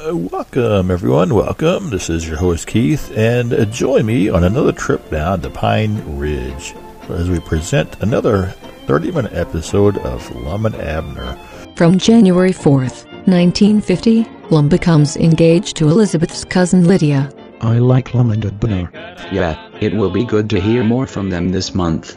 Uh, 0.00 0.14
welcome, 0.14 0.92
everyone. 0.92 1.34
Welcome. 1.34 1.90
This 1.90 2.08
is 2.08 2.26
your 2.26 2.36
host, 2.36 2.68
Keith, 2.68 3.10
and 3.16 3.52
uh, 3.52 3.64
join 3.64 4.06
me 4.06 4.28
on 4.28 4.44
another 4.44 4.70
trip 4.70 5.10
down 5.10 5.40
to 5.40 5.50
Pine 5.50 6.00
Ridge 6.16 6.72
as 7.08 7.28
we 7.28 7.40
present 7.40 8.00
another 8.00 8.46
30 8.86 9.10
minute 9.10 9.32
episode 9.32 9.98
of 9.98 10.30
Lum 10.36 10.66
and 10.66 10.76
Abner. 10.76 11.36
From 11.74 11.98
January 11.98 12.52
4th, 12.52 13.06
1950, 13.26 14.24
Lum 14.50 14.68
becomes 14.68 15.16
engaged 15.16 15.76
to 15.78 15.88
Elizabeth's 15.88 16.44
cousin 16.44 16.86
Lydia. 16.86 17.32
I 17.60 17.78
like 17.78 18.14
Lum 18.14 18.30
and 18.30 18.44
Abner. 18.44 18.88
Yeah, 19.32 19.68
it 19.80 19.92
will 19.92 20.10
be 20.10 20.24
good 20.24 20.48
to 20.50 20.60
hear 20.60 20.84
more 20.84 21.08
from 21.08 21.28
them 21.28 21.50
this 21.50 21.74
month. 21.74 22.16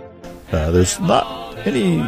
Uh, 0.51 0.69
there's 0.69 0.99
not 0.99 1.57
any 1.65 2.07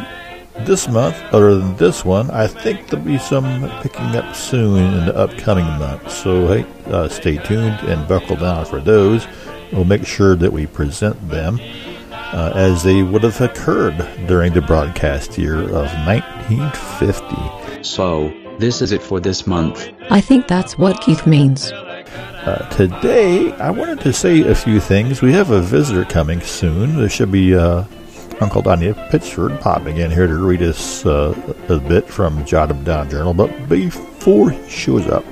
this 0.60 0.88
month 0.88 1.16
other 1.32 1.56
than 1.56 1.76
this 1.76 2.04
one. 2.04 2.30
I 2.30 2.46
think 2.46 2.88
there'll 2.88 3.04
be 3.04 3.18
some 3.18 3.70
picking 3.82 4.16
up 4.16 4.34
soon 4.34 4.82
in 4.82 5.06
the 5.06 5.16
upcoming 5.16 5.66
months. 5.78 6.14
So, 6.22 6.46
hey, 6.48 6.66
uh, 6.86 7.08
stay 7.08 7.36
tuned 7.38 7.80
and 7.80 8.06
buckle 8.08 8.36
down 8.36 8.64
for 8.66 8.80
those. 8.80 9.26
We'll 9.72 9.84
make 9.84 10.06
sure 10.06 10.36
that 10.36 10.52
we 10.52 10.66
present 10.66 11.28
them 11.28 11.60
uh, 12.10 12.52
as 12.54 12.82
they 12.82 13.02
would 13.02 13.22
have 13.22 13.40
occurred 13.40 13.96
during 14.26 14.52
the 14.52 14.62
broadcast 14.62 15.36
year 15.38 15.62
of 15.62 15.86
1950. 16.06 17.82
So, 17.82 18.32
this 18.58 18.80
is 18.80 18.92
it 18.92 19.02
for 19.02 19.20
this 19.20 19.46
month. 19.46 19.90
I 20.10 20.20
think 20.20 20.46
that's 20.46 20.78
what 20.78 21.00
Keith 21.00 21.26
means. 21.26 21.72
Uh, 21.72 22.68
today, 22.70 23.52
I 23.52 23.70
wanted 23.70 24.00
to 24.00 24.12
say 24.12 24.42
a 24.42 24.54
few 24.54 24.78
things. 24.78 25.22
We 25.22 25.32
have 25.32 25.50
a 25.50 25.60
visitor 25.60 26.04
coming 26.04 26.40
soon. 26.40 26.96
There 26.96 27.08
should 27.08 27.32
be 27.32 27.56
uh, 27.56 27.84
Uncle 28.40 28.62
Donnie 28.62 28.92
Pitchford 28.92 29.60
popping 29.60 29.98
in 29.98 30.10
here 30.10 30.26
to 30.26 30.34
read 30.34 30.62
us 30.62 31.06
uh, 31.06 31.34
a 31.68 31.78
bit 31.78 32.08
from 32.08 32.44
Jot 32.44 32.70
'em 32.70 32.84
Down 32.84 33.08
Journal. 33.08 33.34
But 33.34 33.68
before 33.68 34.50
he 34.50 34.68
shows 34.68 35.06
up, 35.06 35.24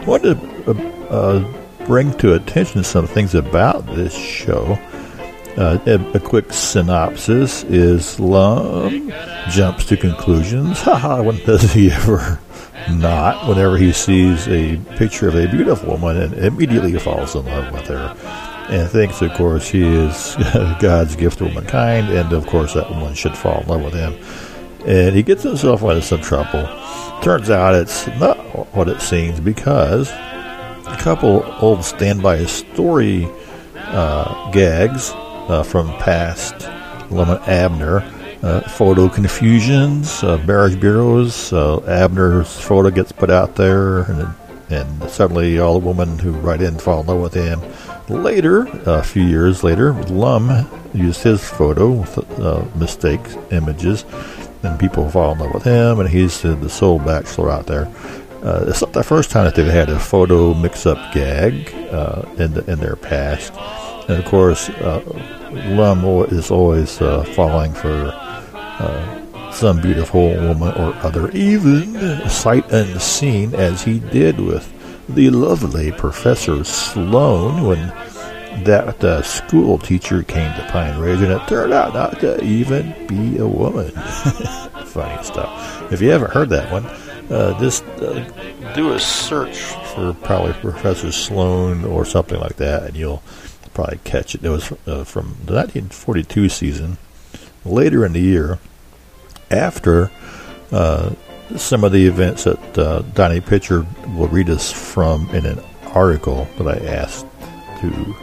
I 0.00 0.04
wanted 0.04 0.40
to 0.40 0.70
uh, 0.70 1.06
uh, 1.10 1.84
bring 1.86 2.12
to 2.18 2.34
attention 2.34 2.84
some 2.84 3.06
things 3.06 3.34
about 3.34 3.86
this 3.86 4.14
show. 4.14 4.78
Uh, 5.56 5.78
a, 5.86 6.16
a, 6.16 6.20
quick 6.20 6.52
synopsis 6.52 7.64
is 7.64 8.20
Lum 8.20 9.12
jumps 9.50 9.84
to 9.86 9.96
conclusions. 9.96 10.80
Haha, 10.82 11.22
when 11.22 11.36
does 11.38 11.72
he 11.72 11.90
ever 11.90 12.38
not? 12.88 13.48
Whenever 13.48 13.76
he 13.76 13.92
sees 13.92 14.46
a 14.46 14.76
picture 14.96 15.28
of 15.28 15.34
a 15.34 15.48
beautiful 15.48 15.96
woman 15.96 16.16
and 16.22 16.34
immediately 16.34 16.96
falls 16.98 17.34
in 17.34 17.44
love 17.46 17.72
with 17.72 17.88
her. 17.88 18.16
And 18.70 18.88
thinks, 18.88 19.20
of 19.20 19.32
course, 19.34 19.68
he 19.68 19.82
is 19.82 20.36
God's 20.80 21.16
gift 21.16 21.38
to 21.38 21.44
womankind, 21.44 22.08
and 22.08 22.32
of 22.32 22.46
course, 22.46 22.74
that 22.74 22.88
woman 22.88 23.14
should 23.14 23.36
fall 23.36 23.62
in 23.62 23.68
love 23.68 23.82
with 23.82 23.94
him. 23.94 24.14
And 24.86 25.14
he 25.14 25.22
gets 25.22 25.42
himself 25.42 25.82
into 25.82 26.02
some 26.02 26.20
trouble. 26.20 26.68
Turns 27.20 27.50
out 27.50 27.74
it's 27.74 28.06
not 28.18 28.38
what 28.74 28.88
it 28.88 29.00
seems 29.00 29.40
because 29.40 30.08
a 30.10 30.96
couple 30.98 31.44
old 31.60 31.84
standby 31.84 32.44
story 32.46 33.28
uh, 33.76 34.50
gags 34.52 35.10
uh, 35.14 35.62
from 35.62 35.88
past 35.98 36.68
Lum 37.10 37.30
and 37.30 37.40
Abner. 37.48 38.04
Uh, 38.42 38.60
photo 38.62 39.06
confusions, 39.06 40.22
uh, 40.24 40.42
marriage 40.46 40.80
bureaus. 40.80 41.52
Uh, 41.52 41.78
Abner's 41.86 42.58
photo 42.58 42.88
gets 42.88 43.12
put 43.12 43.28
out 43.28 43.56
there, 43.56 44.04
and, 44.04 44.34
and 44.70 45.10
suddenly 45.10 45.58
all 45.58 45.80
the 45.80 45.86
women 45.86 46.18
who 46.18 46.32
write 46.32 46.62
in 46.62 46.78
fall 46.78 47.00
in 47.00 47.06
love 47.06 47.20
with 47.20 47.34
him. 47.34 47.60
Later, 48.08 48.66
a 48.86 49.02
few 49.02 49.22
years 49.22 49.62
later, 49.62 49.92
Lum 50.04 50.66
used 50.94 51.22
his 51.22 51.42
photo 51.48 51.90
with 51.90 52.18
uh, 52.40 52.64
mistake 52.76 53.20
images, 53.50 54.04
and 54.62 54.78
people 54.78 55.08
fall 55.10 55.32
in 55.32 55.38
love 55.38 55.54
with 55.54 55.64
him, 55.64 56.00
and 56.00 56.08
he's 56.08 56.42
the 56.42 56.68
sole 56.68 56.98
bachelor 56.98 57.50
out 57.50 57.66
there. 57.66 57.88
Uh, 58.42 58.64
it's 58.68 58.80
not 58.80 58.92
the 58.94 59.02
first 59.02 59.30
time 59.30 59.44
that 59.44 59.54
they've 59.54 59.66
had 59.66 59.90
a 59.90 59.98
photo 59.98 60.54
mix-up 60.54 61.12
gag 61.12 61.72
uh, 61.92 62.22
in 62.38 62.54
the, 62.54 62.64
in 62.70 62.80
their 62.80 62.96
past, 62.96 63.52
and 64.08 64.18
of 64.18 64.24
course, 64.24 64.68
uh, 64.70 65.02
Lum 65.50 66.04
is 66.32 66.50
always 66.50 67.00
uh, 67.00 67.22
falling 67.34 67.72
for 67.74 68.12
uh, 68.54 69.19
some 69.52 69.80
beautiful 69.80 70.28
woman 70.28 70.72
or 70.74 70.94
other, 70.96 71.30
even 71.30 72.28
sight 72.28 72.70
unseen, 72.72 73.54
as 73.54 73.82
he 73.82 73.98
did 73.98 74.38
with 74.40 74.72
the 75.08 75.30
lovely 75.30 75.92
Professor 75.92 76.62
Sloan 76.64 77.64
when 77.66 77.88
that 78.64 79.02
uh, 79.02 79.22
school 79.22 79.78
teacher 79.78 80.22
came 80.22 80.52
to 80.54 80.68
Pine 80.70 80.98
Ridge, 80.98 81.20
and 81.20 81.32
it 81.32 81.46
turned 81.48 81.72
out 81.72 81.94
not 81.94 82.20
to 82.20 82.42
even 82.42 82.94
be 83.06 83.38
a 83.38 83.46
woman. 83.46 83.90
Funny 84.86 85.22
stuff. 85.22 85.92
If 85.92 86.00
you 86.00 86.10
haven't 86.10 86.32
heard 86.32 86.50
that 86.50 86.70
one, 86.70 86.84
uh, 87.30 87.58
just 87.60 87.84
uh, 87.84 88.24
do 88.74 88.92
a 88.92 89.00
search 89.00 89.58
for 89.94 90.14
probably 90.14 90.52
Professor 90.54 91.12
Sloan 91.12 91.84
or 91.84 92.04
something 92.04 92.40
like 92.40 92.56
that, 92.56 92.84
and 92.84 92.96
you'll 92.96 93.22
probably 93.72 93.98
catch 94.04 94.34
it. 94.34 94.44
It 94.44 94.50
was 94.50 94.72
uh, 94.86 95.04
from 95.04 95.36
the 95.44 95.54
1942 95.54 96.48
season, 96.48 96.98
later 97.64 98.04
in 98.04 98.12
the 98.12 98.20
year, 98.20 98.58
after 99.50 100.10
uh, 100.72 101.10
some 101.56 101.84
of 101.84 101.92
the 101.92 102.06
events 102.06 102.44
that 102.44 102.78
uh, 102.78 103.02
Donnie 103.14 103.40
Pitchford 103.40 103.86
will 104.16 104.28
read 104.28 104.50
us 104.50 104.70
from 104.70 105.28
in 105.30 105.46
an 105.46 105.60
article 105.94 106.48
that 106.58 106.68
I 106.68 106.86
asked 106.86 107.26
to 107.80 108.16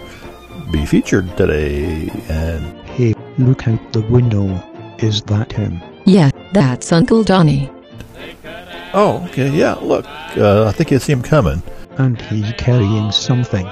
be 0.71 0.85
featured 0.85 1.35
today. 1.37 2.09
And 2.29 2.77
hey, 2.89 3.13
look 3.37 3.67
out 3.67 3.93
the 3.93 4.01
window. 4.01 4.45
Is 4.99 5.21
that 5.23 5.51
him? 5.51 5.81
Yeah, 6.05 6.31
that's 6.53 6.91
Uncle 6.91 7.23
Donnie. 7.23 7.69
Oh, 8.93 9.23
okay, 9.29 9.49
yeah. 9.49 9.73
Look, 9.73 10.05
uh, 10.37 10.65
I 10.65 10.71
think 10.71 10.91
I 10.91 10.97
see 10.97 11.11
him 11.11 11.21
coming. 11.21 11.61
And 11.97 12.19
he's 12.21 12.53
carrying 12.57 13.11
something. 13.11 13.67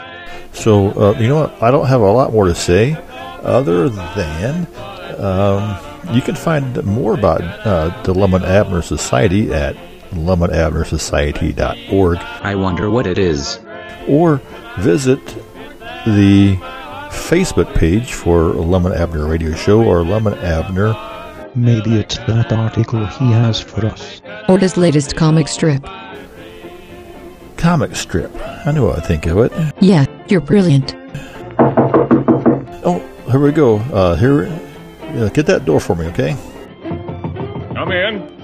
So, 0.52 0.92
uh, 0.92 1.18
you 1.20 1.28
know 1.28 1.42
what? 1.42 1.64
I 1.64 1.72
don't 1.72 1.88
have 1.88 2.02
a 2.02 2.12
lot 2.12 2.34
more 2.34 2.46
to 2.46 2.56
say 2.56 2.98
other 3.42 3.90
than 3.90 4.68
um, 5.18 5.95
you 6.12 6.22
can 6.22 6.36
find 6.36 6.84
more 6.84 7.14
about 7.14 7.42
uh, 7.42 8.02
the 8.04 8.14
Lum 8.14 8.34
and 8.34 8.44
Abner 8.46 8.82
Society 8.82 9.54
at 9.54 9.76
lumandabnersociety.org. 10.12 12.18
I 12.18 12.56
wonder 12.56 12.90
what 12.90 13.08
it 13.08 13.18
is. 13.18 13.60
Or 14.08 14.42
visit 14.80 15.26
the 16.06 16.56
Facebook 17.10 17.74
page 17.76 18.14
for 18.14 18.54
Lum 18.54 18.86
and 18.86 18.96
Abner 18.96 19.26
Radio 19.28 19.54
Show 19.56 19.84
or 19.84 20.04
Lum 20.04 20.28
and 20.28 20.36
Abner. 20.38 20.94
Maybe 21.56 21.98
it's 22.00 22.18
that 22.20 22.52
article 22.52 23.06
he 23.06 23.32
has 23.32 23.62
for 23.62 23.86
us. 23.86 24.22
Or 24.50 24.58
his 24.60 24.76
latest 24.78 25.16
comic 25.16 25.48
strip. 25.48 25.86
Comic 27.58 27.96
strip. 27.96 28.32
I 28.66 28.72
know 28.72 28.86
what 28.86 28.98
I 29.00 29.02
think 29.02 29.26
of 29.26 29.38
it. 29.40 29.52
Yeah, 29.80 30.06
you're 30.28 30.42
brilliant. 30.42 30.94
Oh, 32.88 33.00
here 33.32 33.40
we 33.40 33.52
go. 33.52 33.78
Uh, 33.78 34.16
here, 34.16 34.46
uh, 35.16 35.30
get 35.30 35.46
that 35.48 35.66
door 35.66 35.80
for 35.80 35.96
me, 35.96 36.06
okay? 36.08 36.36
Come 37.74 37.92
in. 37.92 38.36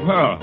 Huh. 0.00 0.38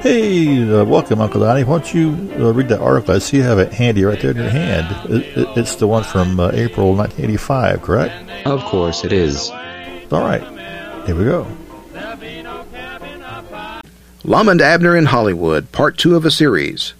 Hey, 0.00 0.62
uh, 0.62 0.84
welcome, 0.84 1.20
Uncle 1.20 1.40
Donnie. 1.40 1.64
Why 1.64 1.78
don't 1.78 1.94
you 1.94 2.10
uh, 2.38 2.52
read 2.52 2.68
that 2.68 2.80
article? 2.80 3.14
I 3.14 3.18
see 3.18 3.38
you 3.38 3.42
have 3.42 3.58
it 3.58 3.72
handy 3.72 4.04
right 4.04 4.20
there 4.20 4.30
in 4.30 4.36
your 4.36 4.48
hand. 4.48 5.12
It, 5.12 5.38
it, 5.38 5.48
it's 5.56 5.76
the 5.76 5.86
one 5.86 6.04
from 6.04 6.38
uh, 6.38 6.50
April 6.52 6.94
1985, 6.94 7.82
correct? 7.82 8.46
Of 8.46 8.62
course 8.64 9.04
it 9.04 9.12
is. 9.12 9.50
All 9.50 10.20
right. 10.20 10.42
Here 11.06 11.14
we 11.14 11.24
go. 11.24 11.46
Lum 14.24 14.48
and 14.48 14.60
Abner 14.60 14.96
in 14.96 15.06
Hollywood, 15.06 15.70
Part 15.72 15.98
2 15.98 16.16
of 16.16 16.24
a 16.24 16.30
series. 16.30 16.94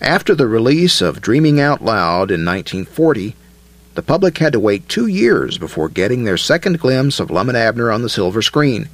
After 0.00 0.34
the 0.34 0.46
release 0.46 1.00
of 1.00 1.20
Dreaming 1.20 1.60
Out 1.60 1.82
Loud 1.82 2.30
in 2.30 2.44
1940, 2.44 3.34
the 3.98 4.02
public 4.02 4.38
had 4.38 4.52
to 4.52 4.60
wait 4.60 4.88
two 4.88 5.08
years 5.08 5.58
before 5.58 5.88
getting 5.88 6.22
their 6.22 6.36
second 6.36 6.78
glimpse 6.78 7.18
of 7.18 7.32
Lum 7.32 7.48
and 7.48 7.58
Abner 7.58 7.90
on 7.90 8.02
the 8.02 8.08
silver 8.08 8.42
screen. 8.42 8.88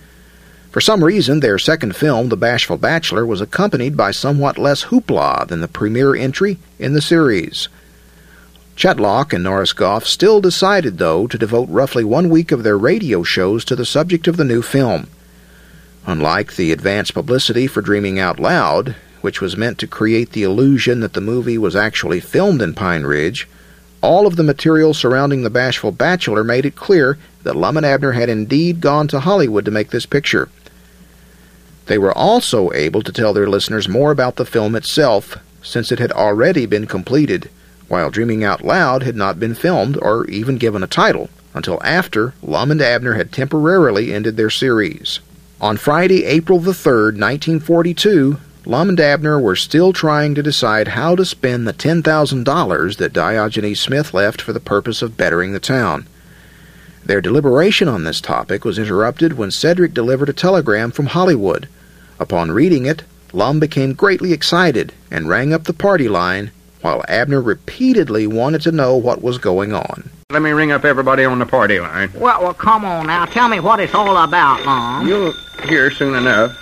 For 0.70 0.80
some 0.80 1.04
reason, 1.04 1.40
their 1.40 1.58
second 1.58 1.94
film, 1.94 2.30
The 2.30 2.38
Bashful 2.38 2.78
Bachelor, 2.78 3.26
was 3.26 3.42
accompanied 3.42 3.98
by 3.98 4.12
somewhat 4.12 4.56
less 4.56 4.84
hoopla 4.84 5.46
than 5.46 5.60
the 5.60 5.68
premiere 5.68 6.16
entry 6.16 6.56
in 6.78 6.94
the 6.94 7.02
series. 7.02 7.68
Chet 8.76 8.98
Lauck 8.98 9.34
and 9.34 9.44
Norris 9.44 9.74
Goff 9.74 10.06
still 10.06 10.40
decided, 10.40 10.96
though, 10.96 11.26
to 11.26 11.36
devote 11.36 11.68
roughly 11.68 12.02
one 12.02 12.30
week 12.30 12.50
of 12.50 12.62
their 12.62 12.78
radio 12.78 13.22
shows 13.22 13.62
to 13.66 13.76
the 13.76 13.84
subject 13.84 14.26
of 14.26 14.38
the 14.38 14.42
new 14.42 14.62
film. 14.62 15.08
Unlike 16.06 16.56
the 16.56 16.72
advance 16.72 17.10
publicity 17.10 17.66
for 17.66 17.82
Dreaming 17.82 18.18
Out 18.18 18.40
Loud, 18.40 18.96
which 19.20 19.42
was 19.42 19.54
meant 19.54 19.76
to 19.80 19.86
create 19.86 20.32
the 20.32 20.44
illusion 20.44 21.00
that 21.00 21.12
the 21.12 21.20
movie 21.20 21.58
was 21.58 21.76
actually 21.76 22.20
filmed 22.20 22.62
in 22.62 22.72
Pine 22.72 23.02
Ridge, 23.02 23.46
all 24.04 24.26
of 24.26 24.36
the 24.36 24.42
material 24.42 24.92
surrounding 24.92 25.42
The 25.42 25.50
Bashful 25.50 25.90
Bachelor 25.90 26.44
made 26.44 26.66
it 26.66 26.76
clear 26.76 27.16
that 27.42 27.56
Lum 27.56 27.78
and 27.78 27.86
Abner 27.86 28.12
had 28.12 28.28
indeed 28.28 28.82
gone 28.82 29.08
to 29.08 29.20
Hollywood 29.20 29.64
to 29.64 29.70
make 29.70 29.88
this 29.90 30.04
picture. 30.04 30.50
They 31.86 31.96
were 31.96 32.12
also 32.12 32.70
able 32.72 33.00
to 33.00 33.12
tell 33.12 33.32
their 33.32 33.48
listeners 33.48 33.88
more 33.88 34.10
about 34.10 34.36
the 34.36 34.44
film 34.44 34.74
itself, 34.74 35.38
since 35.62 35.90
it 35.90 35.98
had 35.98 36.12
already 36.12 36.66
been 36.66 36.86
completed, 36.86 37.48
while 37.88 38.10
Dreaming 38.10 38.44
Out 38.44 38.62
Loud 38.62 39.04
had 39.04 39.16
not 39.16 39.40
been 39.40 39.54
filmed 39.54 39.96
or 40.02 40.26
even 40.26 40.58
given 40.58 40.82
a 40.82 40.86
title 40.86 41.30
until 41.54 41.82
after 41.82 42.34
Lum 42.42 42.70
and 42.70 42.82
Abner 42.82 43.14
had 43.14 43.32
temporarily 43.32 44.12
ended 44.12 44.36
their 44.36 44.50
series. 44.50 45.20
On 45.62 45.78
Friday, 45.78 46.26
April 46.26 46.58
the 46.58 46.72
3rd, 46.72 47.18
1942, 47.18 48.36
Lum 48.66 48.88
and 48.88 49.00
Abner 49.00 49.38
were 49.38 49.56
still 49.56 49.92
trying 49.92 50.34
to 50.34 50.42
decide 50.42 50.88
how 50.88 51.14
to 51.16 51.24
spend 51.24 51.66
the 51.66 51.74
$10,000 51.74 52.96
that 52.96 53.12
Diogenes 53.12 53.78
Smith 53.78 54.14
left 54.14 54.40
for 54.40 54.54
the 54.54 54.60
purpose 54.60 55.02
of 55.02 55.18
bettering 55.18 55.52
the 55.52 55.60
town. 55.60 56.06
Their 57.04 57.20
deliberation 57.20 57.88
on 57.88 58.04
this 58.04 58.22
topic 58.22 58.64
was 58.64 58.78
interrupted 58.78 59.34
when 59.34 59.50
Cedric 59.50 59.92
delivered 59.92 60.30
a 60.30 60.32
telegram 60.32 60.90
from 60.90 61.06
Hollywood. 61.06 61.68
Upon 62.18 62.52
reading 62.52 62.86
it, 62.86 63.02
Lum 63.34 63.60
became 63.60 63.92
greatly 63.92 64.32
excited 64.32 64.94
and 65.10 65.28
rang 65.28 65.52
up 65.52 65.64
the 65.64 65.74
party 65.74 66.08
line, 66.08 66.50
while 66.80 67.04
Abner 67.06 67.42
repeatedly 67.42 68.26
wanted 68.26 68.62
to 68.62 68.72
know 68.72 68.96
what 68.96 69.20
was 69.20 69.36
going 69.36 69.74
on. 69.74 70.08
Let 70.30 70.40
me 70.40 70.52
ring 70.52 70.72
up 70.72 70.86
everybody 70.86 71.26
on 71.26 71.38
the 71.38 71.46
party 71.46 71.80
line. 71.80 72.10
Well, 72.14 72.42
well, 72.42 72.54
come 72.54 72.86
on 72.86 73.08
now. 73.08 73.26
Tell 73.26 73.48
me 73.48 73.60
what 73.60 73.80
it's 73.80 73.94
all 73.94 74.16
about, 74.16 74.64
Lum. 74.64 75.06
You'll 75.06 75.32
hear 75.68 75.90
soon 75.90 76.14
enough. 76.14 76.56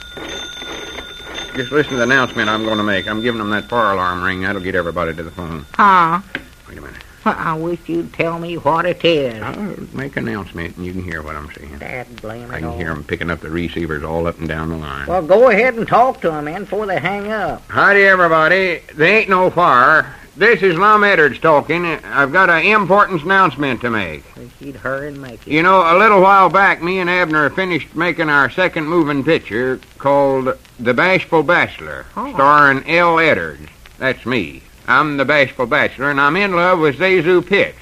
Just 1.55 1.71
listen 1.71 1.93
to 1.93 1.97
the 1.99 2.03
announcement 2.05 2.49
I'm 2.49 2.65
going 2.65 2.79
to 2.79 2.83
make. 2.83 3.07
I'm 3.07 3.21
giving 3.21 3.39
them 3.39 3.51
that 3.51 3.65
fire 3.69 3.93
alarm 3.93 4.23
ring. 4.23 4.41
That'll 4.43 4.63
get 4.63 4.75
everybody 4.75 5.15
to 5.15 5.23
the 5.23 5.31
phone. 5.31 5.67
Huh? 5.75 6.21
Wait 6.69 6.79
a 6.79 6.81
minute. 6.81 7.03
Well, 7.27 7.37
I 7.39 7.55
wish 7.55 7.79
you'd 7.87 8.13
tell 8.15 8.39
me 8.39 8.57
what 8.57 8.85
it 8.87 9.05
is. 9.05 9.41
I'll 9.43 9.77
make 9.93 10.17
an 10.17 10.27
announcement 10.27 10.77
and 10.77 10.85
you 10.87 10.93
can 10.93 11.05
hear 11.05 11.23
what 11.23 11.37
I'm 11.37 11.53
saying. 11.53 11.79
Dad 11.79 12.21
blame 12.23 12.51
it 12.51 12.55
I 12.55 12.59
can 12.61 12.69
all. 12.71 12.77
hear 12.77 12.89
them 12.89 13.05
picking 13.05 13.31
up 13.31 13.41
the 13.41 13.51
receivers 13.51 14.03
all 14.03 14.27
up 14.27 14.39
and 14.41 14.49
down 14.49 14.71
the 14.71 14.77
line. 14.77 15.07
Well, 15.07 15.23
go 15.23 15.51
ahead 15.51 15.75
and 15.75 15.87
talk 15.87 16.21
to 16.23 16.33
'em 16.33 16.47
then 16.47 16.63
before 16.65 16.87
they 16.87 16.99
hang 16.99 17.31
up. 17.31 17.63
Howdy, 17.69 18.03
everybody. 18.03 18.81
They 18.95 19.19
ain't 19.19 19.29
no 19.29 19.51
fire. 19.51 20.17
This 20.35 20.63
is 20.63 20.77
Lum 20.79 21.05
Edwards 21.05 21.39
talking. 21.39 21.85
I've 21.85 22.33
got 22.33 22.49
an 22.49 22.65
important 22.65 23.23
announcement 23.23 23.83
to 23.83 23.91
make. 23.91 24.25
You'd 24.61 24.77
hurry 24.77 25.09
and 25.09 25.21
make 25.21 25.47
it. 25.47 25.53
You 25.53 25.63
know, 25.63 25.81
a 25.83 25.99
little 25.99 26.23
while 26.23 26.49
back, 26.49 26.83
me 26.83 27.01
and 27.01 27.11
Abner 27.11 27.51
finished 27.51 27.95
making 27.95 28.31
our 28.31 28.49
second 28.49 28.87
moving 28.89 29.23
picture 29.25 29.79
called 29.99 30.57
The 30.81 30.95
Bashful 30.95 31.43
Bachelor, 31.43 32.07
Oh. 32.17 32.33
starring 32.33 32.83
L. 32.89 33.19
Edwards. 33.19 33.69
That's 33.99 34.25
me. 34.25 34.63
I'm 34.89 35.19
the 35.19 35.27
Bashful 35.27 35.67
Bachelor, 35.67 36.11
and 36.11 36.21
I'm 36.21 36.37
in 36.37 36.57
love 36.57 36.79
with 36.79 36.99
ZaSu 36.99 37.47
Pitts. 37.47 37.79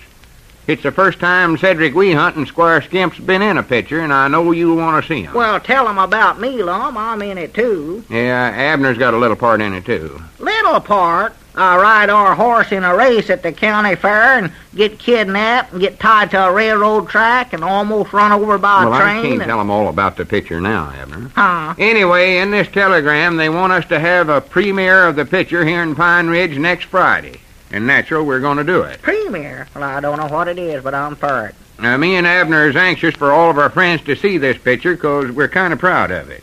It's 0.67 0.83
the 0.83 0.93
first 0.93 1.21
time 1.21 1.57
Cedric 1.57 1.95
Weehunt 1.95 2.35
and 2.37 2.49
Squire 2.49 2.83
Skimp's 2.83 3.19
been 3.19 3.43
in 3.43 3.59
a 3.59 3.63
picture, 3.63 4.01
and 4.01 4.13
I 4.13 4.27
know 4.27 4.51
you 4.51 4.75
want 4.75 5.03
to 5.05 5.09
see 5.09 5.25
'em. 5.25 5.35
Well, 5.35 5.61
tell 5.61 5.85
tell 5.85 5.89
'em 5.89 5.99
about 5.99 6.41
me, 6.41 6.63
Lum. 6.65 6.97
I'm 6.99 7.23
in 7.23 7.39
it 7.39 7.55
too. 7.55 8.03
yeah, 8.11 8.51
Abner's 8.57 8.99
got 8.99 9.15
a 9.15 9.19
little 9.19 9.37
part 9.37 9.61
in 9.61 9.73
it, 9.73 9.85
too. 9.87 10.21
Little 10.41 10.81
part. 10.81 11.33
I 11.61 11.77
ride 11.77 12.09
our 12.09 12.35
horse 12.35 12.73
in 12.73 12.85
a 12.85 12.97
race 12.97 13.29
at 13.29 13.43
the 13.43 13.53
county 13.53 13.95
fair 13.95 14.39
and 14.39 14.51
get 14.75 14.99
kidnapped 14.99 15.73
and 15.73 15.81
get 15.81 16.01
tied 16.01 16.31
to 16.31 16.47
a 16.47 16.51
railroad 16.53 17.09
track 17.11 17.53
and 17.53 17.63
almost 17.63 18.15
run 18.15 18.33
over 18.33 18.57
by 18.57 18.87
well, 18.87 18.95
a 18.95 18.99
train. 18.99 19.19
I 19.19 19.23
can't 19.23 19.33
and- 19.35 19.45
tell 19.45 19.61
'em 19.61 19.71
all 19.71 19.89
about 19.89 20.17
the 20.17 20.25
picture 20.25 20.59
now, 20.61 20.91
Abner. 20.99 21.31
Huh? 21.35 21.75
Anyway, 21.79 22.39
in 22.39 22.51
this 22.51 22.67
telegram, 22.69 23.37
they 23.37 23.51
want 23.51 23.75
us 23.75 23.85
to 23.87 24.01
have 24.01 24.31
a 24.31 24.41
premiere 24.41 25.05
of 25.07 25.17
the 25.17 25.27
picture 25.27 25.65
here 25.65 25.83
in 25.83 25.95
Pine 25.95 26.29
Ridge 26.29 26.57
next 26.57 26.85
Friday. 26.87 27.41
And 27.71 27.87
natural, 27.87 28.25
we're 28.25 28.41
going 28.41 28.57
to 28.57 28.65
do 28.65 28.81
it. 28.81 29.03
Premiere? 29.03 29.69
Well, 29.75 29.85
I 29.85 30.01
don't 30.01 30.19
know 30.19 30.27
what 30.35 30.49
it 30.49 30.59
is, 30.59 30.83
but 30.83 30.95
I'm 30.95 31.15
for 31.15 31.47
it. 31.47 31.55
Now, 31.79 31.97
me 31.99 32.17
and 32.17 32.27
Abner 32.27 32.69
is 32.69 32.77
anxious 32.77 33.15
for 33.15 33.33
all 33.33 33.51
of 33.51 33.59
our 33.59 33.71
friends 33.71 34.03
to 34.05 34.17
see 34.17 34.39
this 34.39 34.57
picture 34.59 34.97
'cause 34.97 35.31
we're 35.31 35.49
kind 35.49 35.73
of 35.73 35.79
proud 35.79 36.11
of 36.11 36.31
it. 36.31 36.43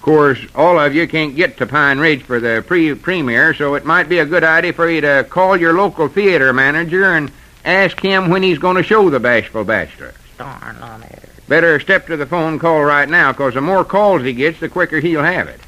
Of 0.00 0.04
course, 0.04 0.38
all 0.54 0.78
of 0.80 0.94
you 0.94 1.06
can't 1.06 1.36
get 1.36 1.58
to 1.58 1.66
Pine 1.66 1.98
Ridge 1.98 2.22
for 2.22 2.40
the 2.40 2.64
pre 2.66 2.94
premiere, 2.94 3.52
so 3.52 3.74
it 3.74 3.84
might 3.84 4.08
be 4.08 4.18
a 4.18 4.24
good 4.24 4.42
idea 4.42 4.72
for 4.72 4.88
you 4.88 5.02
to 5.02 5.26
call 5.28 5.58
your 5.58 5.74
local 5.74 6.08
theater 6.08 6.54
manager 6.54 7.04
and 7.04 7.30
ask 7.66 8.00
him 8.00 8.30
when 8.30 8.42
he's 8.42 8.56
going 8.56 8.76
to 8.76 8.82
show 8.82 9.10
The 9.10 9.20
Bashful 9.20 9.62
Bachelor. 9.62 10.14
Darn 10.38 10.78
on 10.80 11.02
it. 11.02 11.28
Better 11.48 11.78
step 11.80 12.06
to 12.06 12.16
the 12.16 12.24
phone 12.24 12.58
call 12.58 12.82
right 12.82 13.10
now, 13.10 13.34
'cause 13.34 13.52
the 13.52 13.60
more 13.60 13.84
calls 13.84 14.22
he 14.22 14.32
gets, 14.32 14.58
the 14.58 14.70
quicker 14.70 15.00
he'll 15.00 15.22
have 15.22 15.48
it. 15.48 15.60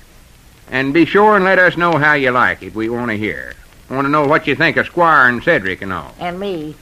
And 0.70 0.94
be 0.94 1.04
sure 1.04 1.36
and 1.36 1.44
let 1.44 1.58
us 1.58 1.76
know 1.76 1.98
how 1.98 2.14
you 2.14 2.30
like 2.30 2.62
it. 2.62 2.74
We 2.74 2.88
want 2.88 3.10
to 3.10 3.18
hear. 3.18 3.52
Want 3.90 4.06
to 4.06 4.10
know 4.10 4.24
what 4.24 4.46
you 4.46 4.54
think 4.54 4.78
of 4.78 4.86
Squire 4.86 5.28
and 5.28 5.44
Cedric 5.44 5.82
and 5.82 5.92
all. 5.92 6.14
And 6.18 6.40
me. 6.40 6.74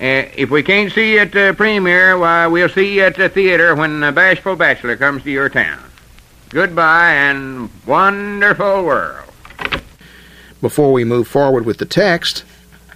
Uh, 0.00 0.30
if 0.36 0.50
we 0.50 0.62
can't 0.62 0.92
see 0.92 1.14
you 1.14 1.18
at 1.18 1.32
the 1.32 1.52
premiere, 1.56 2.16
why, 2.16 2.46
we'll 2.46 2.68
see 2.68 2.94
you 2.94 3.02
at 3.02 3.16
the 3.16 3.28
theater 3.28 3.74
when 3.74 3.98
the 3.98 4.12
Bashful 4.12 4.54
Bachelor 4.54 4.94
comes 4.94 5.24
to 5.24 5.32
your 5.32 5.48
town. 5.48 5.80
Goodbye 6.56 7.12
and 7.12 7.68
wonderful 7.84 8.82
world. 8.82 9.30
Before 10.62 10.90
we 10.90 11.04
move 11.04 11.28
forward 11.28 11.66
with 11.66 11.76
the 11.76 11.84
text, 11.84 12.44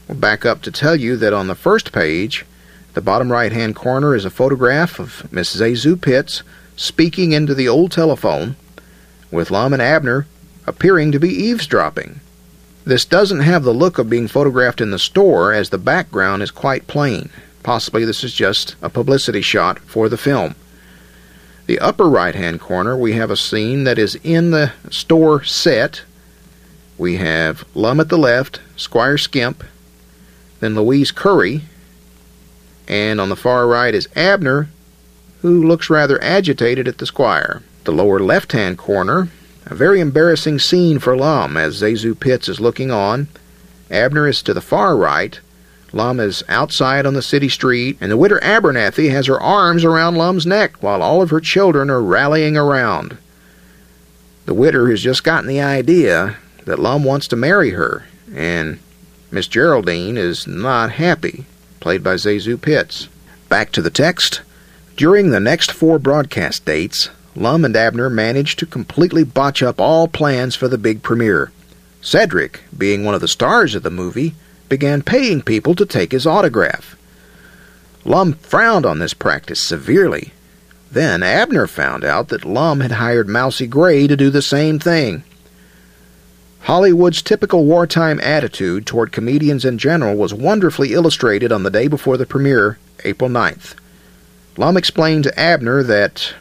we'll 0.09 0.17
back 0.17 0.47
up 0.47 0.63
to 0.63 0.71
tell 0.71 0.97
you 0.97 1.15
that 1.19 1.35
on 1.35 1.47
the 1.47 1.55
first 1.55 1.93
page, 1.93 2.47
the 2.95 3.03
bottom 3.03 3.31
right 3.31 3.53
hand 3.53 3.77
corner 3.77 4.15
is 4.15 4.25
a 4.25 4.31
photograph 4.31 4.99
of 4.99 5.31
Miss 5.31 5.55
ZaSu 5.55 6.01
Pitts 6.01 6.43
speaking 6.75 7.33
into 7.33 7.55
the 7.55 7.69
old 7.69 7.93
telephone, 7.93 8.57
with 9.31 9.51
Lum 9.51 9.75
and 9.75 9.83
Abner 9.83 10.27
appearing 10.67 11.13
to 11.13 11.21
be 11.21 11.29
eavesdropping. 11.29 12.21
This 12.87 13.05
doesn't 13.05 13.41
have 13.41 13.65
the 13.65 13.75
look 13.75 13.99
of 13.99 14.09
being 14.09 14.27
photographed 14.27 14.81
in 14.81 14.91
the 14.91 14.99
store, 14.99 15.53
as 15.53 15.69
the 15.69 15.77
background 15.77 16.43
is 16.43 16.51
quite 16.51 16.87
plain. 16.87 17.29
Possibly 17.63 18.07
this 18.07 18.25
is 18.25 18.33
just 18.33 18.77
a 18.81 18.89
publicity 18.89 19.43
shot 19.43 19.81
for 19.81 20.09
the 20.09 20.17
film. 20.17 20.55
The 21.67 21.79
upper 21.79 22.09
right 22.09 22.35
hand 22.35 22.61
corner, 22.61 22.97
we 22.97 23.13
have 23.13 23.31
a 23.31 23.37
scene 23.37 23.85
that 23.85 23.99
is 23.99 24.17
in 24.23 24.51
the 24.51 24.73
store 24.91 25.45
set 25.45 26.03
we 27.01 27.17
have 27.17 27.65
Lum 27.75 27.99
at 27.99 28.11
the 28.11 28.19
left, 28.19 28.61
Squire 28.77 29.17
Skimp, 29.17 29.65
then 30.61 30.75
Louise 30.75 31.11
Currie, 31.11 31.63
and 32.87 33.19
on 33.19 33.31
the 33.31 33.37
far 33.37 33.67
right 33.67 33.95
is 33.95 34.07
Abner, 34.15 34.69
who 35.41 35.67
looks 35.67 35.89
rather 35.89 36.23
agitated 36.23 36.87
at 36.87 36.99
the 36.99 37.07
Squire. 37.07 37.63
The 37.85 37.93
lower 37.93 38.21
left 38.21 38.53
hand 38.53 38.77
corner, 38.77 39.31
a 39.65 39.75
very 39.75 39.99
embarrassing 39.99 40.59
scene 40.59 40.99
for 40.99 41.17
Lum 41.17 41.57
as 41.57 41.81
ZaSu 41.81 42.21
Pitts 42.21 42.51
is 42.51 42.61
looking 42.61 42.91
on. 42.91 43.29
Abner 43.91 44.29
is 44.29 44.43
to 44.43 44.53
the 44.53 44.61
far 44.61 44.95
right. 44.95 45.41
Lum 45.93 46.21
is 46.21 46.45
outside 46.49 47.05
on 47.05 47.15
the 47.15 47.23
city 47.23 47.49
street, 47.49 47.99
and 48.01 48.11
the 48.11 48.17
widow 48.17 48.39
Abernathy 48.39 49.11
has 49.11 49.27
her 49.27 49.41
arms 49.41 49.85
around 49.85 50.17
Lum's 50.17 50.47
neck 50.47 50.83
while 50.83 51.03
all 51.03 51.21
of 51.21 51.31
her 51.31 51.41
children 51.41 51.91
are 51.91 52.03
rallying 52.03 52.57
around. 52.57 53.17
The 54.47 54.55
widow 54.55 54.87
has 54.87 55.03
just 55.03 55.25
gotten 55.25 55.49
the 55.49 55.61
idea 55.61 56.37
that 56.65 56.79
Lum 56.79 57.05
wants 57.05 57.27
to 57.29 57.37
marry 57.37 57.71
her, 57.71 58.07
and 58.33 58.79
Miss 59.31 59.49
Geraldine 59.49 60.17
is 60.17 60.47
not 60.47 60.93
happy, 60.93 61.45
played 61.81 62.03
by 62.03 62.15
ZaSu 62.15 62.61
Pitts. 62.61 63.09
Back 63.49 63.73
to 63.73 63.83
the 63.83 63.91
text. 63.91 64.43
During 64.97 65.31
the 65.31 65.41
next 65.41 65.73
four 65.73 65.99
broadcast 65.99 66.65
dates, 66.65 67.11
Lum 67.35 67.65
and 67.65 67.77
Abner 67.77 68.11
managed 68.11 68.59
to 68.59 68.67
completely 68.67 69.25
botch 69.25 69.63
up 69.63 69.81
all 69.81 70.09
plans 70.09 70.55
for 70.55 70.69
the 70.69 70.79
big 70.79 71.03
premiere. 71.03 71.53
Cedric, 72.01 72.61
being 72.77 73.05
one 73.05 73.15
of 73.15 73.21
the 73.21 73.29
stars 73.29 73.75
of 73.75 73.83
the 73.83 73.91
movie, 73.91 74.35
began 74.71 75.03
paying 75.03 75.43
people 75.43 75.75
to 75.75 75.85
take 75.85 76.13
his 76.13 76.27
autograph. 76.27 76.97
Lum 78.07 78.33
frowned 78.33 78.87
on 78.87 78.99
this 78.99 79.13
practice 79.13 79.61
severely. 79.61 80.33
Then 80.91 81.23
Abner 81.23 81.67
found 81.67 82.05
out 82.05 82.29
that 82.29 82.47
Lum 82.47 82.81
had 82.81 82.93
hired 82.93 83.29
Mousy 83.29 83.67
Gray 83.67 84.07
to 84.07 84.17
do 84.17 84.31
the 84.31 84.41
same 84.41 84.79
thing. 84.79 85.23
Hollywood's 86.61 87.23
typical 87.23 87.65
wartime 87.65 88.19
attitude 88.21 88.87
toward 88.87 89.13
comedians 89.13 89.65
in 89.65 89.79
general 89.79 90.17
was 90.17 90.33
wonderfully 90.33 90.95
illustrated 90.95 91.53
on 91.53 91.63
the 91.63 91.71
day 91.71 91.87
before 91.87 92.17
the 92.17 92.27
premiere, 92.27 92.79
April 93.05 93.31
9th. 93.31 93.75
Lum 94.57 94.77
explained 94.77 95.25
to 95.25 95.39
Abner 95.39 95.83
that 95.83 96.35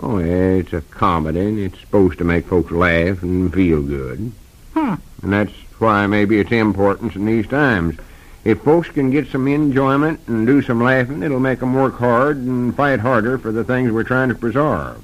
Oh, 0.00 0.18
yeah, 0.18 0.58
it's 0.58 0.72
a 0.72 0.80
comedy, 0.80 1.40
and 1.40 1.58
it's 1.58 1.78
supposed 1.80 2.18
to 2.18 2.24
make 2.24 2.46
folks 2.46 2.72
laugh 2.72 3.22
and 3.22 3.52
feel 3.54 3.80
good. 3.80 4.32
Huh. 4.74 4.96
And 5.22 5.32
that's 5.32 5.52
why 5.78 6.06
maybe 6.06 6.38
it's 6.38 6.52
important 6.52 7.16
in 7.16 7.26
these 7.26 7.46
times. 7.46 7.96
If 8.44 8.60
folks 8.62 8.88
can 8.90 9.10
get 9.10 9.28
some 9.28 9.48
enjoyment 9.48 10.20
and 10.26 10.46
do 10.46 10.60
some 10.62 10.82
laughing, 10.82 11.22
it'll 11.22 11.40
make 11.40 11.62
'em 11.62 11.74
work 11.74 11.98
hard 11.98 12.36
and 12.36 12.74
fight 12.74 13.00
harder 13.00 13.38
for 13.38 13.50
the 13.52 13.64
things 13.64 13.90
we're 13.90 14.02
trying 14.04 14.28
to 14.28 14.34
preserve, 14.34 14.98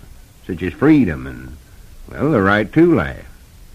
such 0.46 0.62
as 0.62 0.72
freedom 0.74 1.26
and, 1.26 1.56
well, 2.10 2.30
the 2.30 2.42
right 2.42 2.70
to 2.74 2.94
laugh. 2.94 3.16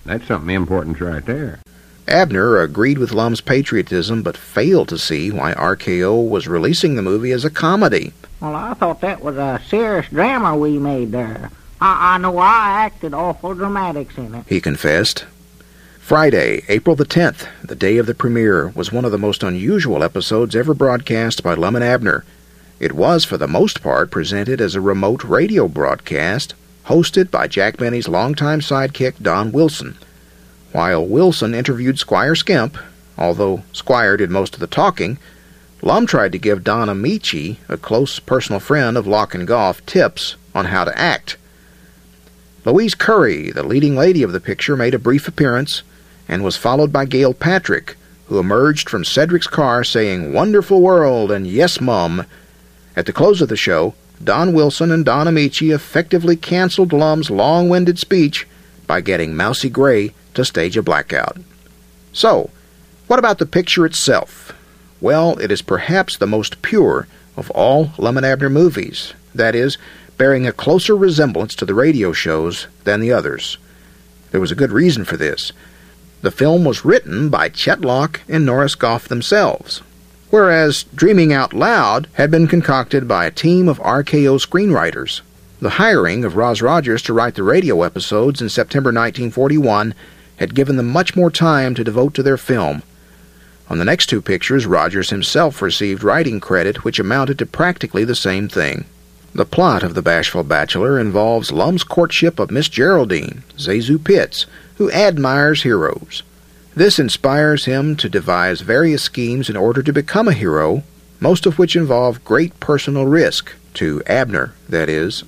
That's 0.06 0.28
something 0.28 0.54
important 0.54 1.02
right 1.02 1.25
there. 1.25 1.60
Abner 2.08 2.62
agreed 2.62 3.00
with 3.00 3.12
Lum's 3.14 3.42
patriotism 3.42 4.22
but 4.22 4.38
failed 4.38 4.90
to 4.90 5.00
see 5.00 5.32
why 5.32 5.54
RKO 5.54 6.22
was 6.30 6.48
releasing 6.48 6.96
the 6.96 7.02
movie 7.02 7.32
as 7.32 7.44
a 7.44 7.50
comedy. 7.50 8.14
Well, 8.40 8.56
I 8.56 8.75
thought 8.75 9.02
that 9.02 9.24
was 9.24 9.38
a 9.38 9.60
serious 9.68 10.06
drama 10.10 10.56
we 10.56 10.78
made 10.78 11.12
there. 11.12 11.50
I, 11.82 12.14
I 12.14 12.18
know 12.20 12.38
I 12.38 12.84
acted 12.86 13.16
awful 13.16 13.56
dramatics 13.56 14.18
in 14.20 14.36
it. 14.36 14.46
he 14.48 14.62
confessed. 14.62 15.25
Friday, 16.05 16.62
April 16.69 16.95
the 16.95 17.03
10th, 17.03 17.47
the 17.63 17.74
day 17.74 17.97
of 17.97 18.05
the 18.05 18.13
premiere, 18.13 18.67
was 18.75 18.91
one 18.91 19.05
of 19.05 19.12
the 19.12 19.17
most 19.17 19.41
unusual 19.41 20.03
episodes 20.03 20.55
ever 20.55 20.75
broadcast 20.75 21.41
by 21.41 21.55
Lum 21.55 21.75
and 21.75 21.83
Abner. 21.83 22.24
It 22.79 22.91
was, 22.91 23.25
for 23.25 23.38
the 23.38 23.47
most 23.47 23.81
part, 23.81 24.12
presented 24.12 24.62
as 24.62 24.75
a 24.75 24.81
remote 24.81 25.24
radio 25.24 25.67
broadcast, 25.67 26.53
hosted 26.85 27.31
by 27.31 27.47
Jack 27.47 27.77
Benny's 27.77 28.07
longtime 28.07 28.59
sidekick 28.59 29.15
Don 29.19 29.51
Wilson. 29.51 29.97
While 30.74 31.07
Wilson 31.07 31.55
interviewed 31.55 31.97
Squire 31.97 32.35
Skimp, 32.35 32.77
although 33.17 33.63
Squire 33.71 34.15
did 34.15 34.29
most 34.29 34.53
of 34.53 34.59
the 34.59 34.67
talking, 34.67 35.17
Lum 35.81 36.05
tried 36.05 36.33
to 36.33 36.38
give 36.38 36.63
Don 36.63 36.88
Ameche, 36.88 37.57
a 37.67 37.77
close 37.77 38.19
personal 38.19 38.59
friend 38.59 38.95
of 38.95 39.07
Lauck 39.07 39.33
and 39.33 39.47
Goff, 39.47 39.83
tips 39.88 40.35
on 40.53 40.65
how 40.65 40.83
to 40.83 40.95
act. 40.95 41.38
Louise 42.63 42.93
Currie, 42.93 43.50
the 43.50 43.63
leading 43.63 43.95
lady 43.95 44.21
of 44.21 44.33
the 44.33 44.39
picture, 44.39 44.75
made 44.75 44.93
a 44.93 45.00
brief 45.00 45.27
appearance 45.27 45.81
and 46.27 46.44
was 46.44 46.58
followed 46.58 46.91
by 46.91 47.05
Gail 47.05 47.34
Patrick, 47.34 47.96
who 48.27 48.39
emerged 48.39 48.89
from 48.89 49.03
Cedric's 49.03 49.48
car 49.48 49.84
saying, 49.84 50.34
Wonderful 50.34 50.82
world 50.82 51.32
and 51.32 51.46
yes, 51.46 51.79
mum. 51.79 52.25
At 52.96 53.05
the 53.05 53.13
close 53.13 53.41
of 53.41 53.50
the 53.50 53.58
show, 53.58 53.94
Don 54.24 54.53
Wilson 54.53 54.91
and 54.91 55.05
Don 55.05 55.27
Ameche 55.27 55.74
effectively 55.74 56.36
canceled 56.36 56.94
Lum's 56.94 57.29
long 57.29 57.70
winded 57.70 58.00
speech 58.00 58.48
by 58.88 59.01
getting 59.01 59.36
Mousy 59.36 59.70
Gray 59.70 60.13
to 60.34 60.46
stage 60.46 60.77
a 60.77 60.82
blackout. 60.82 61.38
So, 62.13 62.50
what 63.08 63.20
about 63.20 63.39
the 63.39 63.46
picture 63.46 63.86
itself? 63.86 64.53
Well, 65.01 65.38
it 65.39 65.51
is 65.51 65.62
perhaps 65.62 66.17
the 66.17 66.27
most 66.27 66.62
pure 66.62 67.08
of 67.36 67.51
all 67.51 67.91
Lum 67.98 68.17
and 68.17 68.25
Abner 68.25 68.50
movies, 68.50 69.13
that 69.34 69.53
is, 69.53 69.77
bearing 70.17 70.48
a 70.48 70.53
closer 70.53 70.96
resemblance 70.96 71.55
to 71.55 71.65
the 71.65 71.74
radio 71.74 72.13
shows 72.13 72.67
than 72.86 73.01
the 73.01 73.12
others. 73.12 73.58
There 74.32 74.39
was 74.39 74.51
a 74.51 74.55
good 74.55 74.72
reason 74.72 75.03
for 75.05 75.17
this. 75.17 75.51
The 76.25 76.32
film 76.32 76.65
was 76.65 76.84
written 76.84 77.29
by 77.29 77.50
Chet 77.50 77.82
Lauck 77.82 78.22
and 78.27 78.48
Norris 78.48 78.74
Goff 78.74 79.08
themselves, 79.08 79.84
whereas 80.32 80.86
Dreaming 80.96 81.32
Out 81.32 81.53
Loud 81.53 82.08
had 82.13 82.32
been 82.32 82.48
concocted 82.48 83.08
by 83.08 83.25
a 83.25 83.32
team 83.32 83.70
of 83.70 83.77
RKO 83.77 84.39
screenwriters. 84.39 85.22
The 85.62 85.77
hiring 85.77 86.25
of 86.25 86.36
Roz 86.36 86.63
Rogers 86.63 87.03
to 87.03 87.13
write 87.13 87.36
the 87.36 87.44
radio 87.44 87.84
episodes 87.84 88.41
in 88.41 88.50
September 88.50 88.88
1941 88.88 89.94
had 90.38 90.55
given 90.55 90.77
them 90.77 90.89
much 90.89 91.15
more 91.15 91.29
time 91.29 91.75
to 91.75 91.84
devote 91.84 92.15
to 92.15 92.24
their 92.24 92.38
film. 92.38 92.82
On 93.70 93.77
the 93.77 93.86
next 93.86 94.08
two 94.08 94.20
pictures, 94.20 94.65
Rogers 94.65 95.12
himself 95.12 95.62
received 95.62 96.03
writing 96.03 96.39
credit, 96.39 96.84
which 96.84 96.98
amounted 96.98 97.38
to 97.38 97.46
practically 97.46 98.03
the 98.03 98.15
same 98.15 98.50
thing. 98.50 98.86
The 99.36 99.46
plot 99.46 99.84
of 99.84 99.94
The 99.94 100.01
Bashful 100.01 100.44
Bachelor 100.44 101.00
involves 101.00 101.51
Lum's 101.51 101.84
courtship 101.84 102.39
of 102.39 102.50
Miss 102.50 102.67
Geraldine, 102.67 103.44
ZaSu 103.58 104.03
Pitts, 104.03 104.48
who 104.75 104.91
admires 104.91 105.63
heroes. 105.63 106.24
This 106.75 107.00
inspires 107.00 107.65
him 107.65 107.96
to 107.98 108.10
devise 108.10 108.62
various 108.62 109.03
schemes 109.03 109.50
in 109.50 109.55
order 109.55 109.82
to 109.82 109.94
become 109.94 110.27
a 110.27 110.34
hero, 110.34 110.84
most 111.20 111.46
of 111.46 111.58
which 111.58 111.75
involve 111.75 112.24
great 112.25 112.60
personal 112.60 113.05
risk, 113.05 113.53
to 113.75 114.03
Abner, 114.08 114.53
that 114.67 114.89
is. 114.89 115.24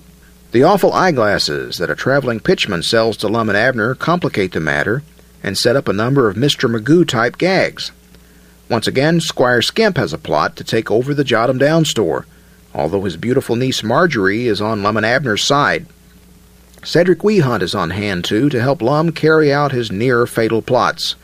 The 0.52 0.64
awful 0.64 0.94
eyeglasses 0.94 1.78
that 1.78 1.90
a 1.90 1.96
traveling 1.96 2.40
pitchman 2.40 2.84
sells 2.84 3.18
to 3.18 3.28
Lum 3.28 3.50
and 3.50 3.58
Abner 3.58 3.96
complicate 3.96 4.52
the 4.52 4.60
matter 4.60 5.04
and 5.44 5.58
set 5.58 5.76
up 5.76 5.88
a 5.88 5.94
number 5.94 6.28
of 6.30 6.36
Mr. 6.36 6.70
Magoo 6.70 7.08
type 7.08 7.38
gags. 7.38 7.92
Once 8.70 8.88
again, 8.88 9.22
Squire 9.22 9.62
Skimp 9.62 9.98
has 9.98 10.12
a 10.12 10.18
plot 10.18 10.56
to 10.58 10.64
take 10.64 10.92
over 10.92 11.14
the 11.14 11.24
Jot 11.24 11.50
'em 11.50 11.58
Down 11.58 11.86
store, 11.86 12.26
although 12.74 13.04
his 13.04 13.16
beautiful 13.16 13.56
niece 13.56 13.84
Marjorie 13.84 14.48
is 14.48 14.60
on 14.60 14.84
Lum 14.84 14.98
and 14.98 15.06
Abner's 15.06 15.44
side. 15.44 15.86
Cedric 16.88 17.20
Weehunt 17.20 17.64
is 17.64 17.76
on 17.76 17.90
hand, 17.90 18.24
too, 18.24 18.48
to 18.48 18.62
help 18.62 18.82
Lum 18.82 19.12
carry 19.12 19.52
out 19.52 19.74
his 19.74 19.92
near 19.92 20.26
fatal 20.26 20.62
plots. 20.62 21.16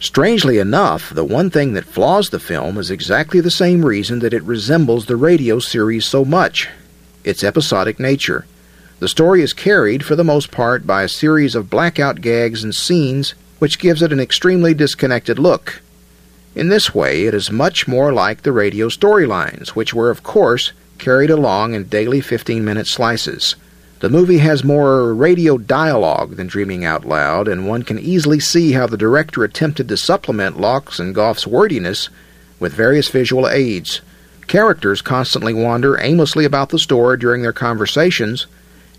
Strangely 0.00 0.56
enough, 0.56 1.10
the 1.10 1.22
one 1.22 1.50
thing 1.50 1.74
that 1.74 1.84
flaws 1.84 2.30
the 2.30 2.40
film 2.40 2.78
is 2.78 2.90
exactly 2.90 3.38
the 3.38 3.50
same 3.50 3.84
reason 3.84 4.20
that 4.20 4.32
it 4.32 4.42
resembles 4.44 5.04
the 5.04 5.16
radio 5.16 5.58
series 5.58 6.06
so 6.06 6.24
much 6.24 6.66
its 7.24 7.44
episodic 7.44 8.00
nature. 8.00 8.46
The 9.00 9.06
story 9.08 9.42
is 9.42 9.52
carried, 9.52 10.02
for 10.02 10.16
the 10.16 10.24
most 10.24 10.50
part, 10.50 10.86
by 10.86 11.02
a 11.02 11.08
series 11.08 11.54
of 11.54 11.68
blackout 11.68 12.22
gags 12.22 12.64
and 12.64 12.74
scenes, 12.74 13.34
which 13.58 13.78
gives 13.78 14.00
it 14.00 14.14
an 14.14 14.18
extremely 14.18 14.72
disconnected 14.72 15.38
look. 15.38 15.82
In 16.54 16.70
this 16.70 16.94
way, 16.94 17.26
it 17.26 17.34
is 17.34 17.50
much 17.50 17.86
more 17.86 18.14
like 18.14 18.44
the 18.44 18.52
radio 18.52 18.88
storylines, 18.88 19.68
which 19.76 19.92
were, 19.92 20.08
of 20.08 20.22
course, 20.22 20.72
carried 20.96 21.28
along 21.28 21.74
in 21.74 21.84
daily 21.84 22.22
15 22.22 22.64
minute 22.64 22.86
slices. 22.86 23.56
The 24.02 24.10
movie 24.10 24.38
has 24.38 24.64
more 24.64 25.14
radio 25.14 25.56
dialogue 25.56 26.34
than 26.34 26.48
Dreaming 26.48 26.84
Out 26.84 27.04
Loud, 27.04 27.46
and 27.46 27.68
one 27.68 27.84
can 27.84 28.00
easily 28.00 28.40
see 28.40 28.72
how 28.72 28.88
the 28.88 28.96
director 28.96 29.44
attempted 29.44 29.86
to 29.86 29.96
supplement 29.96 30.58
Lauck's 30.58 30.98
and 30.98 31.14
Goff's 31.14 31.46
wordiness 31.46 32.08
with 32.58 32.72
various 32.72 33.08
visual 33.08 33.48
aids. 33.48 34.00
Characters 34.48 35.02
constantly 35.02 35.54
wander 35.54 36.00
aimlessly 36.00 36.44
about 36.44 36.70
the 36.70 36.80
store 36.80 37.16
during 37.16 37.42
their 37.42 37.52
conversations, 37.52 38.48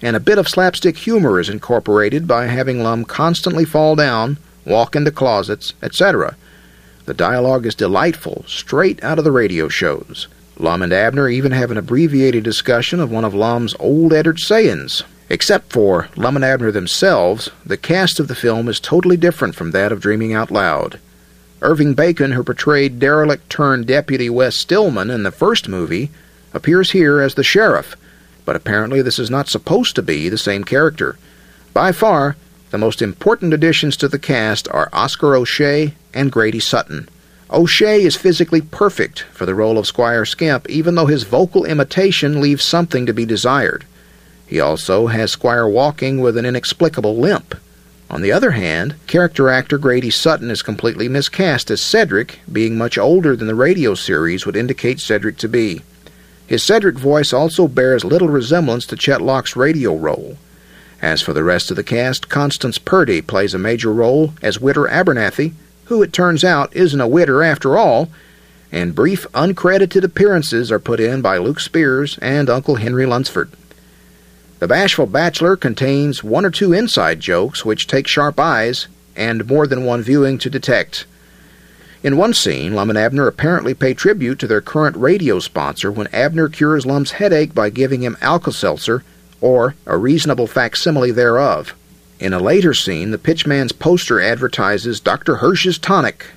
and 0.02 0.16
a 0.16 0.22
bit 0.22 0.38
of 0.38 0.48
slapstick 0.48 0.96
humor 0.96 1.38
is 1.38 1.50
incorporated 1.50 2.26
by 2.26 2.46
having 2.46 2.82
Lum 2.82 3.04
constantly 3.04 3.66
fall 3.66 3.98
down, 3.98 4.38
walk 4.64 4.96
into 4.96 5.12
closets, 5.12 5.74
etc. 5.84 6.38
The 7.08 7.14
dialogue 7.14 7.66
is 7.66 7.76
delightful, 7.76 8.46
straight 8.48 9.04
out 9.04 9.18
of 9.18 9.26
the 9.26 9.34
radio 9.34 9.68
shows. 9.68 10.30
Lum 10.58 10.82
and 10.82 10.94
Abner 10.94 11.28
even 11.30 11.52
have 11.52 11.72
an 11.72 11.78
abbreviated 11.78 12.44
discussion 12.44 13.00
of 13.00 13.12
one 13.12 13.26
of 13.26 13.34
Lum's 13.34 13.76
old 13.80 14.14
Eddard 14.14 14.40
sayings. 14.40 15.04
Except 15.30 15.72
for 15.72 16.10
Lum 16.16 16.36
and 16.36 16.46
Abner 16.46 16.72
themselves, 16.72 17.50
the 17.66 17.78
cast 17.78 18.20
of 18.20 18.28
the 18.28 18.36
film 18.36 18.68
is 18.68 18.80
totally 18.80 19.18
different 19.18 19.56
from 19.56 19.72
that 19.72 19.92
of 19.92 20.00
Dreaming 20.00 20.34
Out 20.34 20.52
Loud. 20.52 21.00
Irving 21.62 21.94
Bacon, 21.94 22.34
who 22.34 22.44
portrayed 22.44 23.00
derelict 23.00 23.50
turned 23.50 23.88
deputy 23.88 24.30
Wes 24.30 24.56
Stillman 24.56 25.10
in 25.10 25.24
the 25.24 25.32
first 25.32 25.68
movie, 25.68 26.12
appears 26.54 26.92
here 26.92 27.20
as 27.20 27.36
the 27.36 27.44
sheriff, 27.44 27.96
but 28.46 28.56
apparently 28.56 29.02
this 29.02 29.18
is 29.18 29.32
not 29.32 29.48
supposed 29.48 29.96
to 29.96 30.02
be 30.02 30.30
the 30.30 30.38
same 30.38 30.64
character. 30.64 31.18
By 31.74 31.92
far, 31.92 32.36
the 32.70 32.78
most 32.78 33.02
important 33.02 33.54
additions 33.54 33.96
to 33.98 34.08
the 34.08 34.20
cast 34.20 34.68
are 34.70 34.90
Oscar 34.92 35.36
O'Shea 35.36 35.94
and 36.14 36.32
Grady 36.32 36.60
Sutton. 36.60 37.08
O'Shea 37.52 38.02
is 38.04 38.16
physically 38.16 38.62
perfect 38.62 39.22
for 39.32 39.46
the 39.46 39.56
role 39.56 39.78
of 39.78 39.86
Squire 39.86 40.26
Skimp, 40.26 40.70
even 40.70 40.96
though 40.96 41.06
his 41.06 41.24
vocal 41.24 41.66
imitation 41.66 42.42
leaves 42.42 42.64
something 42.64 43.06
to 43.06 43.14
be 43.14 43.26
desired. 43.26 43.86
He 44.48 44.60
also 44.60 45.08
has 45.08 45.32
Squire 45.32 45.68
walking 45.68 46.22
with 46.22 46.38
an 46.38 46.46
inexplicable 46.46 47.18
limp. 47.18 47.56
On 48.10 48.22
the 48.22 48.32
other 48.32 48.52
hand, 48.52 48.96
character 49.08 49.50
actor 49.50 49.78
Grady 49.78 50.12
Sutton 50.12 50.52
is 50.52 50.62
completely 50.62 51.10
miscast 51.10 51.72
as 51.72 51.82
Cedric, 51.82 52.40
being 52.52 52.78
much 52.78 52.98
older 52.98 53.36
than 53.36 53.48
the 53.48 53.56
radio 53.56 53.96
series 53.96 54.46
would 54.46 54.56
indicate 54.56 55.00
Cedric 55.00 55.38
to 55.38 55.50
be. 55.50 55.82
His 56.46 56.64
Cedric 56.64 56.98
voice 56.98 57.34
also 57.34 57.68
bears 57.68 58.04
little 58.04 58.30
resemblance 58.30 58.86
to 58.88 58.96
Chet 58.96 59.22
Lauck's 59.22 59.56
radio 59.56 59.96
role. 59.96 60.38
As 61.02 61.22
for 61.22 61.34
the 61.34 61.44
rest 61.44 61.72
of 61.72 61.76
the 61.76 61.84
cast, 61.84 62.30
Constance 62.30 62.78
Purdy 62.78 63.22
plays 63.22 63.54
a 63.54 63.60
major 63.60 63.92
role 63.92 64.34
as 64.42 64.60
Widder 64.60 64.88
Abernathy, 64.88 65.54
who 65.86 66.02
it 66.02 66.14
turns 66.14 66.44
out 66.44 66.76
isn't 66.76 67.02
a 67.02 67.08
widder 67.08 67.44
after 67.44 67.78
all, 67.78 68.10
and 68.72 68.96
brief 68.96 69.26
uncredited 69.34 70.04
appearances 70.04 70.72
are 70.72 70.80
put 70.80 71.00
in 71.00 71.22
by 71.22 71.38
Luke 71.38 71.60
Spears 71.60 72.18
and 72.22 72.50
Uncle 72.50 72.76
Henry 72.76 73.06
Lunsford. 73.06 73.52
The 74.60 74.68
Bashful 74.68 75.08
Bachelor 75.08 75.56
contains 75.56 76.24
one 76.24 76.46
or 76.46 76.50
two 76.50 76.74
inside 76.74 77.20
jokes 77.20 77.66
which 77.66 77.86
take 77.86 78.08
sharp 78.08 78.40
eyes 78.40 78.88
and 79.16 79.48
more 79.48 79.68
than 79.68 79.86
one 79.86 80.02
viewing 80.02 80.38
to 80.40 80.50
detect. 80.50 81.06
In 82.02 82.18
one 82.18 82.34
scene, 82.34 82.74
Lum 82.74 82.90
and 82.90 82.98
Abner 82.98 83.28
apparently 83.28 83.74
pay 83.74 83.94
tribute 83.94 84.40
to 84.40 84.48
their 84.48 84.62
current 84.62 84.98
radio 84.98 85.40
sponsor 85.40 85.92
when 85.92 86.08
Abner 86.08 86.50
cures 86.50 86.86
Lum's 86.86 87.12
headache 87.12 87.54
by 87.54 87.70
giving 87.70 88.04
him 88.04 88.18
Alka-Seltzer, 88.22 89.04
or 89.40 89.76
a 89.86 89.98
reasonable 89.98 90.48
facsimile 90.48 91.12
thereof. 91.12 91.76
In 92.24 92.32
a 92.32 92.40
later 92.40 92.74
scene, 92.74 93.12
the 93.12 93.18
pitchman's 93.18 93.74
poster 93.74 94.22
advertises 94.22 95.02
Dr. 95.02 95.36
Hirsch's 95.36 95.78
tonic, 95.78 96.28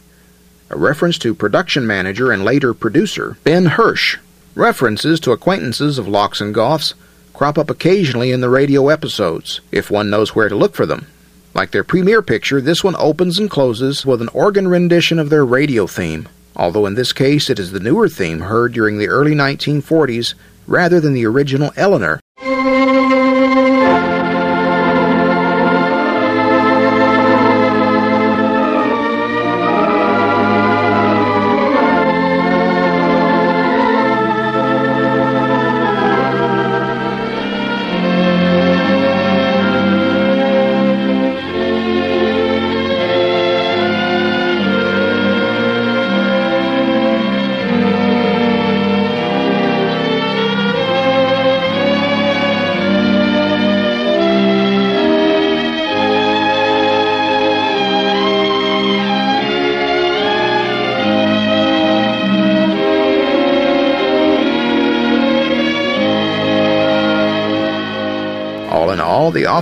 a 0.68 0.76
reference 0.76 1.16
to 1.18 1.32
production 1.32 1.86
manager 1.86 2.32
and 2.32 2.44
later 2.44 2.74
producer 2.74 3.38
Ben 3.44 3.66
Hirsch. 3.66 4.18
References 4.56 5.20
to 5.20 5.30
acquaintances 5.30 5.96
of 5.96 6.08
Lauck's 6.08 6.40
and 6.40 6.52
Goff's 6.52 6.94
crop 7.32 7.56
up 7.56 7.70
occasionally 7.70 8.32
in 8.32 8.40
the 8.40 8.48
radio 8.48 8.88
episodes, 8.88 9.60
if 9.70 9.88
one 9.88 10.10
knows 10.10 10.34
where 10.34 10.48
to 10.48 10.56
look 10.56 10.74
for 10.74 10.86
them. 10.86 11.06
Like 11.54 11.70
their 11.70 11.84
premiere 11.84 12.20
picture, 12.20 12.60
this 12.60 12.82
one 12.82 12.96
opens 12.98 13.38
and 13.38 13.48
closes 13.48 14.04
with 14.04 14.20
an 14.20 14.30
organ 14.34 14.66
rendition 14.66 15.20
of 15.20 15.30
their 15.30 15.46
radio 15.46 15.86
theme, 15.86 16.28
although 16.56 16.86
in 16.86 16.96
this 16.96 17.12
case 17.12 17.48
it 17.48 17.60
is 17.60 17.70
the 17.70 17.78
newer 17.78 18.08
theme 18.08 18.40
heard 18.40 18.72
during 18.72 18.98
the 18.98 19.06
early 19.06 19.36
1940s 19.36 20.34
rather 20.66 20.98
than 20.98 21.12
the 21.12 21.26
original 21.26 21.72
Eleanor, 21.76 22.18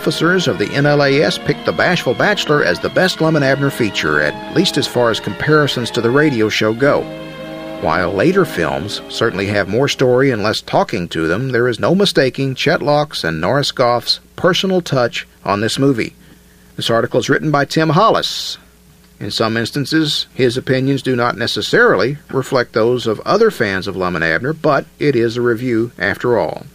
officers 0.04 0.48
of 0.48 0.58
the 0.58 0.66
NLAS 0.66 1.42
picked 1.46 1.64
The 1.64 1.72
Bashful 1.72 2.12
Bachelor 2.12 2.62
as 2.62 2.78
the 2.78 2.90
best 2.90 3.22
Lum 3.22 3.36
and 3.36 3.44
Abner 3.44 3.70
feature, 3.70 4.20
at 4.20 4.54
least 4.54 4.76
as 4.76 4.86
far 4.86 5.08
as 5.08 5.18
comparisons 5.18 5.90
to 5.92 6.02
the 6.02 6.10
radio 6.10 6.50
show 6.50 6.74
go. 6.74 7.00
While 7.80 8.12
later 8.12 8.44
films 8.44 9.00
certainly 9.08 9.46
have 9.46 9.66
more 9.66 9.88
story 9.88 10.30
and 10.30 10.42
less 10.42 10.60
talking 10.60 11.08
to 11.08 11.26
them, 11.26 11.52
there 11.52 11.68
is 11.68 11.80
no 11.80 11.94
mistaking 11.94 12.54
Chet 12.54 12.82
Lauck's 12.82 13.24
and 13.24 13.40
Norris 13.40 13.72
Goff's 13.72 14.20
personal 14.36 14.82
touch 14.82 15.26
on 15.42 15.62
this 15.62 15.78
movie. 15.78 16.14
This 16.76 16.90
article 16.90 17.20
is 17.20 17.30
written 17.30 17.50
by 17.50 17.64
Tim 17.64 17.88
Hollis. 17.88 18.58
In 19.18 19.30
some 19.30 19.56
instances, 19.56 20.26
his 20.34 20.58
opinions 20.58 21.00
do 21.00 21.16
not 21.16 21.38
necessarily 21.38 22.18
reflect 22.30 22.74
those 22.74 23.06
of 23.06 23.20
other 23.20 23.50
fans 23.50 23.86
of 23.86 23.96
Lum 23.96 24.16
and 24.16 24.24
Abner, 24.24 24.52
but 24.52 24.84
it 24.98 25.16
is 25.16 25.38
a 25.38 25.40
review 25.40 25.92
after 25.98 26.38
all. 26.38 26.66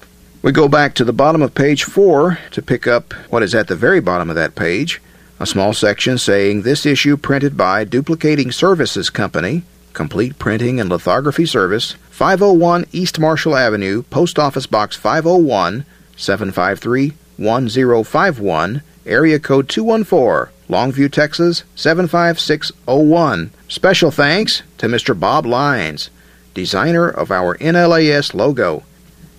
We 0.42 0.54
go 0.54 0.70
back 0.70 0.94
to 0.96 1.04
the 1.04 1.12
bottom 1.12 1.42
of 1.42 1.54
page 1.54 1.84
4 1.84 2.40
to 2.52 2.62
pick 2.62 2.88
up 2.88 3.14
what 3.30 3.44
is 3.44 3.54
at 3.54 3.68
the 3.68 3.76
very 3.76 4.00
bottom 4.00 4.30
of 4.30 4.38
that 4.38 4.56
page 4.56 5.02
a 5.38 5.46
small 5.46 5.74
section 5.74 6.18
saying 6.18 6.62
this 6.62 6.86
issue 6.86 7.16
printed 7.16 7.56
by 7.56 7.86
Duplicating 7.86 8.52
Services 8.52 9.10
Company, 9.10 9.64
complete 9.94 10.38
printing 10.38 10.80
and 10.80 10.90
lithography 10.90 11.46
service, 11.46 11.94
501 12.10 12.86
East 12.92 13.20
Marshall 13.20 13.56
Avenue, 13.56 14.04
Post 14.04 14.38
Office 14.38 14.66
Box 14.66 14.98
501, 14.98 15.86
753 16.18 17.14
1051, 17.38 18.82
area 19.06 19.40
code 19.40 19.70
214, 19.70 20.54
Longview, 20.70 21.12
Texas 21.12 21.64
75601. 21.76 23.52
Special 23.70 24.12
thanks 24.12 24.64
to 24.78 24.88
Mr. 24.88 25.18
Bob 25.18 25.46
Lines, 25.46 26.10
designer 26.54 27.10
of 27.10 27.32
our 27.32 27.58
NLAS 27.58 28.34
logo. 28.34 28.84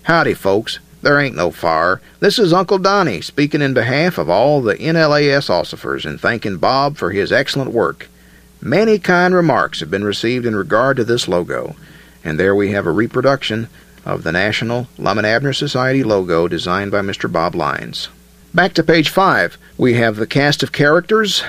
Howdy, 0.03 0.33
folks. 0.33 0.79
There 1.01 1.19
ain't 1.19 1.35
no 1.35 1.49
fire. 1.49 1.99
This 2.19 2.37
is 2.37 2.53
Uncle 2.53 2.77
Donnie 2.77 3.21
speaking 3.21 3.61
in 3.61 3.73
behalf 3.73 4.19
of 4.19 4.29
all 4.29 4.61
the 4.61 4.75
NLAS 4.75 5.49
ossifers 5.49 6.05
and 6.05 6.21
thanking 6.21 6.57
Bob 6.57 6.95
for 6.97 7.11
his 7.11 7.31
excellent 7.31 7.71
work. 7.71 8.07
Many 8.61 8.99
kind 8.99 9.33
remarks 9.33 9.79
have 9.79 9.89
been 9.89 10.03
received 10.03 10.45
in 10.45 10.55
regard 10.55 10.97
to 10.97 11.03
this 11.03 11.27
logo, 11.27 11.75
and 12.23 12.39
there 12.39 12.53
we 12.53 12.71
have 12.71 12.85
a 12.85 12.91
reproduction 12.91 13.67
of 14.05 14.21
the 14.21 14.31
National 14.31 14.87
Lum 14.99 15.17
and 15.17 15.25
Abner 15.25 15.53
Society 15.53 16.03
logo 16.03 16.47
designed 16.47 16.91
by 16.91 17.01
Mr. 17.01 17.31
Bob 17.31 17.55
Lines. 17.55 18.09
Back 18.53 18.73
to 18.73 18.83
page 18.83 19.09
5, 19.09 19.57
we 19.77 19.95
have 19.95 20.17
the 20.17 20.27
cast 20.27 20.61
of 20.61 20.71
characters 20.71 21.43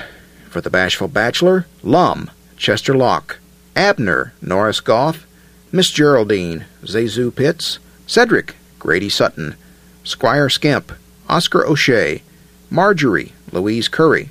for 0.49 0.61
The 0.61 0.71
Bashful 0.71 1.09
Bachelor 1.09 1.67
Lum, 1.83 2.31
Chester 2.57 2.95
Lauck, 2.95 3.37
Abner, 3.75 4.33
Norris 4.41 4.79
Goff, 4.79 5.27
Miss 5.71 5.91
Geraldine, 5.91 6.65
ZaSu 6.83 7.35
Pitts, 7.35 7.77
Cedric, 8.07 8.55
Grady 8.83 9.07
Sutton, 9.07 9.55
Squire 10.03 10.49
Skimp, 10.49 10.91
Oscar 11.29 11.65
O'Shea, 11.65 12.21
Marjorie, 12.69 13.31
Louise 13.53 13.87
Currie, 13.87 14.29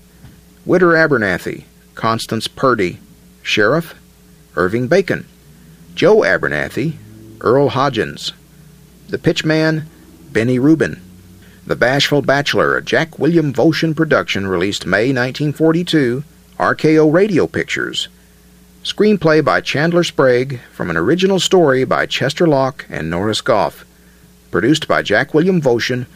Widder 0.67 0.89
Abernathy, 0.89 1.65
Constance 1.95 2.49
Purdy, 2.49 2.99
Sheriff, 3.43 3.95
Irving 4.55 4.89
Bacon, 4.89 5.25
Joe 5.95 6.19
Abernathy, 6.19 6.97
Earl 7.41 7.71
Hodgins, 7.71 8.33
The 9.09 9.17
Pitchman, 9.17 9.85
Benny 10.31 10.59
Rubin, 10.59 11.01
The 11.67 11.75
Bashful 11.75 12.21
Bachelor, 12.21 12.77
a 12.77 12.83
Jack 12.83 13.19
William 13.19 13.55
Votion 13.55 13.97
production 13.97 14.47
released 14.47 14.85
May 14.85 15.15
1942, 15.15 16.25
RKO 16.59 17.11
Radio 17.11 17.47
Pictures. 17.47 18.09
Screenplay 18.85 19.43
by 19.43 19.63
Chandler 19.63 20.05
Sprague 20.05 20.61
from 20.73 20.91
an 20.91 20.99
original 20.99 21.41
story 21.41 21.85
by 21.85 22.05
Chester 22.05 22.47
Lauck 22.47 22.85
and 22.91 23.09
Norris 23.09 23.41
Goff 23.41 23.87
produced 24.53 24.87
by 24.87 25.03
Jack 25.03 25.35
William 25.35 25.61
Votion, 25.61 26.07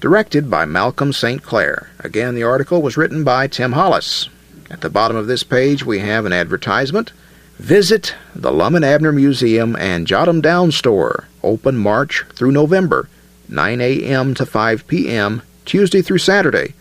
directed 0.00 0.48
by 0.48 0.64
Malcolm 0.64 1.12
St. 1.12 1.42
Clair. 1.42 1.90
Again, 1.98 2.34
the 2.34 2.44
article 2.44 2.80
was 2.80 2.96
written 2.96 3.24
by 3.24 3.48
Tim 3.48 3.72
Hollis. 3.72 4.30
At 4.70 4.80
the 4.80 4.88
bottom 4.88 5.16
of 5.16 5.26
this 5.26 5.42
page, 5.42 5.84
we 5.84 5.98
have 5.98 6.24
an 6.24 6.32
advertisement. 6.32 7.12
Visit 7.58 8.14
the 8.34 8.52
Lum 8.52 8.74
and 8.74 8.84
Abner 8.84 9.12
Museum 9.12 9.76
and 9.76 10.06
Jot 10.06 10.28
'em 10.28 10.40
Down 10.40 10.72
store, 10.72 11.24
open 11.42 11.76
March 11.76 12.24
through 12.32 12.52
November, 12.52 13.08
9 13.48 13.80
a.m. 13.80 14.32
to 14.34 14.46
5 14.46 14.86
p.m., 14.86 15.42
Tuesday 15.66 16.00
through 16.00 16.18
Saturday, 16.18 16.74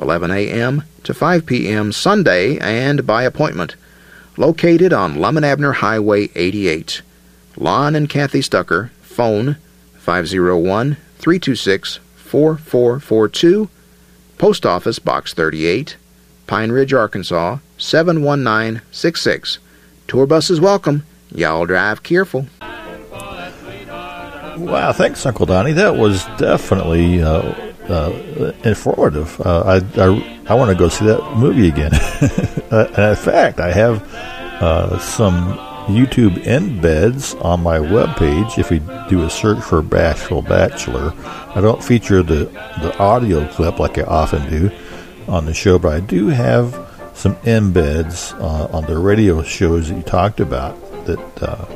11 0.00 0.30
a.m. 0.32 0.82
to 1.04 1.14
5 1.14 1.46
p.m. 1.46 1.92
Sunday, 1.92 2.58
and 2.58 3.06
by 3.06 3.22
appointment. 3.22 3.76
Located 4.36 4.92
on 4.92 5.20
Lum 5.20 5.36
and 5.36 5.46
Abner 5.46 5.72
Highway 5.72 6.30
88. 6.34 7.02
Lon 7.56 7.94
and 7.94 8.08
Kathy 8.08 8.42
Stucker, 8.42 8.90
phone 9.02 9.56
501 10.04 10.96
326 11.16 11.98
4442, 12.16 13.70
Post 14.36 14.66
Office 14.66 14.98
Box 14.98 15.32
38, 15.32 15.96
Pine 16.46 16.70
Ridge, 16.72 16.92
Arkansas 16.92 17.58
71966. 17.78 19.58
Tour 20.06 20.26
buses 20.26 20.60
welcome. 20.60 21.06
Y'all 21.34 21.64
drive 21.64 22.02
careful. 22.02 22.46
Wow, 24.58 24.92
thanks, 24.92 25.24
Uncle 25.24 25.46
Donnie. 25.46 25.72
That 25.72 25.96
was 25.96 26.26
definitely 26.36 27.22
uh, 27.22 27.40
uh, 27.88 28.52
informative. 28.62 29.40
Uh, 29.40 29.80
I, 29.96 30.02
I, 30.02 30.40
I 30.48 30.54
want 30.54 30.70
to 30.70 30.76
go 30.76 30.88
see 30.88 31.06
that 31.06 31.36
movie 31.36 31.68
again. 31.68 31.92
Uh, 32.74 33.10
in 33.10 33.14
fact, 33.14 33.60
I 33.60 33.70
have 33.70 34.02
uh, 34.60 34.98
some 34.98 35.56
YouTube 35.86 36.42
embeds 36.44 37.42
on 37.44 37.62
my 37.62 37.78
webpage. 37.78 38.58
If 38.58 38.70
you 38.70 38.80
do 39.08 39.24
a 39.24 39.30
search 39.30 39.62
for 39.62 39.82
Bashful 39.82 40.42
Bachelor, 40.42 41.12
I 41.54 41.60
don't 41.60 41.84
feature 41.84 42.22
the, 42.22 42.46
the 42.80 42.96
audio 42.98 43.46
clip 43.48 43.78
like 43.78 43.98
I 43.98 44.02
often 44.02 44.48
do 44.48 44.70
on 45.28 45.46
the 45.46 45.54
show, 45.54 45.78
but 45.78 45.92
I 45.92 46.00
do 46.00 46.28
have 46.28 46.72
some 47.14 47.36
embeds 47.36 48.32
uh, 48.40 48.76
on 48.76 48.86
the 48.86 48.98
radio 48.98 49.42
shows 49.42 49.88
that 49.88 49.96
you 49.96 50.02
talked 50.02 50.40
about 50.40 50.74
that 51.06 51.42
uh, 51.42 51.66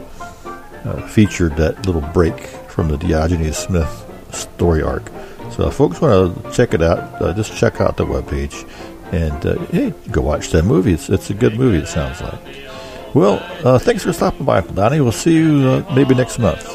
uh, 0.84 1.06
featured 1.08 1.56
that 1.56 1.86
little 1.86 2.00
break 2.00 2.40
from 2.68 2.88
the 2.88 2.96
Diogenes 2.96 3.56
Smith 3.56 4.04
story 4.32 4.82
arc. 4.82 5.10
So 5.52 5.68
if 5.68 5.74
folks 5.74 6.00
want 6.00 6.44
to 6.44 6.52
check 6.52 6.74
it 6.74 6.82
out, 6.82 7.20
uh, 7.20 7.32
just 7.34 7.56
check 7.56 7.80
out 7.80 7.96
the 7.96 8.06
webpage 8.06 8.68
and 9.12 9.46
uh, 9.46 9.58
hey, 9.66 9.94
go 10.10 10.20
watch 10.20 10.50
that 10.50 10.64
movie. 10.64 10.92
It's, 10.92 11.08
it's 11.08 11.30
a 11.30 11.34
good 11.34 11.58
movie, 11.58 11.78
it 11.78 11.88
sounds 11.88 12.20
like. 12.20 12.67
Well, 13.14 13.42
uh, 13.64 13.78
thanks 13.78 14.04
for 14.04 14.12
stopping 14.12 14.44
by, 14.44 14.60
Donnie. 14.60 15.00
We'll 15.00 15.12
see 15.12 15.34
you 15.34 15.68
uh, 15.68 15.94
maybe 15.94 16.14
next 16.14 16.38
month. 16.38 16.68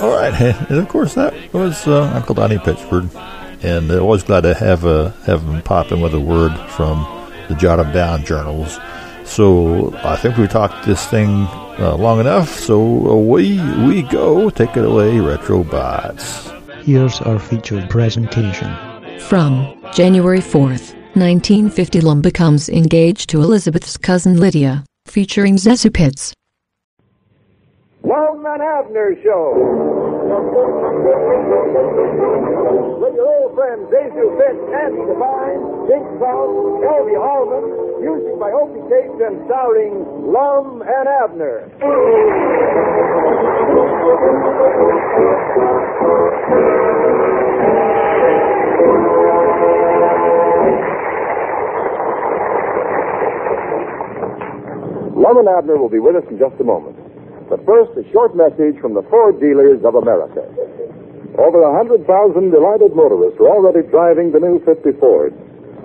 All 0.00 0.10
right, 0.10 0.32
and 0.70 0.78
of 0.78 0.88
course 0.88 1.14
that 1.14 1.34
was 1.52 1.88
uh, 1.88 2.12
Uncle 2.14 2.36
Donnie 2.36 2.58
Pitchford, 2.58 3.10
and 3.64 3.90
uh, 3.90 3.98
always 3.98 4.22
glad 4.22 4.42
to 4.42 4.54
have 4.54 4.84
uh, 4.84 5.10
have 5.26 5.42
him 5.42 5.60
pop 5.62 5.90
in 5.90 6.00
with 6.00 6.14
a 6.14 6.20
word 6.20 6.56
from 6.70 7.04
the 7.48 7.56
Jot 7.56 7.80
'em 7.80 7.92
Down 7.92 8.24
journals. 8.24 8.78
So 9.24 9.92
I 10.04 10.14
think 10.16 10.36
we 10.36 10.46
talked 10.46 10.86
this 10.86 11.04
thing 11.06 11.46
uh, 11.80 11.96
long 11.98 12.20
enough. 12.20 12.48
So 12.48 12.80
away 13.08 13.58
we 13.84 14.02
go. 14.02 14.50
Take 14.50 14.76
it 14.76 14.84
away, 14.84 15.14
Retrobots. 15.14 16.54
Here's 16.84 17.20
our 17.22 17.40
featured 17.40 17.90
presentation. 17.90 18.68
From 19.26 19.78
January 19.92 20.40
4th, 20.40 20.94
1950 21.14 22.00
Lum 22.00 22.22
becomes 22.22 22.68
engaged 22.68 23.28
to 23.30 23.40
Elizabeth's 23.42 23.96
cousin 23.96 24.38
Lydia, 24.38 24.84
featuring 25.06 25.56
ZaSu 25.56 25.92
Pitts. 25.92 26.32
And 28.48 28.62
Abner 28.62 29.14
Show. 29.22 29.52
With 32.98 33.14
your 33.14 33.28
old 33.28 33.54
friends 33.54 33.86
ZaSu 33.92 34.26
Pitts, 34.40 34.64
Andy 34.72 35.04
Devine, 35.04 35.62
Dink 35.86 36.06
Trout, 36.16 36.48
Elvia 36.82 37.20
Allman, 37.20 37.64
music 38.00 38.40
by 38.40 38.50
Opie 38.50 38.82
Cates 38.88 39.20
and 39.20 39.44
starring 39.46 40.32
Lum 40.32 40.80
and 40.80 41.06
Abner. 41.22 41.68
Lum 55.18 55.34
and 55.34 55.50
Abner 55.50 55.74
will 55.74 55.90
be 55.90 55.98
with 55.98 56.14
us 56.14 56.22
in 56.30 56.38
just 56.38 56.54
a 56.62 56.64
moment. 56.64 56.94
But 57.50 57.66
first, 57.66 57.90
a 57.98 58.06
short 58.14 58.38
message 58.38 58.78
from 58.78 58.94
the 58.94 59.02
Ford 59.10 59.42
dealers 59.42 59.82
of 59.82 59.98
America. 59.98 60.46
Over 61.34 61.58
a 61.58 61.74
100,000 61.74 62.06
delighted 62.54 62.94
motorists 62.94 63.42
are 63.42 63.50
already 63.50 63.82
driving 63.90 64.30
the 64.30 64.38
new 64.38 64.62
50 64.62 64.94
Ford. 65.02 65.34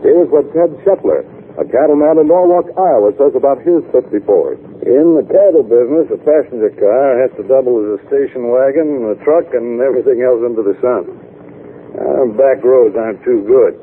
Here's 0.06 0.30
what 0.30 0.46
Ted 0.54 0.78
Shetler, 0.86 1.26
a 1.58 1.66
cattleman 1.66 2.22
in 2.22 2.30
Norwalk, 2.30 2.70
Iowa, 2.78 3.10
says 3.18 3.34
about 3.34 3.58
his 3.66 3.82
50 3.90 4.22
Ford. 4.22 4.62
In 4.86 5.18
the 5.18 5.26
cattle 5.26 5.66
business, 5.66 6.14
a 6.14 6.20
passenger 6.22 6.70
car 6.78 7.18
has 7.18 7.34
to 7.38 7.46
double 7.50 7.82
as 7.82 7.98
a 7.98 8.06
station 8.06 8.54
wagon, 8.54 9.10
a 9.10 9.18
truck, 9.26 9.50
and 9.58 9.82
everything 9.82 10.22
else 10.22 10.46
under 10.46 10.62
the 10.62 10.78
sun. 10.78 11.10
Uh, 11.98 12.30
back 12.38 12.62
roads 12.62 12.94
aren't 12.94 13.22
too 13.26 13.42
good. 13.50 13.78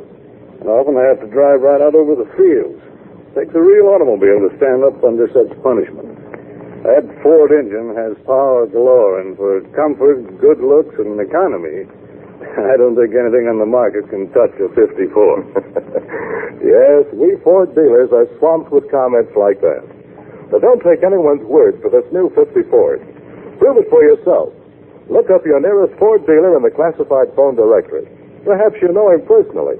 And 0.62 0.70
often 0.70 0.94
I 0.94 1.10
have 1.10 1.22
to 1.22 1.30
drive 1.30 1.62
right 1.62 1.82
out 1.82 1.94
over 1.94 2.14
the 2.14 2.30
fields. 2.38 2.82
Takes 3.30 3.54
a 3.54 3.62
real 3.62 3.94
automobile 3.94 4.42
to 4.42 4.50
stand 4.58 4.82
up 4.82 4.98
under 5.06 5.30
such 5.30 5.54
punishment. 5.62 6.18
That 6.82 7.06
Ford 7.22 7.54
engine 7.54 7.94
has 7.94 8.18
power 8.26 8.66
galore, 8.66 9.22
and 9.22 9.38
for 9.38 9.62
comfort, 9.70 10.26
good 10.42 10.58
looks, 10.58 10.98
and 10.98 11.14
economy, 11.22 11.86
I 12.72 12.74
don't 12.74 12.98
think 12.98 13.14
anything 13.14 13.46
on 13.46 13.62
the 13.62 13.70
market 13.70 14.10
can 14.10 14.26
touch 14.34 14.50
a 14.58 14.66
54. 14.74 14.82
yes, 16.58 17.06
we 17.14 17.38
Ford 17.46 17.70
dealers 17.78 18.10
are 18.10 18.26
swamped 18.42 18.74
with 18.74 18.90
comments 18.90 19.30
like 19.38 19.62
that. 19.62 19.86
But 20.50 20.66
don't 20.66 20.82
take 20.82 21.06
anyone's 21.06 21.46
word 21.46 21.78
for 21.78 21.86
this 21.86 22.08
new 22.10 22.34
54. 22.34 22.66
Ford. 22.66 22.98
Prove 23.62 23.78
it 23.78 23.86
for 23.86 24.02
yourself. 24.02 24.50
Look 25.06 25.30
up 25.30 25.46
your 25.46 25.62
nearest 25.62 25.94
Ford 26.02 26.26
dealer 26.26 26.58
in 26.58 26.66
the 26.66 26.74
classified 26.74 27.30
phone 27.38 27.54
directory. 27.54 28.10
Perhaps 28.42 28.82
you 28.82 28.90
know 28.90 29.14
him 29.14 29.22
personally. 29.22 29.78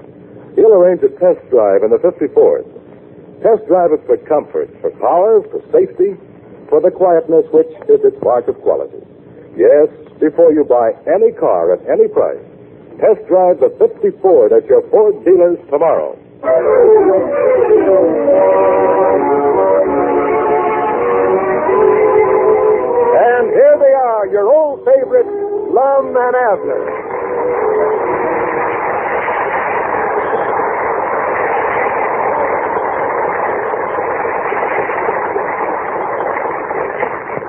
He'll 0.55 0.71
arrange 0.71 1.03
a 1.03 1.11
test 1.19 1.43
drive 1.51 1.83
in 1.83 1.91
the 1.91 1.99
50 1.99 2.31
Ford. 2.31 2.63
Test 3.41 3.65
drive 3.65 3.89
it 3.91 4.05
for 4.05 4.17
comfort, 4.29 4.69
for 4.81 4.91
power, 5.01 5.41
for 5.49 5.65
safety, 5.73 6.13
for 6.69 6.79
the 6.79 6.91
quietness 6.93 7.41
which 7.49 7.73
is 7.89 7.97
its 8.05 8.17
mark 8.21 8.47
of 8.47 8.55
quality. 8.61 9.01
Yes, 9.57 9.89
before 10.21 10.53
you 10.53 10.63
buy 10.63 10.93
any 11.09 11.33
car 11.33 11.73
at 11.73 11.81
any 11.89 12.07
price, 12.07 12.37
test 13.01 13.25
drive 13.27 13.57
the 13.57 13.73
50 13.81 14.13
Ford 14.21 14.53
at 14.53 14.69
your 14.69 14.85
Ford 14.93 15.25
dealers 15.25 15.57
tomorrow. 15.73 16.13
And 23.17 23.45
here 23.49 23.77
they 23.81 23.93
are, 23.97 24.27
your 24.29 24.53
old 24.53 24.85
favorite, 24.85 25.25
Lum 25.73 26.13
and 26.15 26.35
Abner. 26.37 27.00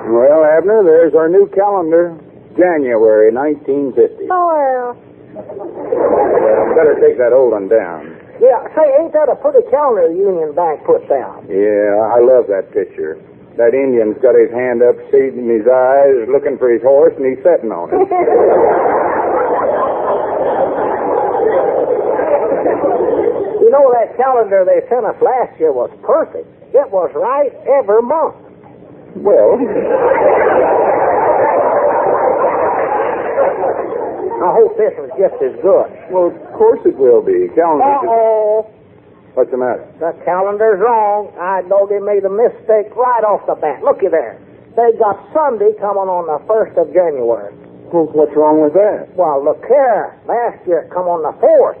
Well, 0.03 0.43
Abner, 0.43 0.83
there's 0.83 1.13
our 1.15 1.29
new 1.29 1.47
calendar. 1.55 2.15
January 2.57 3.31
1950. 3.33 4.27
Oh, 4.29 4.93
Well, 5.33 6.75
better 6.77 6.93
take 7.01 7.17
that 7.17 7.33
old 7.33 7.53
one 7.57 7.65
down. 7.67 8.13
yeah. 8.37 8.61
Say, 8.77 8.85
ain't 9.01 9.13
that 9.17 9.25
a 9.31 9.35
pretty 9.41 9.65
calendar 9.73 10.05
the 10.11 10.13
Union 10.17 10.53
Bank 10.53 10.85
put 10.85 11.01
down? 11.09 11.47
Yeah, 11.49 11.97
I 12.13 12.21
love 12.21 12.45
that 12.53 12.69
picture. 12.69 13.17
That 13.57 13.73
Indian's 13.73 14.17
got 14.21 14.37
his 14.37 14.51
hand 14.53 14.81
up, 14.85 14.93
shading 15.09 15.49
his 15.49 15.65
eyes, 15.65 16.29
looking 16.29 16.57
for 16.61 16.69
his 16.69 16.81
horse, 16.85 17.13
and 17.17 17.25
he's 17.25 17.41
sitting 17.41 17.71
on 17.73 17.89
it. 17.89 17.97
You 23.63 23.69
know, 23.71 23.89
that 23.95 24.15
calendar 24.17 24.65
they 24.67 24.85
sent 24.89 25.05
us 25.05 25.15
last 25.21 25.57
year 25.59 25.71
was 25.71 25.89
perfect. 26.03 26.45
It 26.75 26.89
was 26.91 27.09
right 27.15 27.53
every 27.65 28.01
month. 28.03 28.35
Well, 29.15 29.59
I 34.43 34.49
hope 34.59 34.75
this 34.75 34.91
was 34.99 35.11
just 35.15 35.37
as 35.39 35.55
good. 35.63 35.87
well, 36.11 36.27
of 36.33 36.35
course 36.57 36.81
it 36.83 36.97
will 36.97 37.21
be. 37.23 37.47
Calendar. 37.55 37.85
Uh-oh. 38.03 38.67
What's 39.33 39.49
the 39.49 39.57
matter? 39.57 39.87
The 39.97 40.13
calendar's 40.25 40.77
wrong. 40.83 41.31
I 41.39 41.61
know 41.65 41.87
they 41.89 41.97
made 42.03 42.21
a 42.27 42.29
mistake 42.29 42.93
right 42.93 43.23
off 43.25 43.45
the 43.49 43.55
bat. 43.55 43.81
Looky 43.81 44.07
there. 44.11 44.37
They 44.75 44.93
got 44.99 45.17
Sunday 45.33 45.73
coming 45.79 46.09
on 46.09 46.25
the 46.29 46.37
1st 46.45 46.77
of 46.77 46.93
January. 46.93 47.53
Well, 47.93 48.09
what's 48.13 48.33
wrong 48.35 48.61
with 48.61 48.73
that? 48.73 49.09
Well, 49.15 49.41
look 49.41 49.61
here. 49.69 50.17
Last 50.25 50.61
year 50.65 50.85
it 50.85 50.91
come 50.93 51.05
on 51.09 51.21
the 51.21 51.33
4th. 51.41 51.77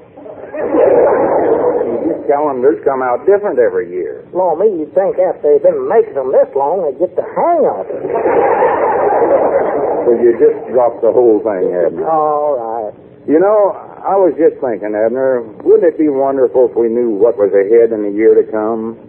These 0.53 2.21
calendars 2.29 2.77
come 2.85 3.01
out 3.01 3.25
different 3.25 3.57
every 3.57 3.89
year. 3.89 4.21
Law 4.37 4.53
me, 4.53 4.69
you'd 4.85 4.93
think 4.93 5.17
after 5.17 5.49
they've 5.49 5.65
been 5.65 5.89
making 5.89 6.13
them 6.13 6.29
this 6.29 6.45
long, 6.53 6.85
they'd 6.85 6.99
get 7.01 7.15
the 7.17 7.25
hang 7.25 7.65
of 7.65 7.89
it. 7.89 8.05
So 10.05 10.13
you 10.21 10.37
just 10.37 10.61
dropped 10.69 11.01
the 11.01 11.09
whole 11.09 11.41
thing, 11.41 11.73
Abner. 11.73 12.05
All 12.05 12.53
right. 12.61 12.93
You 13.25 13.39
know, 13.39 13.73
I 14.03 14.13
was 14.19 14.35
just 14.37 14.61
thinking, 14.61 14.93
Abner, 14.93 15.41
wouldn't 15.63 15.87
it 15.89 15.97
be 15.97 16.09
wonderful 16.11 16.69
if 16.69 16.75
we 16.77 16.85
knew 16.91 17.09
what 17.17 17.33
was 17.39 17.49
ahead 17.55 17.89
in 17.95 18.03
the 18.05 18.13
year 18.13 18.35
to 18.37 18.43
come? 18.51 18.99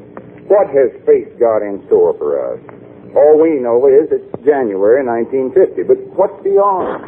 What 0.49 0.71
has 0.73 0.95
fate 1.05 1.37
got 1.39 1.61
in 1.61 1.85
store 1.93 2.15
for 2.17 2.41
us? 2.41 2.61
All 3.17 3.37
we 3.37 3.61
know 3.61 3.85
is 3.85 4.09
it's 4.11 4.25
January 4.47 5.05
1950, 5.05 5.83
but 5.85 5.99
what's 6.17 6.41
beyond? 6.43 7.05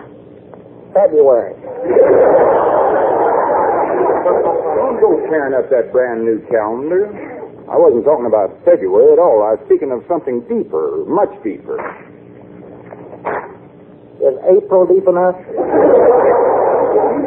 February. 0.92 1.55
Don't 4.27 4.99
go 4.99 5.23
tearing 5.31 5.55
up 5.55 5.71
that 5.71 5.93
brand 5.95 6.27
new 6.27 6.43
calendar. 6.51 7.07
I 7.71 7.79
wasn't 7.79 8.03
talking 8.07 8.27
about 8.27 8.55
February 8.67 9.15
at 9.15 9.19
all. 9.23 9.43
I 9.43 9.55
was 9.59 9.62
speaking 9.67 9.91
of 9.91 10.03
something 10.07 10.43
deeper, 10.51 11.03
much 11.07 11.31
deeper. 11.47 11.79
Is 14.23 14.35
April 14.47 14.87
deep 14.87 15.07
enough? 15.07 15.39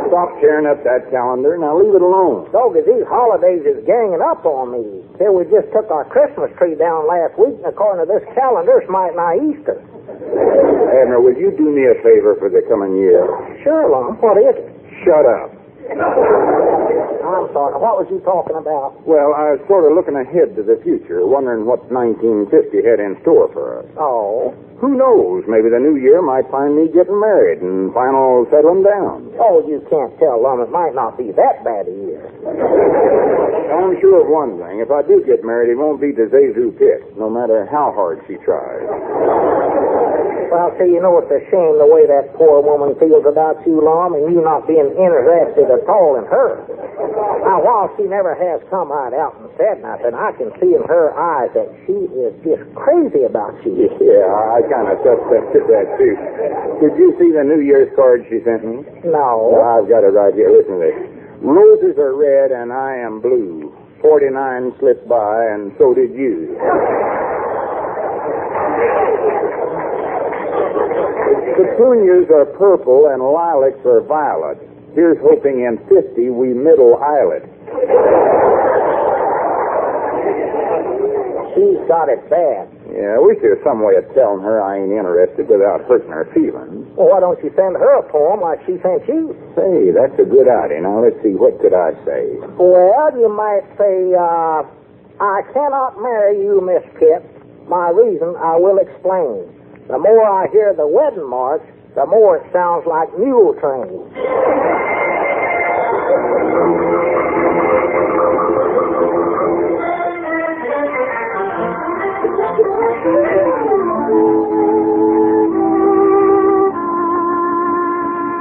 Stop 0.10 0.30
tearing 0.42 0.66
up 0.66 0.82
that 0.84 1.08
calendar. 1.14 1.54
Now 1.56 1.78
leave 1.78 1.94
it 1.94 2.02
alone. 2.02 2.50
Doggy, 2.50 2.82
these 2.82 3.06
holidays 3.08 3.62
is 3.62 3.80
ganging 3.86 4.24
up 4.26 4.44
on 4.44 4.74
me. 4.74 5.06
Here 5.22 5.32
we 5.32 5.46
just 5.52 5.70
took 5.76 5.92
our 5.94 6.04
Christmas 6.08 6.50
tree 6.58 6.74
down 6.76 7.06
last 7.06 7.38
week, 7.38 7.56
and 7.62 7.68
according 7.70 8.04
to 8.04 8.08
this 8.10 8.26
calendar, 8.34 8.80
it's 8.82 8.90
might 8.90 9.14
not 9.14 9.38
Easter. 9.38 9.78
Abner, 9.78 11.22
would 11.22 11.38
you 11.38 11.52
do 11.54 11.70
me 11.70 11.86
a 11.88 11.96
favor 12.02 12.36
for 12.40 12.50
the 12.50 12.64
coming 12.68 12.96
year? 12.98 13.22
Sure, 13.64 13.88
Lum. 13.92 14.18
What 14.24 14.40
is 14.42 14.56
it? 14.56 14.66
Shut 15.06 15.28
up. 15.30 15.59
I'm 15.98 17.46
sorry. 17.54 17.74
What 17.82 17.98
was 18.02 18.08
you 18.10 18.20
talking 18.22 18.56
about? 18.58 18.98
Well, 19.06 19.34
I 19.34 19.58
was 19.58 19.62
sort 19.66 19.86
of 19.90 19.94
looking 19.98 20.18
ahead 20.18 20.54
to 20.58 20.64
the 20.64 20.78
future, 20.86 21.26
wondering 21.26 21.66
what 21.66 21.86
1950 21.90 22.50
had 22.86 23.00
in 23.02 23.18
store 23.22 23.50
for 23.54 23.82
us. 23.82 23.88
Oh. 23.98 24.54
Who 24.80 24.96
knows? 24.96 25.44
Maybe 25.44 25.68
the 25.68 25.82
new 25.82 26.00
year 26.00 26.24
might 26.24 26.48
find 26.48 26.72
me 26.72 26.88
getting 26.88 27.20
married 27.20 27.60
and 27.60 27.92
final 27.92 28.48
settling 28.48 28.82
down. 28.88 29.28
Oh, 29.36 29.60
you 29.68 29.84
can't 29.92 30.16
tell, 30.24 30.40
Lum. 30.40 30.64
It 30.64 30.72
might 30.72 30.96
not 30.96 31.20
be 31.20 31.36
that 31.36 31.68
bad 31.68 31.84
a 31.92 31.96
year. 32.08 32.24
I'm 33.76 34.00
sure 34.00 34.24
of 34.24 34.28
one 34.32 34.56
thing. 34.56 34.80
If 34.80 34.88
I 34.90 35.04
do 35.04 35.20
get 35.28 35.44
married, 35.44 35.70
it 35.70 35.78
won't 35.78 36.00
be 36.00 36.16
to 36.16 36.32
ZaSu 36.32 36.80
Pitt, 36.80 37.18
no 37.20 37.30
matter 37.30 37.68
how 37.68 37.92
hard 37.92 38.24
she 38.28 38.40
tries. 38.48 38.88
Well, 40.50 40.74
see, 40.82 40.90
you 40.90 41.02
know, 41.02 41.14
it's 41.22 41.30
a 41.30 41.42
shame 41.54 41.78
the 41.78 41.86
way 41.86 42.10
that 42.10 42.34
poor 42.34 42.60
woman 42.66 42.98
feels 42.98 43.22
about 43.30 43.62
you, 43.70 43.78
Lum, 43.86 44.18
and 44.18 44.26
you 44.34 44.42
not 44.42 44.66
being 44.66 44.90
interested 44.98 45.70
at 45.70 45.86
all 45.86 46.18
in 46.18 46.26
her. 46.26 46.66
Now, 47.46 47.62
while 47.62 47.88
she 47.96 48.10
never 48.10 48.34
has 48.34 48.60
come 48.74 48.90
right 48.90 49.14
out 49.14 49.38
and 49.38 49.48
said 49.62 49.80
nothing, 49.86 50.18
I 50.18 50.34
can 50.36 50.50
see 50.58 50.74
in 50.74 50.82
her 50.90 51.14
eyes 51.14 51.54
that 51.54 51.70
she 51.86 51.96
is 52.18 52.34
just 52.42 52.66
crazy 52.74 53.30
about 53.30 53.54
you. 53.62 53.88
Yeah, 54.02 54.26
I 54.26 54.66
kind 54.66 54.90
of 54.90 54.98
suspected 55.06 55.70
that, 55.70 55.86
too. 56.02 56.18
Did 56.82 56.94
you 56.98 57.14
see 57.22 57.30
the 57.30 57.46
New 57.46 57.62
Year's 57.62 57.94
card 57.94 58.26
she 58.28 58.42
sent 58.42 58.66
me? 58.66 58.82
No. 59.06 59.54
Well, 59.54 59.64
I've 59.64 59.88
got 59.88 60.02
it 60.02 60.12
right 60.18 60.34
here. 60.34 60.50
Listen 60.50 60.82
to 60.82 60.84
this. 60.84 60.98
Roses 61.46 61.96
are 62.02 62.18
red 62.18 62.52
and 62.52 62.74
I 62.74 62.98
am 62.98 63.22
blue. 63.22 63.72
49 64.02 64.74
slipped 64.80 65.08
by 65.08 65.46
and 65.52 65.72
so 65.78 65.94
did 65.94 66.12
you. 66.12 66.58
Petunias 71.58 72.30
are 72.32 72.46
purple 72.58 73.08
and 73.12 73.22
lilacs 73.22 73.80
are 73.86 74.02
violet. 74.02 74.58
Here's 74.96 75.18
hoping 75.22 75.62
in 75.68 75.78
50 75.92 76.30
we 76.32 76.54
middle 76.54 76.98
islet. 76.98 77.44
She's 81.56 81.82
got 81.92 82.08
it 82.08 82.22
bad. 82.30 82.70
Yeah, 82.88 83.18
I 83.18 83.20
wish 83.20 83.42
there 83.44 83.58
was 83.58 83.64
some 83.68 83.84
way 83.84 83.98
of 84.00 84.08
telling 84.16 84.40
her 84.46 84.62
I 84.64 84.80
ain't 84.80 84.94
interested 84.94 85.50
without 85.50 85.84
hurting 85.90 86.14
her 86.14 86.30
feelings. 86.32 86.88
Well, 86.96 87.12
why 87.12 87.20
don't 87.20 87.38
you 87.44 87.52
send 87.58 87.76
her 87.76 87.92
a 88.00 88.06
poem 88.08 88.40
like 88.40 88.64
she 88.64 88.80
sent 88.80 89.04
you? 89.10 89.36
Say, 89.58 89.92
that's 89.92 90.16
a 90.16 90.28
good 90.30 90.48
idea. 90.48 90.82
Now, 90.86 91.04
let's 91.04 91.20
see. 91.20 91.36
What 91.36 91.60
could 91.60 91.74
I 91.76 91.92
say? 92.08 92.38
Well, 92.56 93.12
you 93.18 93.28
might 93.28 93.66
say, 93.76 94.14
uh, 94.16 94.64
I 95.20 95.42
cannot 95.52 96.00
marry 96.00 96.40
you, 96.40 96.64
Miss 96.64 96.86
Pitt. 96.96 97.26
My 97.68 97.92
reason 97.92 98.34
I 98.40 98.56
will 98.56 98.80
explain. 98.80 99.59
The 99.90 99.98
more 99.98 100.24
I 100.24 100.48
hear 100.52 100.72
the 100.78 100.86
wedding 100.86 101.28
march, 101.28 101.64
the 101.96 102.06
more 102.06 102.38
it 102.38 102.46
sounds 102.54 102.86
like 102.86 103.10
mule 103.18 103.58
train. 103.58 103.90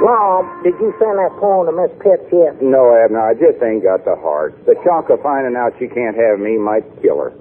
Mom, 0.05 0.61
did 0.63 0.75
you 0.79 0.93
send 1.01 1.17
that 1.17 1.33
poem 1.41 1.65
to 1.65 1.73
Miss 1.73 1.91
Pitt 2.05 2.29
yet? 2.31 2.61
No, 2.61 2.93
Abner, 2.93 3.25
I 3.25 3.33
just 3.33 3.57
ain't 3.65 3.83
got 3.83 4.05
the 4.05 4.17
heart. 4.17 4.53
The 4.67 4.77
shock 4.85 5.09
of 5.09 5.23
finding 5.23 5.57
out 5.57 5.73
she 5.79 5.89
can't 5.89 6.15
have 6.15 6.39
me 6.39 6.59
might 6.59 6.85
kill 7.01 7.17
her. 7.17 7.33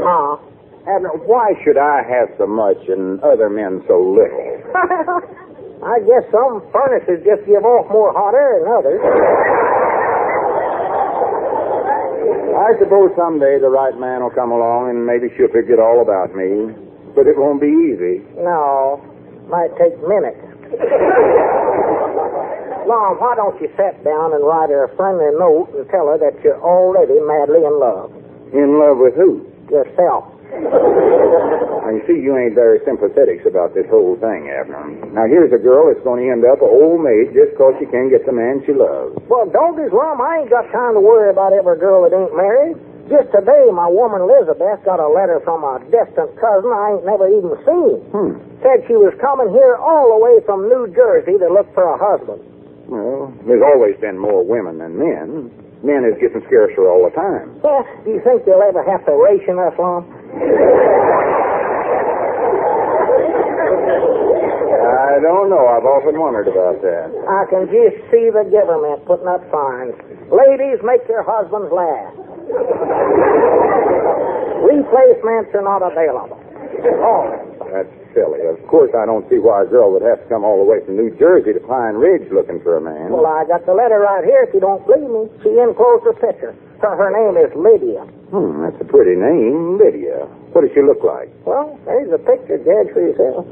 Huh? 0.00 0.51
Abner, 0.82 1.14
why 1.30 1.54
should 1.62 1.78
I 1.78 2.02
have 2.02 2.34
so 2.38 2.46
much 2.46 2.78
and 2.88 3.22
other 3.22 3.48
men 3.48 3.84
so 3.86 4.02
little? 4.02 4.42
I 5.86 5.98
guess 6.02 6.26
some 6.34 6.62
furnaces 6.74 7.22
just 7.22 7.46
give 7.46 7.62
off 7.62 7.86
more 7.90 8.10
hot 8.14 8.34
air 8.34 8.62
than 8.62 8.70
others. 8.70 9.02
I 12.54 12.74
suppose 12.78 13.10
someday 13.14 13.58
the 13.58 13.70
right 13.70 13.94
man 13.98 14.22
will 14.22 14.34
come 14.34 14.50
along 14.50 14.90
and 14.90 15.06
maybe 15.06 15.30
she'll 15.36 15.50
forget 15.50 15.78
all 15.78 16.02
about 16.02 16.34
me. 16.34 16.74
But 17.14 17.26
it 17.26 17.38
won't 17.38 17.60
be 17.60 17.70
easy. 17.70 18.22
No, 18.38 18.98
might 19.50 19.70
take 19.78 19.94
minutes. 20.06 20.38
Mom, 22.88 23.20
why 23.22 23.34
don't 23.36 23.60
you 23.60 23.68
sit 23.78 24.02
down 24.02 24.34
and 24.34 24.42
write 24.42 24.70
her 24.70 24.84
a 24.86 24.96
friendly 24.96 25.30
note 25.38 25.70
and 25.78 25.86
tell 25.90 26.08
her 26.10 26.18
that 26.18 26.42
you're 26.42 26.58
already 26.62 27.18
madly 27.22 27.62
in 27.62 27.74
love? 27.78 28.10
In 28.50 28.78
love 28.80 28.98
with 28.98 29.14
who? 29.14 29.46
Yourself. 29.70 30.31
I 30.62 31.98
see 32.06 32.20
you 32.20 32.36
ain't 32.36 32.54
very 32.54 32.80
sympathetic 32.84 33.44
about 33.46 33.74
this 33.74 33.86
whole 33.88 34.16
thing, 34.20 34.48
Abner. 34.52 34.84
Now, 35.12 35.24
here's 35.26 35.52
a 35.52 35.58
girl 35.60 35.88
that's 35.88 36.02
going 36.04 36.24
to 36.24 36.28
end 36.30 36.44
up 36.44 36.60
an 36.60 36.68
old 36.68 37.00
maid 37.02 37.32
just 37.32 37.56
'cause 37.56 37.74
she 37.78 37.86
can't 37.86 38.10
get 38.10 38.24
the 38.26 38.32
man 38.32 38.62
she 38.64 38.72
loves. 38.72 39.16
Well, 39.28 39.46
doggies, 39.46 39.92
Lum, 39.92 40.20
I 40.20 40.40
ain't 40.40 40.50
got 40.50 40.70
time 40.70 40.94
to 40.94 41.00
worry 41.00 41.30
about 41.30 41.52
every 41.52 41.76
girl 41.78 42.02
that 42.08 42.12
ain't 42.12 42.36
married. 42.36 42.76
Just 43.08 43.32
today, 43.32 43.68
my 43.72 43.88
woman 43.88 44.22
Elizabeth 44.22 44.84
got 44.84 45.00
a 45.00 45.08
letter 45.08 45.40
from 45.40 45.64
a 45.64 45.80
distant 45.90 46.36
cousin 46.36 46.70
I 46.72 46.92
ain't 46.92 47.04
never 47.04 47.28
even 47.28 47.56
seen. 47.66 47.98
Hmm. 48.14 48.32
Said 48.62 48.84
she 48.86 48.94
was 48.94 49.12
coming 49.20 49.50
here 49.50 49.74
all 49.76 50.16
the 50.16 50.18
way 50.22 50.40
from 50.46 50.68
New 50.68 50.86
Jersey 50.94 51.36
to 51.38 51.48
look 51.48 51.66
for 51.74 51.82
a 51.82 51.96
husband. 51.98 52.40
Well, 52.88 53.32
there's 53.44 53.62
always 53.62 53.96
been 53.96 54.18
more 54.18 54.44
women 54.44 54.78
than 54.78 54.96
men. 54.96 55.50
Men 55.82 56.04
is 56.04 56.16
getting 56.22 56.42
scarcer 56.46 56.88
all 56.88 57.02
the 57.04 57.10
time. 57.10 57.58
Well, 57.60 57.84
do 58.04 58.10
you 58.12 58.20
think 58.20 58.44
they'll 58.44 58.62
ever 58.62 58.84
have 58.84 59.04
to 59.06 59.12
ration 59.12 59.58
us, 59.58 59.74
Lum? 59.78 60.06
I 63.92 65.20
don't 65.20 65.50
know. 65.50 65.66
I've 65.68 65.84
often 65.84 66.16
wondered 66.18 66.48
about 66.48 66.80
that. 66.80 67.06
I 67.28 67.44
can 67.52 67.68
just 67.68 68.00
see 68.10 68.32
the 68.32 68.48
government 68.48 69.04
putting 69.04 69.28
up 69.28 69.44
signs. 69.52 69.92
Ladies, 70.32 70.80
make 70.80 71.04
your 71.08 71.22
husbands 71.22 71.68
laugh. 71.68 72.12
Replacements 74.62 75.52
are 75.52 75.66
not 75.66 75.82
available. 75.84 76.38
Oh, 77.04 77.28
That's 77.68 77.92
silly. 78.16 78.40
Of 78.48 78.56
course, 78.66 78.90
I 78.96 79.04
don't 79.06 79.28
see 79.28 79.36
why 79.38 79.62
a 79.62 79.66
girl 79.68 79.92
would 79.92 80.02
have 80.02 80.18
to 80.24 80.26
come 80.32 80.44
all 80.44 80.56
the 80.58 80.64
way 80.68 80.80
from 80.84 80.96
New 80.96 81.12
Jersey 81.18 81.52
to 81.52 81.60
Pine 81.60 81.94
Ridge 82.00 82.30
looking 82.32 82.60
for 82.64 82.76
a 82.76 82.80
man. 82.80 83.12
well, 83.12 83.26
I 83.26 83.44
got 83.44 83.66
the 83.66 83.74
letter 83.74 84.00
right 84.00 84.24
here 84.24 84.42
if 84.48 84.54
you 84.54 84.60
don't 84.60 84.80
believe 84.86 85.08
me. 85.10 85.28
She 85.44 85.52
enclosed 85.60 86.06
a 86.08 86.14
picture. 86.16 86.56
Her, 86.80 86.96
her 86.96 87.10
name 87.12 87.36
is 87.36 87.52
Lydia. 87.54 88.08
Hmm, 88.32 88.64
that's 88.64 88.80
a 88.80 88.88
pretty 88.88 89.12
name, 89.12 89.76
Lydia. 89.76 90.24
What 90.56 90.64
does 90.64 90.72
she 90.72 90.80
look 90.80 91.04
like? 91.04 91.28
Well, 91.44 91.76
there's 91.84 92.08
a 92.16 92.16
picture, 92.16 92.56
judge 92.56 92.88
for 92.96 93.04
yourself. 93.04 93.44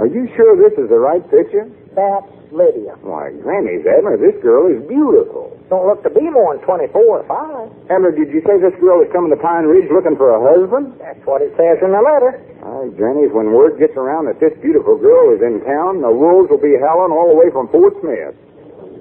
Are 0.00 0.08
you 0.08 0.24
sure 0.32 0.56
this 0.56 0.72
is 0.80 0.88
the 0.88 0.96
right 0.96 1.20
picture? 1.28 1.68
That's 1.92 2.26
Lydia. 2.48 2.96
Why, 3.04 3.36
Granny's 3.44 3.84
Abner, 3.84 4.16
this 4.16 4.34
girl 4.40 4.72
is 4.72 4.80
beautiful. 4.88 5.52
Don't 5.68 5.84
look 5.84 6.00
to 6.08 6.10
be 6.10 6.24
more 6.32 6.56
than 6.56 6.64
24 6.64 6.96
or 7.04 7.22
5. 7.28 7.92
Abner, 7.92 8.16
did 8.16 8.32
you 8.32 8.40
say 8.48 8.56
this 8.56 8.72
girl 8.80 9.04
is 9.04 9.12
coming 9.12 9.28
to 9.28 9.36
Pine 9.36 9.68
Ridge 9.68 9.92
looking 9.92 10.16
for 10.16 10.32
a 10.32 10.40
husband? 10.40 10.96
That's 11.04 11.20
what 11.28 11.44
it 11.44 11.52
says 11.60 11.84
in 11.84 11.92
the 11.92 12.00
letter. 12.00 12.40
Why, 12.64 12.88
Granny's, 12.96 13.28
when 13.30 13.52
word 13.52 13.76
gets 13.76 13.94
around 13.94 14.24
that 14.32 14.40
this 14.40 14.56
beautiful 14.64 14.96
girl 14.96 15.36
is 15.36 15.44
in 15.44 15.60
town, 15.68 16.00
the 16.00 16.10
wolves 16.10 16.48
will 16.48 16.64
be 16.64 16.80
howling 16.80 17.12
all 17.12 17.28
the 17.28 17.36
way 17.36 17.52
from 17.52 17.68
Fort 17.68 17.92
Smith. 18.00 18.32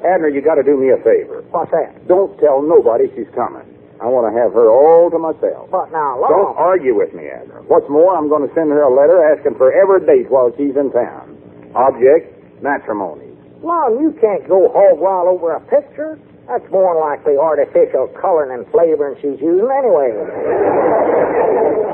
Abner, 0.03 0.27
you 0.27 0.43
got 0.43 0.59
to 0.59 0.67
do 0.67 0.75
me 0.75 0.91
a 0.91 0.99
favor. 0.99 1.47
What's 1.55 1.71
that? 1.71 1.95
Don't 2.12 2.36
tell 2.43 2.59
nobody 2.59 3.07
she's 3.15 3.31
coming. 3.31 3.63
I 4.03 4.11
want 4.11 4.27
to 4.27 4.35
have 4.35 4.51
her 4.51 4.67
all 4.67 5.07
to 5.07 5.15
myself. 5.15 5.71
But 5.71 5.87
now, 5.95 6.19
Don't 6.27 6.59
argue 6.59 6.91
with 6.91 7.15
me, 7.15 7.31
Abner. 7.31 7.63
What's 7.71 7.87
more, 7.87 8.11
I'm 8.19 8.27
going 8.27 8.43
to 8.43 8.51
send 8.51 8.67
her 8.75 8.83
a 8.83 8.91
letter 8.91 9.23
asking 9.31 9.55
for 9.55 9.71
every 9.71 10.03
date 10.03 10.27
while 10.27 10.51
she's 10.59 10.75
in 10.75 10.91
town. 10.91 11.39
Object, 11.71 12.27
matrimony. 12.59 13.31
Long, 13.63 13.95
you 14.03 14.11
can't 14.19 14.43
go 14.43 14.67
hog 14.75 14.99
wild 14.99 15.31
over 15.31 15.55
a 15.55 15.63
picture. 15.71 16.19
That's 16.51 16.67
more 16.67 16.99
likely 16.99 17.39
artificial 17.39 18.11
coloring 18.19 18.51
and 18.51 18.67
flavoring 18.75 19.15
she's 19.23 19.39
using 19.39 19.71
anyway. 19.71 20.11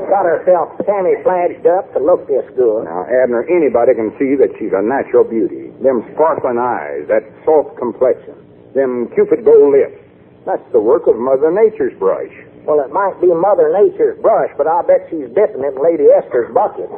Got 0.10 0.26
herself 0.26 0.74
camouflaged 0.90 1.70
up 1.70 1.94
to 1.94 2.02
look 2.02 2.26
this 2.26 2.42
good. 2.58 2.90
Now, 2.90 3.06
Abner, 3.06 3.46
anybody 3.46 3.94
can 3.94 4.10
see 4.18 4.34
that 4.42 4.50
she's 4.58 4.74
a 4.74 4.82
natural 4.82 5.22
beauty. 5.22 5.70
Them 5.86 6.02
sparkling 6.18 6.58
eyes, 6.58 7.06
that 7.06 7.22
soft 7.46 7.78
complexion, 7.78 8.34
them 8.74 9.14
cupid 9.14 9.46
gold 9.46 9.78
lips. 9.78 10.02
That's 10.46 10.64
the 10.72 10.80
work 10.80 11.08
of 11.08 11.16
Mother 11.18 11.52
Nature's 11.52 11.98
brush. 12.00 12.32
Well, 12.66 12.80
it 12.80 12.92
might 12.92 13.20
be 13.22 13.28
Mother 13.28 13.72
Nature's 13.74 14.20
brush, 14.22 14.52
but 14.58 14.68
I 14.68 14.82
bet 14.84 15.08
she's 15.10 15.28
dipping 15.36 15.64
it 15.64 15.76
in 15.76 15.84
Lady 15.84 16.06
Esther's 16.10 16.54
bucket. 16.54 16.90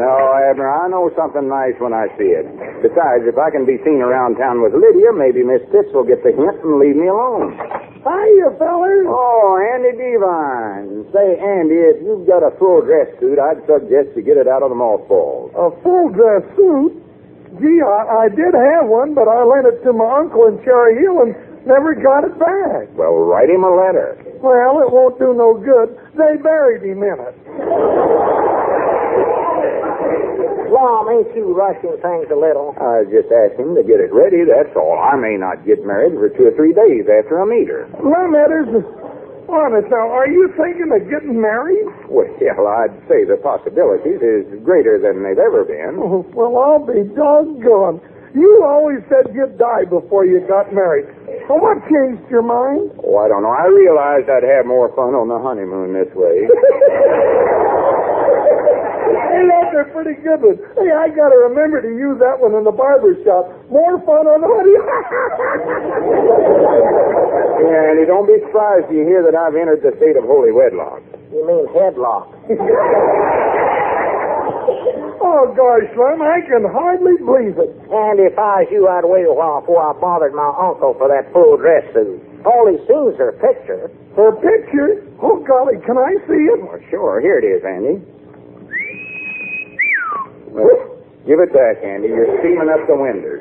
No, 0.00 0.14
Abner, 0.48 0.70
I 0.70 0.88
know 0.88 1.10
something 1.16 1.48
nice 1.48 1.74
when 1.78 1.92
I 1.92 2.08
see 2.16 2.32
it. 2.32 2.46
Besides, 2.80 3.28
if 3.28 3.36
I 3.36 3.50
can 3.50 3.66
be 3.66 3.76
seen 3.84 4.00
around 4.00 4.36
town 4.36 4.62
with 4.62 4.72
Lydia, 4.72 5.12
maybe 5.12 5.44
Miss 5.44 5.60
Pitts 5.68 5.92
will 5.92 6.08
get 6.08 6.22
the 6.24 6.32
hint 6.32 6.56
and 6.64 6.80
leave 6.80 6.96
me 6.96 7.08
alone. 7.08 7.52
Hiya, 8.00 8.56
fellers. 8.56 9.04
Oh, 9.04 9.60
Andy 9.60 9.92
Devine. 9.92 11.04
Say, 11.12 11.36
Andy, 11.36 11.76
if 11.76 12.00
you've 12.00 12.24
got 12.26 12.40
a 12.40 12.48
full 12.56 12.80
dress 12.80 13.12
suit, 13.20 13.36
I'd 13.36 13.60
suggest 13.68 14.16
you 14.16 14.22
get 14.24 14.40
it 14.40 14.48
out 14.48 14.64
of 14.64 14.72
the 14.72 14.78
mothballs. 14.78 15.52
A 15.52 15.68
full 15.84 16.08
dress 16.08 16.40
suit? 16.56 16.96
Gee, 17.60 17.82
I, 17.84 18.24
I 18.24 18.26
did 18.32 18.56
have 18.56 18.88
one, 18.88 19.12
but 19.12 19.28
I 19.28 19.44
lent 19.44 19.68
it 19.68 19.84
to 19.84 19.92
my 19.92 20.24
uncle 20.24 20.48
in 20.48 20.56
Cherry 20.64 20.96
Hill 20.96 21.28
and 21.28 21.36
never 21.68 21.92
got 21.92 22.24
it 22.24 22.38
back. 22.40 22.88
Well, 22.96 23.20
write 23.28 23.50
him 23.50 23.64
a 23.64 23.72
letter. 23.74 24.16
Well, 24.40 24.80
it 24.80 24.88
won't 24.88 25.18
do 25.18 25.36
no 25.36 25.60
good. 25.60 25.92
They 26.16 26.40
buried 26.40 26.80
him 26.80 27.02
in 27.04 27.20
it. 27.20 27.36
Lum, 30.80 31.12
ain't 31.12 31.28
you 31.36 31.52
rushing 31.52 31.92
things 32.00 32.26
a 32.32 32.38
little? 32.40 32.72
I 32.80 33.04
was 33.04 33.12
just 33.12 33.28
asking 33.28 33.76
to 33.76 33.84
get 33.84 34.00
it 34.00 34.08
ready, 34.16 34.48
that's 34.48 34.72
all. 34.72 34.96
I 34.96 35.12
may 35.20 35.36
not 35.36 35.60
get 35.68 35.84
married 35.84 36.16
for 36.16 36.32
two 36.32 36.48
or 36.48 36.54
three 36.56 36.72
days 36.72 37.04
after 37.04 37.36
I 37.36 37.44
meet 37.44 37.68
her. 37.68 37.84
Lem 38.00 38.32
Edders, 38.32 38.72
honest 39.44 39.92
now, 39.92 40.08
are 40.08 40.24
you 40.24 40.48
thinking 40.56 40.88
of 40.88 41.04
getting 41.12 41.36
married? 41.36 41.84
Well, 42.08 42.24
I'd 42.32 42.96
say 43.12 43.28
the 43.28 43.36
possibilities 43.44 44.24
is 44.24 44.48
greater 44.64 44.96
than 44.96 45.20
they've 45.20 45.36
ever 45.36 45.68
been. 45.68 46.00
Oh, 46.00 46.24
well, 46.32 46.56
I'll 46.56 46.80
be 46.88 47.04
doggone. 47.12 48.00
You 48.32 48.64
always 48.64 49.04
said 49.12 49.28
you'd 49.36 49.58
die 49.58 49.84
before 49.84 50.24
you 50.24 50.40
got 50.48 50.72
married. 50.72 51.12
Well, 51.50 51.60
what 51.60 51.82
changed 51.92 52.24
your 52.30 52.46
mind? 52.46 52.88
Oh, 53.04 53.18
I 53.20 53.28
don't 53.28 53.42
know. 53.44 53.52
I 53.52 53.66
realized 53.68 54.30
I'd 54.32 54.48
have 54.48 54.64
more 54.64 54.88
fun 54.96 55.12
on 55.18 55.28
the 55.28 55.36
honeymoon 55.36 55.92
this 55.92 56.08
way. 56.16 56.48
Hey, 59.40 59.48
that's 59.48 59.72
a 59.72 59.88
pretty 59.96 60.20
good 60.20 60.44
one. 60.44 60.60
Hey, 60.76 60.92
I 60.92 61.08
got 61.16 61.32
to 61.32 61.38
remember 61.48 61.80
to 61.80 61.88
use 61.88 62.20
that 62.20 62.36
one 62.36 62.52
in 62.52 62.60
the 62.60 62.76
barber 62.76 63.16
shop. 63.24 63.48
More 63.72 63.96
fun 64.04 64.28
on 64.28 64.44
the 64.44 64.50
honey. 64.52 64.76
yeah, 67.72 67.88
and 67.88 67.96
you 67.96 68.04
don't 68.04 68.28
be 68.28 68.36
surprised 68.44 68.92
to 68.92 69.00
hear 69.00 69.24
that 69.24 69.32
I've 69.32 69.56
entered 69.56 69.80
the 69.80 69.96
state 69.96 70.20
of 70.20 70.28
holy 70.28 70.52
wedlock. 70.52 71.00
You 71.32 71.40
mean 71.48 71.64
headlock. 71.72 72.28
oh, 75.24 75.48
gosh, 75.56 75.88
Lem, 75.96 76.20
I 76.20 76.44
can 76.44 76.68
hardly 76.68 77.16
believe 77.24 77.56
it. 77.56 77.72
And 77.88 78.20
if 78.20 78.36
I 78.36 78.68
was 78.68 78.70
you, 78.76 78.92
I'd 78.92 79.08
wait 79.08 79.24
a 79.24 79.32
while 79.32 79.64
before 79.64 79.80
I 79.80 79.96
bothered 79.96 80.36
my 80.36 80.52
uncle 80.52 80.92
for 81.00 81.08
that 81.08 81.32
full 81.32 81.56
dress 81.56 81.88
suit. 81.96 82.20
All 82.44 82.68
he 82.68 82.76
sees 82.84 83.16
her 83.16 83.32
picture. 83.40 83.88
Her 84.20 84.36
picture? 84.36 85.00
Oh, 85.24 85.40
golly, 85.40 85.80
can 85.88 85.96
I 85.96 86.20
see 86.28 86.44
it? 86.44 86.60
Well, 86.60 86.76
sure. 86.92 87.24
Here 87.24 87.40
it 87.40 87.48
is, 87.48 87.64
Andy. 87.64 88.04
Give 91.26 91.38
it 91.38 91.52
back, 91.52 91.78
Andy. 91.84 92.08
You're 92.08 92.26
steaming 92.42 92.66
up 92.72 92.82
the 92.90 92.96
windows. 92.96 93.38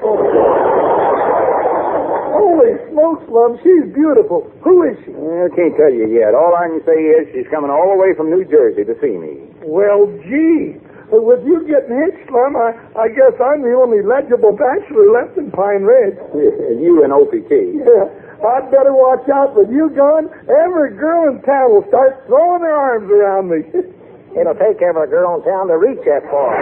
Holy 2.30 2.76
smokes, 2.92 3.26
Lum, 3.32 3.58
she's 3.66 3.88
beautiful. 3.96 4.46
Who 4.62 4.84
is 4.86 4.96
she? 5.02 5.12
I 5.16 5.50
can't 5.58 5.74
tell 5.74 5.90
you 5.90 6.06
yet. 6.12 6.38
All 6.38 6.54
I 6.54 6.70
can 6.70 6.84
say 6.86 7.00
is 7.00 7.32
she's 7.34 7.50
coming 7.50 7.72
all 7.72 7.90
the 7.90 8.00
way 8.00 8.14
from 8.14 8.30
New 8.30 8.46
Jersey 8.46 8.86
to 8.86 8.94
see 9.02 9.18
me. 9.18 9.42
Well, 9.66 10.06
gee. 10.28 10.78
With 11.10 11.42
you 11.42 11.66
getting 11.66 11.98
hitched, 11.98 12.30
Lum, 12.30 12.54
I, 12.54 12.78
I 12.94 13.10
guess 13.10 13.34
I'm 13.42 13.66
the 13.66 13.74
only 13.74 14.06
legible 14.06 14.54
bachelor 14.54 15.10
left 15.10 15.42
in 15.42 15.50
Pine 15.50 15.82
Ridge. 15.82 16.14
you 16.84 17.02
and 17.02 17.10
Key. 17.50 17.82
Yeah. 17.82 18.06
I'd 18.46 18.70
better 18.70 18.94
watch 18.94 19.26
out. 19.34 19.58
With 19.58 19.74
you 19.74 19.90
gone, 19.98 20.30
every 20.46 20.94
girl 20.96 21.34
in 21.34 21.42
town 21.42 21.74
will 21.74 21.88
start 21.90 22.24
throwing 22.28 22.62
their 22.62 22.78
arms 22.78 23.10
around 23.10 23.50
me. 23.50 23.66
It'll 24.38 24.54
take 24.54 24.82
every 24.82 25.08
girl 25.10 25.38
in 25.38 25.44
town 25.44 25.68
to 25.70 25.78
reach 25.78 26.00
that 26.06 26.22
far. 26.30 26.50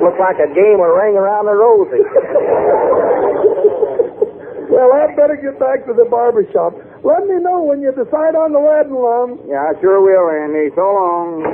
Looks 0.00 0.18
like 0.20 0.40
a 0.40 0.48
game 0.52 0.80
of 0.80 0.90
ring 0.96 1.16
around 1.16 1.44
the 1.44 1.52
rosy. 1.56 2.00
well, 4.72 4.88
I'd 4.96 5.12
better 5.16 5.36
get 5.36 5.60
back 5.60 5.84
to 5.86 5.92
the 5.92 6.04
barber 6.08 6.44
shop. 6.52 6.72
Let 7.04 7.26
me 7.28 7.36
know 7.40 7.62
when 7.64 7.80
you 7.80 7.92
decide 7.92 8.34
on 8.36 8.52
the 8.52 8.60
wedding, 8.60 8.96
Lum. 8.96 9.40
Yeah, 9.48 9.72
I 9.72 9.80
sure 9.80 10.00
will, 10.00 10.28
Andy. 10.32 10.72
So 10.76 10.84
long. 10.84 11.44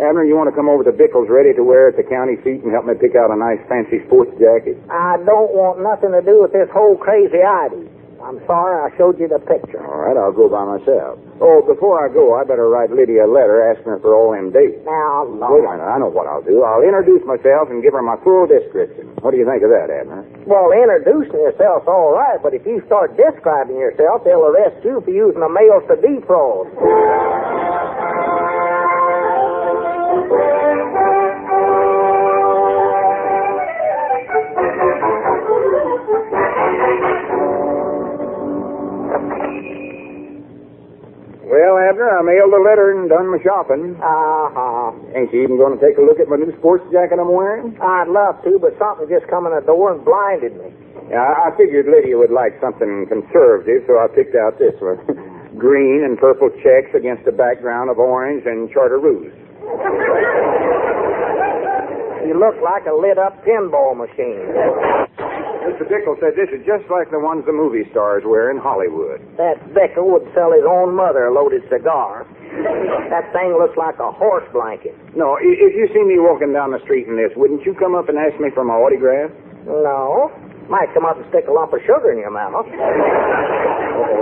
Abner, 0.00 0.24
you 0.24 0.34
want 0.34 0.50
to 0.50 0.56
come 0.56 0.68
over 0.68 0.82
to 0.82 0.90
Bickles 0.90 1.30
ready 1.30 1.54
to 1.54 1.62
wear 1.62 1.86
at 1.86 1.94
the 1.96 2.02
county 2.02 2.34
seat 2.42 2.66
and 2.66 2.72
help 2.74 2.84
me 2.84 2.94
pick 2.98 3.14
out 3.14 3.30
a 3.30 3.38
nice 3.38 3.62
fancy 3.70 4.02
sports 4.10 4.34
jacket? 4.42 4.74
I 4.90 5.22
don't 5.22 5.54
want 5.54 5.78
nothing 5.78 6.10
to 6.10 6.18
do 6.20 6.42
with 6.42 6.50
this 6.50 6.66
whole 6.74 6.98
crazy 6.98 7.38
idea. 7.38 7.86
I'm 8.24 8.40
sorry 8.48 8.80
I 8.80 8.88
showed 8.96 9.20
you 9.20 9.28
the 9.28 9.36
picture. 9.38 9.84
All 9.84 10.00
right, 10.00 10.16
I'll 10.16 10.32
go 10.32 10.48
by 10.48 10.64
myself. 10.64 11.20
Oh, 11.44 11.60
before 11.60 12.00
I 12.00 12.08
go, 12.08 12.32
I 12.32 12.40
better 12.48 12.70
write 12.72 12.88
Lydia 12.88 13.26
a 13.26 13.28
letter 13.28 13.60
asking 13.68 13.84
her 13.92 14.00
for 14.00 14.16
all 14.16 14.32
them 14.32 14.48
dates. 14.48 14.80
Now, 14.88 15.28
Wait 15.28 15.60
a 15.60 15.68
minute, 15.68 15.84
I 15.84 16.00
know 16.00 16.08
what 16.08 16.24
I'll 16.24 16.40
do. 16.40 16.64
I'll 16.64 16.80
introduce 16.80 17.20
myself 17.28 17.68
and 17.68 17.84
give 17.84 17.92
her 17.92 18.00
my 18.00 18.16
full 18.24 18.48
description. 18.48 19.12
What 19.20 19.32
do 19.32 19.36
you 19.36 19.44
think 19.44 19.60
of 19.60 19.68
that, 19.68 19.92
Abner? 19.92 20.24
Well, 20.48 20.72
introducing 20.72 21.36
yourself's 21.36 21.84
all 21.84 22.16
right, 22.16 22.40
but 22.40 22.56
if 22.56 22.64
you 22.64 22.80
start 22.88 23.12
describing 23.20 23.76
yourself, 23.76 24.24
they'll 24.24 24.48
arrest 24.48 24.80
you 24.80 25.04
for 25.04 25.12
using 25.12 25.44
a 25.44 25.52
mail 25.52 25.84
to 25.84 25.94
defraud. 26.00 26.72
Well, 41.54 41.78
Abner, 41.78 42.10
I 42.10 42.18
mailed 42.26 42.50
the 42.50 42.58
letter 42.58 42.90
and 42.90 43.06
done 43.06 43.30
my 43.30 43.38
shopping. 43.38 43.94
Uh-huh. 44.02 44.90
Ain't 45.14 45.30
you 45.30 45.46
even 45.46 45.54
going 45.54 45.78
to 45.78 45.78
take 45.78 45.94
a 45.94 46.02
look 46.02 46.18
at 46.18 46.26
my 46.26 46.34
new 46.34 46.50
sports 46.58 46.82
jacket 46.90 47.22
I'm 47.22 47.30
wearing? 47.30 47.78
I'd 47.78 48.10
love 48.10 48.42
to, 48.42 48.58
but 48.58 48.74
something 48.74 49.06
just 49.06 49.30
come 49.30 49.46
in 49.46 49.54
the 49.54 49.62
door 49.62 49.94
and 49.94 50.02
blinded 50.02 50.58
me. 50.58 50.74
Yeah, 51.14 51.22
I 51.22 51.54
figured 51.54 51.86
Lydia 51.86 52.18
would 52.18 52.34
like 52.34 52.58
something 52.58 53.06
conservative, 53.06 53.86
so 53.86 54.02
I 54.02 54.10
picked 54.10 54.34
out 54.34 54.58
this 54.58 54.74
one. 54.82 54.98
Green 55.54 56.02
and 56.02 56.18
purple 56.18 56.50
checks 56.58 56.90
against 56.90 57.22
a 57.30 57.34
background 57.34 57.86
of 57.86 58.02
orange 58.02 58.42
and 58.50 58.66
chartreuse. 58.74 59.30
You 62.26 62.34
look 62.34 62.58
like 62.66 62.82
a 62.90 62.94
lit 62.98 63.14
up 63.14 63.38
pinball 63.46 63.94
machine. 63.94 65.03
Mr. 65.64 65.88
Dickel 65.88 66.20
said 66.20 66.36
this 66.36 66.52
is 66.52 66.60
just 66.68 66.84
like 66.92 67.08
the 67.08 67.18
ones 67.18 67.44
the 67.48 67.52
movie 67.56 67.88
stars 67.90 68.22
wear 68.26 68.52
in 68.52 68.60
Hollywood. 68.60 69.20
That 69.40 69.56
Becker 69.72 70.04
would 70.04 70.28
sell 70.36 70.52
his 70.52 70.64
own 70.68 70.92
mother 70.94 71.24
a 71.26 71.32
loaded 71.32 71.64
cigar. 71.72 72.28
That 73.08 73.32
thing 73.32 73.56
looks 73.56 73.76
like 73.76 73.96
a 73.98 74.12
horse 74.12 74.44
blanket. 74.52 74.92
No, 75.16 75.40
if 75.40 75.72
you 75.72 75.88
see 75.92 76.04
me 76.04 76.20
walking 76.20 76.52
down 76.52 76.70
the 76.70 76.80
street 76.84 77.08
in 77.08 77.16
this, 77.16 77.32
wouldn't 77.36 77.64
you 77.64 77.72
come 77.74 77.94
up 77.96 78.08
and 78.12 78.18
ask 78.20 78.36
me 78.40 78.52
for 78.52 78.62
my 78.64 78.76
autograph? 78.76 79.32
No. 79.64 80.28
Might 80.68 80.92
come 80.92 81.04
up 81.04 81.16
and 81.16 81.24
stick 81.28 81.44
a 81.48 81.52
lump 81.52 81.72
of 81.72 81.80
sugar 81.84 82.12
in 82.12 82.18
your 82.20 82.32
mouth. 82.32 82.64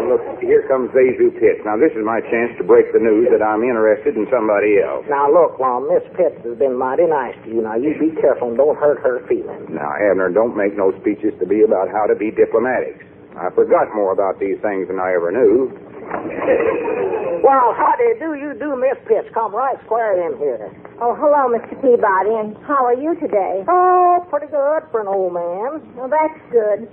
Look, 0.08 0.22
here 0.42 0.66
comes 0.68 0.90
ZaSu 0.90 1.32
Pitts. 1.38 1.62
Now, 1.64 1.78
this 1.78 1.92
is 1.94 2.02
my 2.04 2.20
chance 2.28 2.52
to 2.58 2.64
break 2.64 2.90
the 2.92 2.98
news 3.00 3.28
that 3.30 3.40
I'm 3.40 3.62
interested 3.62 4.16
in 4.18 4.26
somebody 4.28 4.82
else. 4.82 5.06
Now 5.08 5.30
look, 5.30 5.58
Lum, 5.62 5.88
Miss 5.88 6.04
Pitts 6.18 6.36
has 6.44 6.58
been 6.58 6.74
mighty 6.76 7.06
nice 7.06 7.36
to 7.44 7.48
you. 7.48 7.62
Now 7.62 7.76
you 7.78 7.94
be 7.98 8.12
careful 8.20 8.50
and 8.52 8.56
don't 8.58 8.76
hurt 8.76 9.00
her 9.00 9.22
feelings. 9.30 9.70
Now, 9.70 9.92
Abner, 9.94 10.28
don't 10.30 10.56
make 10.56 10.76
no 10.76 10.92
speeches 11.00 11.32
to 11.40 11.46
me 11.46 11.62
about 11.62 11.88
how 11.88 12.06
to 12.10 12.14
be 12.18 12.30
diplomatic. 12.30 13.00
I 13.38 13.48
forgot 13.54 13.94
more 13.94 14.12
about 14.12 14.38
these 14.38 14.60
things 14.60 14.88
than 14.92 15.00
I 15.00 15.14
ever 15.16 15.30
knew. 15.32 15.70
Well, 17.42 17.74
how 17.74 17.90
do 17.98 18.04
you 18.06 18.16
do? 18.22 18.30
You 18.38 18.54
do, 18.54 18.78
Miss 18.78 18.94
Pitts. 19.10 19.26
Come 19.34 19.50
right 19.52 19.74
square 19.84 20.14
in 20.14 20.38
here. 20.38 20.70
Oh, 21.02 21.18
hello, 21.18 21.50
Mr. 21.50 21.74
Peabody, 21.82 22.38
and 22.38 22.54
how 22.62 22.86
are 22.86 22.94
you 22.94 23.18
today? 23.18 23.64
Oh, 23.66 24.24
pretty 24.30 24.46
good 24.46 24.86
for 24.94 25.02
an 25.02 25.08
old 25.10 25.34
man. 25.34 25.82
Well, 25.98 26.06
that's 26.06 26.38
good. 26.54 26.86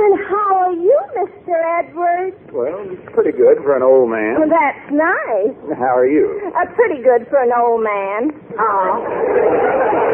And 0.00 0.18
how 0.28 0.56
are 0.64 0.72
you, 0.72 0.96
Mr. 1.14 1.52
Edwards? 1.78 2.36
Well, 2.52 2.96
pretty 3.12 3.32
good 3.36 3.58
for 3.62 3.76
an 3.76 3.82
old 3.82 4.08
Well, 4.10 4.18
man. 4.18 4.48
that's 4.48 4.90
nice. 4.90 5.54
How 5.78 5.94
are 5.96 6.06
you? 6.08 6.40
Uh, 6.56 6.64
pretty 6.74 7.02
good 7.02 7.28
for 7.28 7.36
an 7.42 7.50
old 7.54 7.82
man. 7.84 8.32
Oh. 8.58 10.10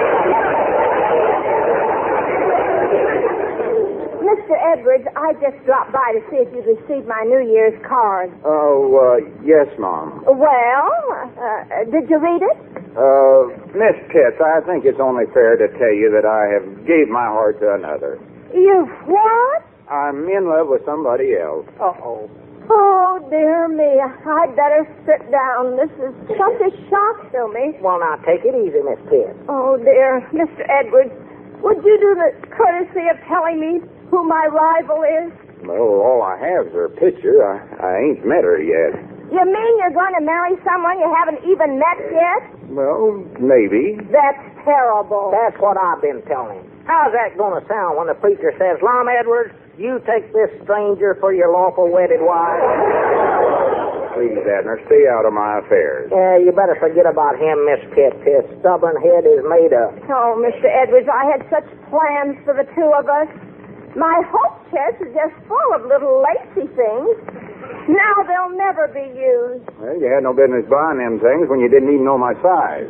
Mr. 4.26 4.54
Edwards, 4.74 5.06
I 5.14 5.32
just 5.38 5.54
dropped 5.64 5.92
by 5.92 6.12
to 6.18 6.20
see 6.30 6.42
if 6.42 6.50
you'd 6.50 6.66
received 6.66 7.06
my 7.06 7.22
New 7.28 7.46
Year's 7.46 7.76
card. 7.86 8.32
Oh, 8.44 8.90
uh, 8.98 9.22
yes, 9.46 9.68
Mom. 9.78 10.24
Well, 10.26 10.90
uh, 11.38 11.84
did 11.90 12.10
you 12.10 12.18
read 12.18 12.42
it? 12.42 12.58
Uh, 12.98 13.54
Miss 13.76 13.94
Pitts, 14.10 14.40
I 14.42 14.60
think 14.66 14.84
it's 14.84 14.98
only 14.98 15.24
fair 15.32 15.54
to 15.56 15.68
tell 15.78 15.94
you 15.94 16.10
that 16.10 16.26
I 16.26 16.50
have 16.58 16.66
gave 16.86 17.08
my 17.08 17.26
heart 17.26 17.60
to 17.60 17.74
another. 17.74 18.18
You 18.52 18.88
what? 19.06 19.62
I'm 19.90 20.26
in 20.28 20.48
love 20.50 20.66
with 20.68 20.82
somebody 20.84 21.36
else. 21.38 21.66
Uh-oh. 21.78 22.26
Oh, 22.68 23.22
dear 23.30 23.68
me. 23.70 24.02
I'd 24.02 24.50
better 24.58 24.82
sit 25.06 25.22
down. 25.30 25.78
This 25.78 25.92
is 26.02 26.10
such 26.34 26.58
a 26.66 26.70
shock 26.90 27.30
to 27.30 27.46
me. 27.54 27.78
Well, 27.78 28.02
now 28.02 28.18
take 28.26 28.42
it 28.42 28.54
easy, 28.58 28.82
Miss 28.82 28.98
Pitts. 29.06 29.38
Oh, 29.48 29.78
dear. 29.78 30.26
Mr. 30.34 30.66
Edwards, 30.66 31.14
would 31.62 31.78
you 31.86 31.94
do 32.02 32.10
the 32.18 32.34
courtesy 32.50 33.06
of 33.06 33.16
telling 33.30 33.62
me 33.62 33.78
who 34.10 34.26
my 34.26 34.50
rival 34.50 35.06
is? 35.06 35.30
Well, 35.62 36.02
all 36.02 36.22
I 36.26 36.34
have 36.42 36.66
is 36.66 36.74
her 36.74 36.90
picture. 36.90 37.46
I, 37.46 37.62
I 37.78 37.92
ain't 38.10 38.26
met 38.26 38.42
her 38.42 38.58
yet. 38.58 38.98
You 39.30 39.42
mean 39.46 39.72
you're 39.78 39.94
going 39.94 40.14
to 40.18 40.22
marry 40.26 40.58
someone 40.66 40.98
you 40.98 41.10
haven't 41.10 41.42
even 41.46 41.78
met 41.78 41.98
yet? 42.10 42.42
Well, 42.70 43.22
maybe. 43.38 43.98
That's 44.10 44.42
terrible. 44.66 45.30
That's 45.30 45.58
what 45.62 45.78
I've 45.78 46.02
been 46.02 46.22
telling 46.26 46.62
him. 46.62 46.66
How's 46.86 47.10
that 47.14 47.34
going 47.38 47.58
to 47.58 47.66
sound 47.66 47.98
when 47.98 48.06
the 48.06 48.14
preacher 48.14 48.54
says, 48.58 48.78
Lum 48.82 49.06
Edwards, 49.10 49.50
you 49.78 50.00
take 50.08 50.32
this 50.32 50.50
stranger 50.64 51.16
for 51.20 51.32
your 51.32 51.52
lawful 51.52 51.88
wedded 51.92 52.20
wife? 52.20 52.62
Please, 54.16 54.40
Abner, 54.48 54.80
stay 54.88 55.04
out 55.12 55.28
of 55.28 55.36
my 55.36 55.60
affairs. 55.60 56.08
Yeah, 56.08 56.40
you 56.40 56.48
better 56.48 56.76
forget 56.80 57.04
about 57.04 57.36
him, 57.36 57.60
Miss 57.68 57.84
Pitts. 57.92 58.16
His 58.24 58.44
stubborn 58.64 58.96
head 58.96 59.28
is 59.28 59.44
made 59.44 59.76
up. 59.76 59.92
Oh, 60.08 60.40
Mr. 60.40 60.64
Edwards, 60.72 61.04
I 61.12 61.28
had 61.28 61.44
such 61.52 61.68
plans 61.92 62.40
for 62.48 62.56
the 62.56 62.64
two 62.72 62.88
of 62.96 63.04
us. 63.12 63.28
My 63.92 64.24
hope 64.32 64.56
chest 64.72 65.04
is 65.04 65.12
just 65.12 65.36
full 65.44 65.70
of 65.76 65.84
little 65.84 66.24
lacy 66.24 66.64
things. 66.72 67.12
Now 67.92 68.14
they'll 68.24 68.56
never 68.56 68.88
be 68.88 69.04
used. 69.12 69.68
Well, 69.76 69.96
you 70.00 70.08
had 70.08 70.24
no 70.24 70.32
business 70.32 70.64
buying 70.68 70.96
them 70.98 71.20
things 71.20 71.48
when 71.52 71.60
you 71.60 71.68
didn't 71.68 71.92
even 71.92 72.04
know 72.04 72.16
my 72.16 72.32
size. 72.40 72.88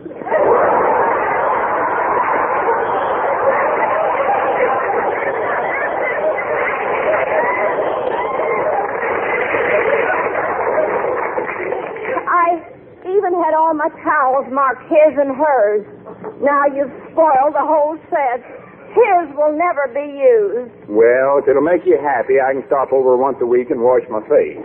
I 12.28 12.60
even 13.06 13.32
had 13.42 13.45
all 13.56 13.72
my 13.72 13.88
towels 14.04 14.46
marked 14.52 14.84
his 14.92 15.16
and 15.16 15.32
hers. 15.34 15.82
Now 16.44 16.68
you've 16.68 16.92
spoiled 17.10 17.56
the 17.56 17.64
whole 17.64 17.96
set. 18.12 18.44
His 18.92 19.28
will 19.36 19.52
never 19.56 19.88
be 19.92 20.04
used. 20.04 20.72
Well, 20.88 21.40
if 21.40 21.48
it'll 21.48 21.64
make 21.64 21.84
you 21.84 21.96
happy, 22.00 22.40
I 22.40 22.52
can 22.52 22.64
stop 22.68 22.92
over 22.92 23.16
once 23.16 23.36
a 23.40 23.48
week 23.48 23.68
and 23.68 23.80
wash 23.80 24.04
my 24.08 24.20
face. 24.24 24.60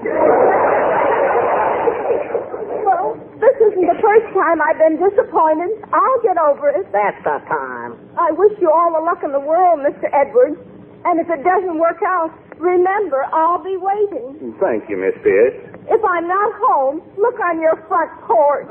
Well, 2.88 3.20
this 3.40 3.56
isn't 3.60 3.88
the 3.88 4.00
first 4.00 4.28
time 4.36 4.62
I've 4.64 4.80
been 4.80 5.00
disappointed. 5.00 5.72
I'll 5.92 6.22
get 6.24 6.38
over 6.40 6.70
it. 6.72 6.88
That's 6.92 7.20
the 7.24 7.40
time. 7.48 7.96
I 8.20 8.32
wish 8.32 8.56
you 8.60 8.72
all 8.72 8.92
the 8.96 9.04
luck 9.04 9.24
in 9.24 9.32
the 9.32 9.44
world, 9.44 9.80
Mr. 9.84 10.08
Edwards. 10.16 10.60
And 11.04 11.20
if 11.20 11.28
it 11.28 11.44
doesn't 11.44 11.80
work 11.80 12.00
out, 12.06 12.32
remember, 12.60 13.26
I'll 13.34 13.64
be 13.64 13.76
waiting. 13.76 14.56
Thank 14.62 14.88
you, 14.88 14.96
Miss 14.96 15.18
Pitts. 15.26 15.71
If 15.90 16.02
I'm 16.06 16.28
not 16.28 16.52
home, 16.62 17.02
look 17.18 17.40
on 17.40 17.62
your 17.62 17.76
front 17.88 18.12
porch. 18.28 18.70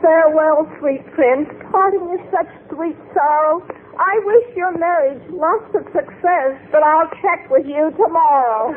Farewell, 0.00 0.66
sweet 0.80 1.02
prince. 1.14 1.48
Parting 1.70 2.18
is 2.18 2.22
such 2.30 2.48
sweet 2.70 2.96
sorrow. 3.14 3.62
I 3.98 4.20
wish 4.24 4.56
your 4.56 4.76
marriage 4.78 5.22
lots 5.30 5.68
of 5.74 5.84
success, 5.92 6.58
but 6.72 6.82
I'll 6.82 7.10
check 7.22 7.50
with 7.50 7.66
you 7.66 7.90
tomorrow. 7.98 8.74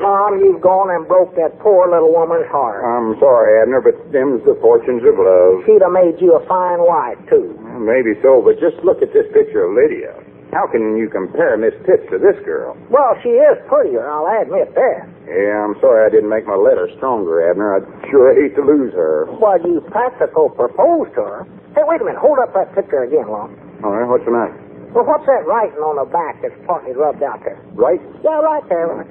Mom, 0.00 0.38
you've 0.40 0.53
gone 0.64 0.88
and 0.88 1.04
broke 1.04 1.36
that 1.36 1.60
poor 1.60 1.84
little 1.92 2.08
woman's 2.08 2.48
heart. 2.48 2.80
I'm 2.80 3.12
sorry, 3.20 3.60
Abner, 3.60 3.84
but 3.84 3.92
them's 4.08 4.40
the 4.48 4.56
fortunes 4.64 5.04
of 5.04 5.20
love. 5.20 5.60
She'd 5.68 5.84
have 5.84 5.92
made 5.92 6.16
you 6.24 6.32
a 6.32 6.42
fine 6.48 6.80
wife, 6.80 7.20
too. 7.28 7.52
Well, 7.60 7.84
Maybe 7.84 8.16
so, 8.24 8.40
but 8.40 8.56
just 8.56 8.80
look 8.80 9.04
at 9.04 9.12
this 9.12 9.28
picture 9.36 9.68
of 9.68 9.76
Lydia. 9.76 10.16
How 10.56 10.64
can 10.70 10.96
you 10.96 11.10
compare 11.12 11.58
Miss 11.60 11.74
Pitts 11.84 12.08
to 12.08 12.16
this 12.16 12.38
girl? 12.48 12.72
Well, 12.88 13.12
she 13.20 13.36
is 13.36 13.60
prettier, 13.68 14.08
I'll 14.08 14.24
admit 14.40 14.72
that. 14.72 15.04
Yeah, 15.28 15.60
I'm 15.68 15.76
sorry 15.84 16.06
I 16.06 16.08
didn't 16.08 16.32
make 16.32 16.48
my 16.48 16.56
letter 16.56 16.88
stronger, 16.96 17.44
Abner. 17.44 17.76
I'd 17.76 17.86
sure 18.08 18.32
hate 18.32 18.56
to 18.56 18.64
lose 18.64 18.94
her. 18.96 19.28
Well, 19.36 19.60
you 19.60 19.84
practical 19.92 20.48
proposed 20.48 21.12
to 21.20 21.22
her. 21.28 21.40
Hey, 21.76 21.84
wait 21.84 22.00
a 22.00 22.04
minute. 22.08 22.22
Hold 22.22 22.38
up 22.40 22.54
that 22.54 22.72
picture 22.72 23.02
again, 23.04 23.28
Lum. 23.28 23.52
All 23.84 23.92
right, 23.92 24.08
what's 24.08 24.24
the 24.24 24.32
matter? 24.32 24.54
Well, 24.94 25.04
what's 25.04 25.26
that 25.26 25.42
writing 25.44 25.82
on 25.82 25.98
the 25.98 26.06
back 26.06 26.38
that's 26.40 26.54
partly 26.70 26.94
rubbed 26.94 27.20
out 27.20 27.42
there? 27.42 27.58
Right? 27.74 27.98
Yeah, 28.22 28.38
right 28.38 28.62
there 28.70 29.02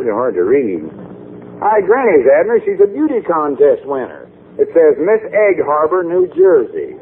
pretty 0.00 0.16
hard 0.16 0.32
to 0.32 0.48
read. 0.48 0.80
Hi, 1.60 1.84
Granny's 1.84 2.24
Abner. 2.24 2.56
She's 2.64 2.80
a 2.80 2.88
beauty 2.88 3.20
contest 3.20 3.84
winner. 3.84 4.32
It 4.56 4.72
says 4.72 4.96
Miss 4.96 5.20
Egg 5.28 5.60
Harbor, 5.60 6.00
New 6.00 6.24
Jersey. 6.32 6.96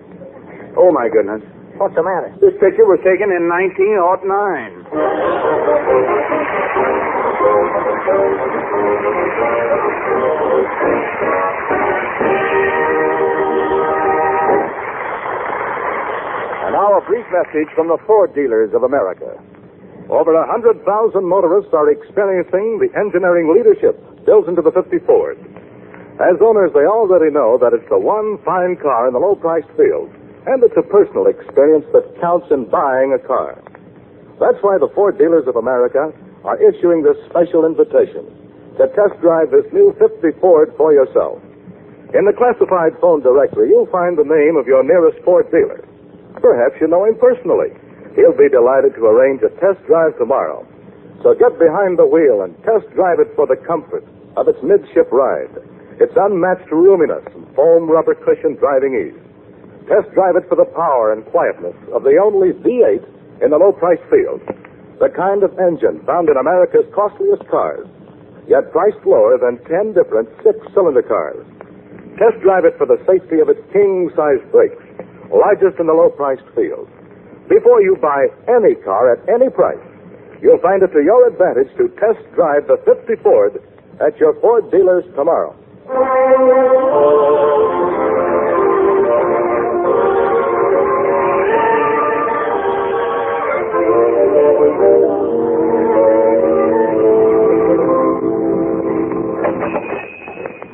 Oh, 0.74 0.90
my 0.90 1.06
goodness. 1.06 1.46
What's 1.78 1.94
the 1.94 2.02
matter? 2.02 2.34
This 2.42 2.58
picture 2.58 2.90
was 2.90 2.98
taken 3.06 3.30
in 3.30 3.46
1909. 3.46 4.82
And 16.66 16.74
now 16.74 16.98
a 16.98 17.02
brief 17.06 17.30
message 17.30 17.70
from 17.78 17.86
the 17.86 17.98
Ford 18.10 18.34
dealers 18.34 18.74
of 18.74 18.82
America. 18.82 19.38
Over 20.08 20.32
a 20.32 20.48
hundred 20.48 20.80
thousand 20.88 21.28
motorists 21.28 21.76
are 21.76 21.92
experiencing 21.92 22.80
the 22.80 22.88
engineering 22.96 23.52
leadership 23.52 24.00
built 24.24 24.48
into 24.48 24.64
the 24.64 24.72
50 24.72 25.04
Ford. 25.04 25.36
As 26.16 26.40
owners, 26.40 26.72
they 26.72 26.88
already 26.88 27.28
know 27.28 27.60
that 27.60 27.76
it's 27.76 27.86
the 27.92 28.00
one 28.00 28.40
fine 28.40 28.80
car 28.80 29.06
in 29.06 29.12
the 29.12 29.20
low-priced 29.20 29.68
field, 29.76 30.08
and 30.48 30.64
it's 30.64 30.74
a 30.80 30.88
personal 30.88 31.28
experience 31.28 31.84
that 31.92 32.08
counts 32.24 32.48
in 32.48 32.64
buying 32.72 33.12
a 33.12 33.20
car. 33.20 33.60
That's 34.40 34.58
why 34.64 34.80
the 34.80 34.88
Ford 34.96 35.20
dealers 35.20 35.44
of 35.44 35.60
America 35.60 36.08
are 36.42 36.56
issuing 36.56 37.04
this 37.04 37.20
special 37.28 37.68
invitation 37.68 38.24
to 38.80 38.88
test 38.96 39.12
drive 39.20 39.52
this 39.52 39.68
new 39.76 39.92
50 40.00 40.40
Ford 40.40 40.72
for 40.80 40.96
yourself. 40.96 41.36
In 42.16 42.24
the 42.24 42.32
classified 42.32 42.96
phone 42.96 43.20
directory, 43.20 43.68
you'll 43.68 43.92
find 43.92 44.16
the 44.16 44.24
name 44.24 44.56
of 44.56 44.64
your 44.64 44.80
nearest 44.80 45.20
Ford 45.20 45.44
dealer. 45.52 45.84
Perhaps 46.40 46.80
you 46.80 46.88
know 46.88 47.04
him 47.04 47.20
personally. 47.20 47.76
He'll 48.14 48.36
be 48.36 48.48
delighted 48.48 48.94
to 48.96 49.04
arrange 49.04 49.42
a 49.42 49.52
test 49.60 49.80
drive 49.86 50.16
tomorrow. 50.16 50.66
So 51.22 51.34
get 51.34 51.58
behind 51.58 51.98
the 51.98 52.06
wheel 52.06 52.46
and 52.46 52.54
test 52.62 52.86
drive 52.94 53.18
it 53.18 53.34
for 53.34 53.46
the 53.46 53.58
comfort 53.66 54.06
of 54.38 54.46
its 54.46 54.62
midship 54.62 55.10
ride, 55.10 55.50
its 55.98 56.14
unmatched 56.14 56.70
roominess 56.70 57.26
and 57.34 57.42
foam 57.58 57.90
rubber 57.90 58.14
cushion 58.14 58.54
driving 58.54 58.94
ease. 58.94 59.18
Test 59.90 60.14
drive 60.14 60.36
it 60.36 60.46
for 60.48 60.54
the 60.54 60.68
power 60.76 61.12
and 61.12 61.26
quietness 61.32 61.74
of 61.90 62.04
the 62.04 62.20
only 62.22 62.54
V8 62.62 63.02
in 63.42 63.50
the 63.50 63.58
low 63.58 63.72
price 63.72 64.02
field. 64.06 64.38
The 65.00 65.10
kind 65.10 65.42
of 65.42 65.58
engine 65.58 66.02
found 66.06 66.28
in 66.28 66.36
America's 66.36 66.86
costliest 66.94 67.46
cars, 67.50 67.86
yet 68.46 68.70
priced 68.70 69.00
lower 69.06 69.38
than 69.38 69.62
10 69.66 69.94
different 69.94 70.28
six 70.42 70.58
cylinder 70.74 71.02
cars. 71.02 71.42
Test 72.18 72.38
drive 72.42 72.66
it 72.66 72.74
for 72.78 72.86
the 72.86 72.98
safety 73.06 73.38
of 73.38 73.48
its 73.48 73.62
king 73.72 74.10
size 74.14 74.42
brakes, 74.50 74.82
largest 75.30 75.78
in 75.78 75.86
the 75.86 75.94
low 75.94 76.10
priced 76.10 76.46
field. 76.54 76.90
Before 77.48 77.80
you 77.80 77.96
buy 77.96 78.28
any 78.46 78.74
car 78.84 79.12
at 79.12 79.26
any 79.28 79.48
price, 79.48 79.80
you'll 80.42 80.60
find 80.60 80.82
it 80.82 80.92
to 80.92 81.00
your 81.02 81.28
advantage 81.28 81.72
to 81.78 81.88
test 81.96 82.20
drive 82.34 82.66
the 82.66 82.76
50 82.84 83.22
Ford 83.22 83.56
at 84.04 84.16
your 84.20 84.38
Ford 84.40 84.70
dealers 84.70 85.04
tomorrow. 85.16 85.56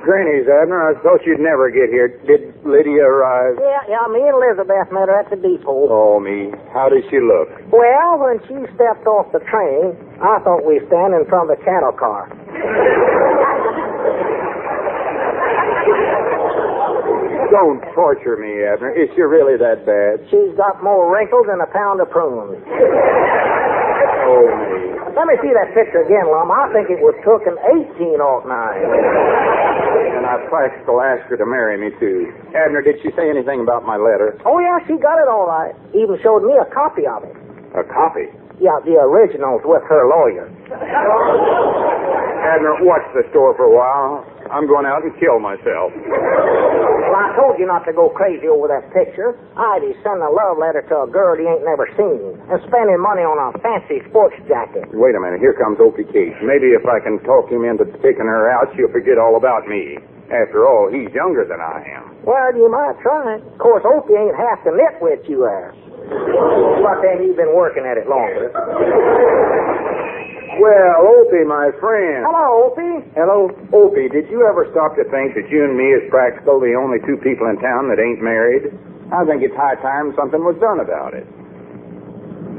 Granny's, 0.02 0.46
Abner, 0.46 0.90
I 0.90 1.00
thought 1.02 1.24
you'd 1.24 1.40
never 1.40 1.70
get 1.70 1.88
here. 1.88 2.08
Did 2.26 2.53
Lydia 2.64 3.04
arrive? 3.04 3.60
Yeah, 3.60 3.84
yeah, 3.88 4.08
me 4.08 4.24
and 4.24 4.34
Elizabeth 4.40 4.88
met 4.90 5.08
her 5.12 5.20
at 5.20 5.28
the 5.28 5.36
depot. 5.36 5.84
Oh, 5.92 6.16
me. 6.18 6.48
How 6.72 6.88
does 6.88 7.04
she 7.12 7.20
look? 7.20 7.52
Well, 7.68 8.16
when 8.18 8.40
she 8.48 8.56
stepped 8.74 9.04
off 9.06 9.28
the 9.36 9.44
train, 9.44 9.92
I 10.24 10.40
thought 10.40 10.64
we 10.64 10.80
stand 10.88 11.12
in 11.12 11.28
front 11.28 11.50
of 11.52 11.58
the 11.58 11.64
cattle 11.64 11.92
car. 11.92 12.24
Don't 17.52 17.78
torture 17.94 18.36
me, 18.40 18.64
Abner. 18.66 18.90
Is 18.96 19.12
she 19.14 19.22
really 19.22 19.54
that 19.60 19.86
bad? 19.86 20.24
She's 20.32 20.50
got 20.56 20.82
more 20.82 21.06
wrinkles 21.06 21.46
than 21.46 21.60
a 21.60 21.68
pound 21.70 22.00
of 22.00 22.10
prunes. 22.10 22.58
Oh, 24.24 24.48
me. 24.48 24.96
Let 25.14 25.30
me 25.30 25.36
see 25.38 25.52
that 25.54 25.70
picture 25.76 26.02
again, 26.02 26.26
Lum. 26.26 26.50
I 26.50 26.66
think 26.74 26.90
it 26.90 26.98
was 26.98 27.14
took 27.22 27.46
in 27.46 27.54
1809. 27.54 28.50
And 29.94 30.26
I 30.26 30.42
practical 30.50 31.00
asked 31.00 31.30
her 31.30 31.36
to 31.36 31.46
marry 31.46 31.78
me, 31.78 31.94
too. 31.98 32.32
Abner, 32.54 32.82
did 32.82 32.98
she 33.02 33.10
say 33.14 33.30
anything 33.30 33.60
about 33.62 33.84
my 33.86 33.96
letter? 33.96 34.34
Oh, 34.44 34.58
yeah, 34.58 34.78
she 34.86 34.98
got 34.98 35.18
it 35.22 35.28
all 35.28 35.46
right. 35.46 35.74
Even 35.94 36.18
showed 36.22 36.42
me 36.42 36.54
a 36.58 36.66
copy 36.74 37.06
of 37.06 37.22
it. 37.22 37.34
A 37.78 37.84
copy? 37.86 38.26
Yeah, 38.62 38.78
the 38.86 38.98
original's 39.02 39.62
with 39.64 39.82
her 39.90 40.06
lawyer. 40.06 40.46
Abner, 42.44 42.74
watch 42.86 43.02
the 43.14 43.22
store 43.30 43.54
for 43.56 43.64
a 43.66 43.74
while. 43.74 44.26
I'm 44.52 44.66
going 44.68 44.84
out 44.86 45.02
and 45.04 45.12
kill 45.20 45.40
myself. 45.40 45.92
Well, 45.94 47.16
I 47.20 47.32
told 47.38 47.56
you 47.58 47.66
not 47.66 47.86
to 47.86 47.92
go 47.94 48.10
crazy 48.10 48.48
over 48.50 48.66
that 48.68 48.90
picture. 48.92 49.38
Ivy's 49.54 49.96
sending 50.02 50.24
a 50.24 50.32
love 50.32 50.58
letter 50.58 50.82
to 50.90 51.06
a 51.06 51.08
girl 51.08 51.38
he 51.38 51.46
ain't 51.46 51.64
never 51.64 51.86
seen 51.94 52.36
and 52.50 52.58
spending 52.66 52.98
money 53.00 53.22
on 53.22 53.38
a 53.38 53.54
fancy 53.62 54.02
sports 54.10 54.36
jacket. 54.50 54.90
Wait 54.92 55.14
a 55.14 55.20
minute. 55.22 55.38
Here 55.40 55.54
comes 55.54 55.78
Opie 55.80 56.06
Case. 56.10 56.36
Maybe 56.42 56.74
if 56.74 56.84
I 56.84 56.98
can 57.00 57.22
talk 57.22 57.48
him 57.50 57.64
into 57.64 57.86
taking 58.02 58.26
her 58.26 58.50
out, 58.50 58.72
she'll 58.74 58.90
forget 58.92 59.16
all 59.18 59.36
about 59.38 59.66
me. 59.70 59.98
After 60.32 60.64
all, 60.66 60.88
he's 60.88 61.12
younger 61.12 61.44
than 61.44 61.60
I 61.60 61.84
am. 62.00 62.16
Well, 62.24 62.50
you 62.56 62.66
might 62.72 62.96
try 63.04 63.36
it. 63.36 63.44
Of 63.44 63.58
course, 63.60 63.84
Opie 63.84 64.16
ain't 64.16 64.34
half 64.34 64.64
the 64.64 64.72
nitwit 64.72 65.28
you 65.28 65.44
are. 65.44 65.76
But 66.08 67.00
then 67.00 67.24
you've 67.24 67.36
been 67.36 67.54
working 67.56 67.84
at 67.88 67.96
it 67.96 68.08
longer. 68.08 68.52
Well, 70.60 70.94
Opie, 71.02 71.42
my 71.44 71.74
friend. 71.82 72.22
Hello, 72.22 72.70
Opie. 72.70 73.02
Hello, 73.18 73.50
Opie. 73.74 74.08
Did 74.08 74.30
you 74.30 74.46
ever 74.46 74.68
stop 74.70 74.94
to 74.96 75.04
think 75.10 75.34
that 75.34 75.50
you 75.50 75.64
and 75.64 75.74
me 75.74 75.90
is 75.96 76.06
practical 76.10 76.60
the 76.60 76.78
only 76.78 77.02
two 77.02 77.18
people 77.18 77.50
in 77.50 77.58
town 77.58 77.90
that 77.90 77.98
ain't 77.98 78.22
married? 78.22 78.70
I 79.10 79.24
think 79.26 79.42
it's 79.42 79.56
high 79.56 79.74
time 79.82 80.14
something 80.14 80.40
was 80.44 80.54
done 80.62 80.78
about 80.78 81.14
it. 81.14 81.26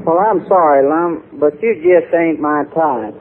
Well, 0.04 0.20
I'm 0.22 0.46
sorry, 0.46 0.86
Lum, 0.86 1.24
but 1.40 1.60
you 1.62 1.74
just 1.82 2.12
ain't 2.14 2.38
my 2.38 2.62
type. 2.70 3.16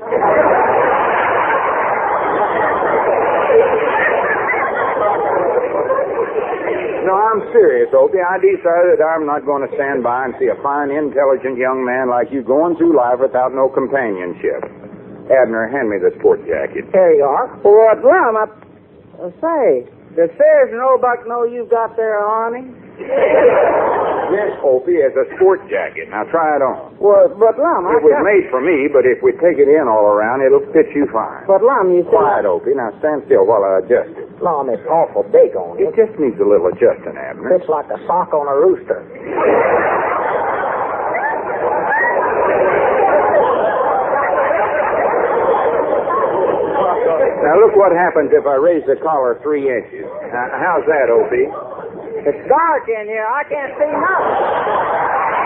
No, 7.05 7.13
I'm 7.13 7.45
serious, 7.53 7.93
Opie. 7.93 8.17
I 8.17 8.41
decided 8.41 8.97
that 8.97 9.05
I'm 9.05 9.25
not 9.29 9.45
going 9.45 9.61
to 9.61 9.71
stand 9.77 10.01
by 10.01 10.25
and 10.25 10.33
see 10.41 10.49
a 10.49 10.57
fine, 10.65 10.89
intelligent 10.89 11.57
young 11.61 11.85
man 11.85 12.09
like 12.09 12.33
you 12.33 12.41
going 12.41 12.75
through 12.81 12.97
life 12.97 13.21
without 13.21 13.53
no 13.53 13.69
companionship. 13.69 14.65
Abner, 15.29 15.69
hand 15.69 15.89
me 15.89 15.97
the 16.01 16.13
sport 16.17 16.41
jacket. 16.49 16.85
Here 16.89 17.13
you 17.13 17.25
are. 17.25 17.47
What, 17.61 18.01
Lum? 18.01 18.33
I... 18.41 18.45
Uh, 19.15 19.31
say, 19.39 19.87
does 20.17 20.27
Sears 20.35 20.69
and 20.75 20.81
Roebuck 20.81 21.23
know 21.25 21.45
you've 21.45 21.69
got 21.69 21.95
their 21.95 22.19
awning? 22.25 22.73
Yes, 24.25 24.57
Opie, 24.65 25.05
as 25.05 25.13
a 25.13 25.29
sport 25.37 25.61
jacket. 25.69 26.09
Now 26.09 26.25
try 26.33 26.57
it 26.57 26.63
on. 26.65 26.97
Well, 26.97 27.29
but 27.37 27.61
Lum, 27.61 27.85
I 27.85 27.93
It 27.93 28.01
was 28.01 28.17
got- 28.17 28.25
made 28.25 28.49
for 28.49 28.57
me, 28.57 28.89
but 28.89 29.05
if 29.05 29.21
we 29.21 29.31
take 29.37 29.61
it 29.61 29.69
in 29.69 29.85
all 29.85 30.09
around, 30.09 30.41
it'll 30.41 30.65
fit 30.73 30.89
you 30.97 31.05
fine. 31.13 31.45
But 31.45 31.61
Lum, 31.61 31.93
you 31.93 32.01
said 32.09 32.41
Quiet, 32.41 32.45
Opie. 32.49 32.73
Now 32.73 32.89
stand 32.97 33.21
still 33.29 33.45
while 33.45 33.61
I 33.61 33.85
adjust 33.85 34.17
it. 34.17 34.25
Awful 34.45 35.23
big 35.33 35.55
on 35.57 35.77
It 35.81 35.89
you. 35.89 36.05
just 36.05 36.13
needs 36.19 36.37
a 36.37 36.45
little 36.45 36.67
adjusting, 36.69 37.17
Abner. 37.17 37.53
It's 37.57 37.67
like 37.69 37.89
a 37.89 37.97
sock 38.05 38.29
on 38.33 38.45
a 38.45 38.55
rooster. 38.55 39.01
Now 47.45 47.61
look 47.61 47.75
what 47.77 47.91
happens 47.93 48.31
if 48.33 48.45
I 48.45 48.55
raise 48.57 48.83
the 48.87 48.95
collar 49.01 49.37
three 49.43 49.69
inches. 49.69 50.05
Now, 50.33 50.49
how's 50.57 50.85
that, 50.89 51.09
Opie? 51.13 51.45
It's 52.25 52.41
dark 52.49 52.89
in 52.89 53.05
here. 53.05 53.27
I 53.29 53.43
can't 53.45 53.73
see 53.77 53.91
nothing. 53.91 55.45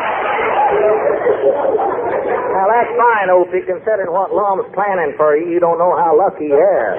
Now 2.49 2.65
that's 2.67 2.91
fine, 2.97 3.29
Opie, 3.29 3.61
considering 3.65 4.11
what 4.11 4.33
Lum's 4.33 4.65
planning 4.73 5.13
for 5.15 5.37
you. 5.37 5.47
You 5.53 5.59
don't 5.61 5.77
know 5.77 5.93
how 5.95 6.17
lucky 6.17 6.49
you 6.49 6.57
are. 6.57 6.97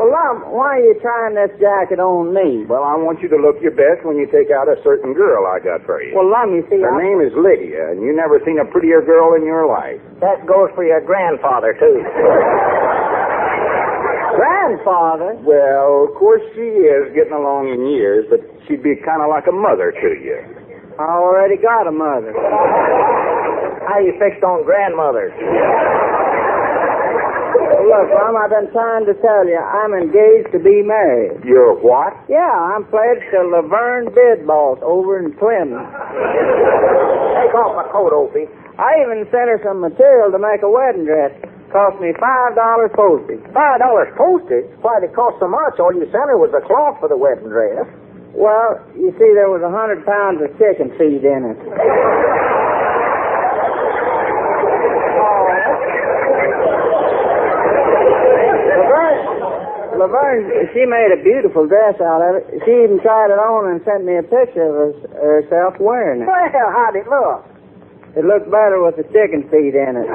Well, 0.00 0.08
Lum, 0.12 0.36
why 0.52 0.80
are 0.80 0.84
you 0.84 0.96
trying 1.04 1.36
this 1.36 1.52
jacket 1.60 2.00
on 2.00 2.32
me? 2.32 2.64
Well, 2.64 2.80
I 2.84 2.96
want 2.96 3.20
you 3.20 3.28
to 3.32 3.36
look 3.36 3.60
your 3.60 3.76
best 3.76 4.00
when 4.04 4.16
you 4.16 4.24
take 4.32 4.48
out 4.48 4.64
a 4.68 4.80
certain 4.80 5.12
girl 5.12 5.44
I 5.44 5.60
got 5.60 5.84
for 5.84 6.00
you. 6.00 6.16
Well, 6.16 6.24
Lum, 6.28 6.56
you 6.56 6.64
see, 6.72 6.80
Her 6.80 6.88
I... 6.96 7.04
name 7.04 7.20
is 7.20 7.32
Lydia, 7.36 7.92
and 7.92 8.00
you 8.00 8.16
never 8.16 8.40
seen 8.48 8.56
a 8.56 8.64
prettier 8.68 9.04
girl 9.04 9.36
in 9.36 9.44
your 9.44 9.68
life. 9.68 10.00
That 10.24 10.44
goes 10.48 10.72
for 10.72 10.84
your 10.84 11.04
grandfather, 11.04 11.76
too. 11.76 12.00
Grandfather? 14.36 15.36
Well, 15.44 16.08
of 16.08 16.16
course 16.16 16.40
she 16.56 16.64
is 16.64 17.12
getting 17.12 17.36
along 17.36 17.68
in 17.68 17.84
years, 17.92 18.24
but 18.30 18.40
she'd 18.64 18.80
be 18.82 18.96
kind 19.04 19.20
of 19.20 19.28
like 19.28 19.44
a 19.48 19.56
mother 19.56 19.92
to 19.92 20.10
you. 20.16 20.38
I 20.96 21.12
already 21.16 21.56
got 21.60 21.88
a 21.88 21.92
mother. 21.92 22.32
How 23.90 23.98
you 23.98 24.14
fixed 24.22 24.46
on 24.46 24.62
grandmothers? 24.62 25.34
Look, 27.90 28.06
Lum, 28.14 28.38
I've 28.38 28.54
been 28.54 28.70
trying 28.70 29.02
to 29.10 29.18
tell 29.18 29.42
you, 29.50 29.58
I'm 29.58 29.90
engaged 29.98 30.54
to 30.54 30.62
be 30.62 30.78
married. 30.86 31.42
You're 31.42 31.74
what? 31.74 32.14
Yeah, 32.30 32.38
I'm 32.54 32.86
pledged 32.86 33.26
to 33.34 33.42
Laverne 33.50 34.14
Bidboss 34.14 34.78
over 34.86 35.18
in 35.18 35.34
Plymouth. 35.34 35.90
Take 35.90 37.50
off 37.58 37.74
my 37.74 37.90
coat, 37.90 38.14
Opie. 38.14 38.46
I 38.78 39.02
even 39.02 39.26
sent 39.34 39.50
her 39.50 39.58
some 39.66 39.82
material 39.82 40.30
to 40.30 40.38
make 40.38 40.62
a 40.62 40.70
wedding 40.70 41.02
dress. 41.02 41.34
Cost 41.74 41.98
me 41.98 42.14
five 42.14 42.54
dollars 42.54 42.94
postage. 42.94 43.42
Five 43.50 43.82
dollars 43.82 44.14
postage? 44.14 44.70
Why'd 44.86 45.02
it 45.02 45.10
cost 45.18 45.42
so 45.42 45.50
much? 45.50 45.82
All 45.82 45.90
you 45.90 46.06
sent 46.14 46.30
her 46.30 46.38
was 46.38 46.54
the 46.54 46.62
cloth 46.62 47.02
for 47.02 47.10
the 47.10 47.18
wedding 47.18 47.50
dress. 47.50 47.90
Well, 48.38 48.78
you 48.94 49.10
see, 49.18 49.30
there 49.34 49.50
was 49.50 49.66
a 49.66 49.70
hundred 49.74 50.06
pounds 50.06 50.38
of 50.42 50.54
chicken 50.62 50.94
feed 50.94 51.26
in 51.26 51.42
it. 51.50 51.58
Laverne, 60.00 60.48
Laverne, 60.48 60.68
she 60.72 60.82
made 60.88 61.12
a 61.12 61.20
beautiful 61.20 61.68
dress 61.68 62.00
out 62.00 62.24
of 62.24 62.40
it. 62.40 62.48
She 62.64 62.72
even 62.72 62.96
tried 63.04 63.28
it 63.28 63.36
on 63.36 63.68
and 63.68 63.84
sent 63.84 64.08
me 64.08 64.16
a 64.16 64.24
picture 64.24 64.64
of 64.64 64.96
herself 65.20 65.76
wearing 65.76 66.24
it. 66.24 66.26
Well, 66.26 66.48
how'd 66.48 66.96
it 66.96 67.04
look? 67.04 67.44
It 68.16 68.24
looked 68.24 68.48
better 68.50 68.80
with 68.80 68.96
the 68.96 69.04
chicken 69.12 69.44
feet 69.52 69.76
in 69.76 70.00
it. 70.00 70.08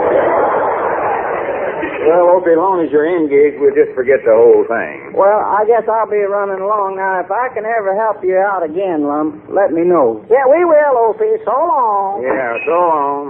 Well, 2.06 2.38
Opie, 2.38 2.54
as 2.54 2.62
long 2.62 2.86
as 2.86 2.94
you're 2.94 3.10
engaged, 3.10 3.58
we'll 3.58 3.74
just 3.74 3.90
forget 3.98 4.22
the 4.22 4.34
whole 4.34 4.62
thing. 4.70 5.18
Well, 5.18 5.42
I 5.42 5.66
guess 5.66 5.90
I'll 5.90 6.06
be 6.06 6.22
running 6.22 6.62
along 6.62 7.02
now. 7.02 7.18
If 7.22 7.34
I 7.34 7.50
can 7.50 7.66
ever 7.66 7.98
help 7.98 8.22
you 8.22 8.38
out 8.38 8.62
again, 8.62 9.10
Lum, 9.10 9.42
let 9.50 9.74
me 9.74 9.82
know. 9.82 10.22
Yeah, 10.30 10.46
we 10.46 10.62
will, 10.66 10.94
Opie. 11.10 11.42
So 11.42 11.50
long. 11.50 12.22
Yeah, 12.22 12.62
so 12.70 12.78
long. 12.78 13.22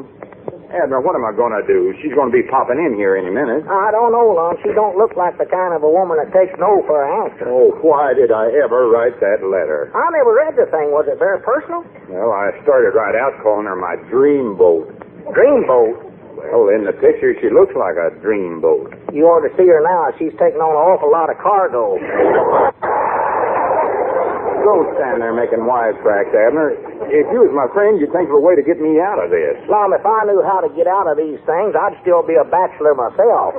Abner, 0.75 0.99
what 0.99 1.15
am 1.15 1.23
I 1.23 1.31
going 1.31 1.55
to 1.55 1.63
do? 1.63 1.95
She's 2.03 2.11
going 2.11 2.27
to 2.27 2.35
be 2.35 2.43
popping 2.51 2.77
in 2.77 2.99
here 2.99 3.15
any 3.15 3.31
minute. 3.31 3.63
I 3.65 3.89
don't 3.95 4.11
know, 4.11 4.35
Lum. 4.35 4.59
She 4.59 4.75
don't 4.75 4.99
look 4.99 5.15
like 5.15 5.39
the 5.39 5.47
kind 5.47 5.71
of 5.71 5.81
a 5.81 5.89
woman 5.89 6.19
that 6.19 6.35
takes 6.35 6.51
no 6.59 6.83
for 6.83 6.99
an 6.99 7.09
answer. 7.31 7.47
Oh, 7.47 7.71
why 7.79 8.11
did 8.13 8.29
I 8.35 8.51
ever 8.59 8.91
write 8.91 9.15
that 9.23 9.39
letter? 9.47 9.87
I 9.95 10.03
never 10.11 10.35
read 10.35 10.59
the 10.59 10.67
thing. 10.67 10.91
Was 10.91 11.07
it 11.07 11.15
very 11.15 11.39
personal? 11.39 11.87
Well, 12.11 12.35
I 12.35 12.51
started 12.67 12.91
right 12.91 13.15
out 13.15 13.39
calling 13.39 13.65
her 13.71 13.75
my 13.79 13.95
dream 14.11 14.59
boat. 14.59 14.91
Dreamboat. 15.31 16.11
Well, 16.35 16.69
in 16.69 16.85
the 16.85 16.93
picture, 16.93 17.33
she 17.41 17.49
looks 17.49 17.73
like 17.73 17.95
a 17.97 18.13
dream 18.21 18.61
boat. 18.61 18.93
You 19.15 19.25
ought 19.31 19.41
to 19.47 19.51
see 19.57 19.65
her 19.65 19.81
now. 19.81 20.11
She's 20.19 20.35
taking 20.37 20.61
on 20.61 20.75
an 20.75 20.83
awful 20.83 21.09
lot 21.09 21.31
of 21.31 21.39
cargo. 21.41 21.97
Don't 24.65 24.89
stand 24.97 25.21
there 25.21 25.29
making 25.29 25.61
wisecracks, 25.61 26.33
Abner. 26.33 26.73
If 27.05 27.29
you 27.29 27.45
was 27.45 27.53
my 27.53 27.69
friend, 27.69 28.01
you'd 28.01 28.09
think 28.09 28.33
of 28.33 28.35
a 28.35 28.41
way 28.41 28.57
to 28.57 28.65
get 28.65 28.81
me 28.81 28.97
out 28.97 29.21
of 29.21 29.29
this. 29.29 29.61
Lum, 29.69 29.93
if 29.93 30.01
I 30.01 30.25
knew 30.25 30.41
how 30.41 30.57
to 30.57 30.73
get 30.73 30.89
out 30.89 31.05
of 31.05 31.21
these 31.21 31.37
things, 31.45 31.77
I'd 31.77 31.93
still 32.01 32.25
be 32.25 32.33
a 32.33 32.43
bachelor 32.49 32.97
myself. 32.97 33.53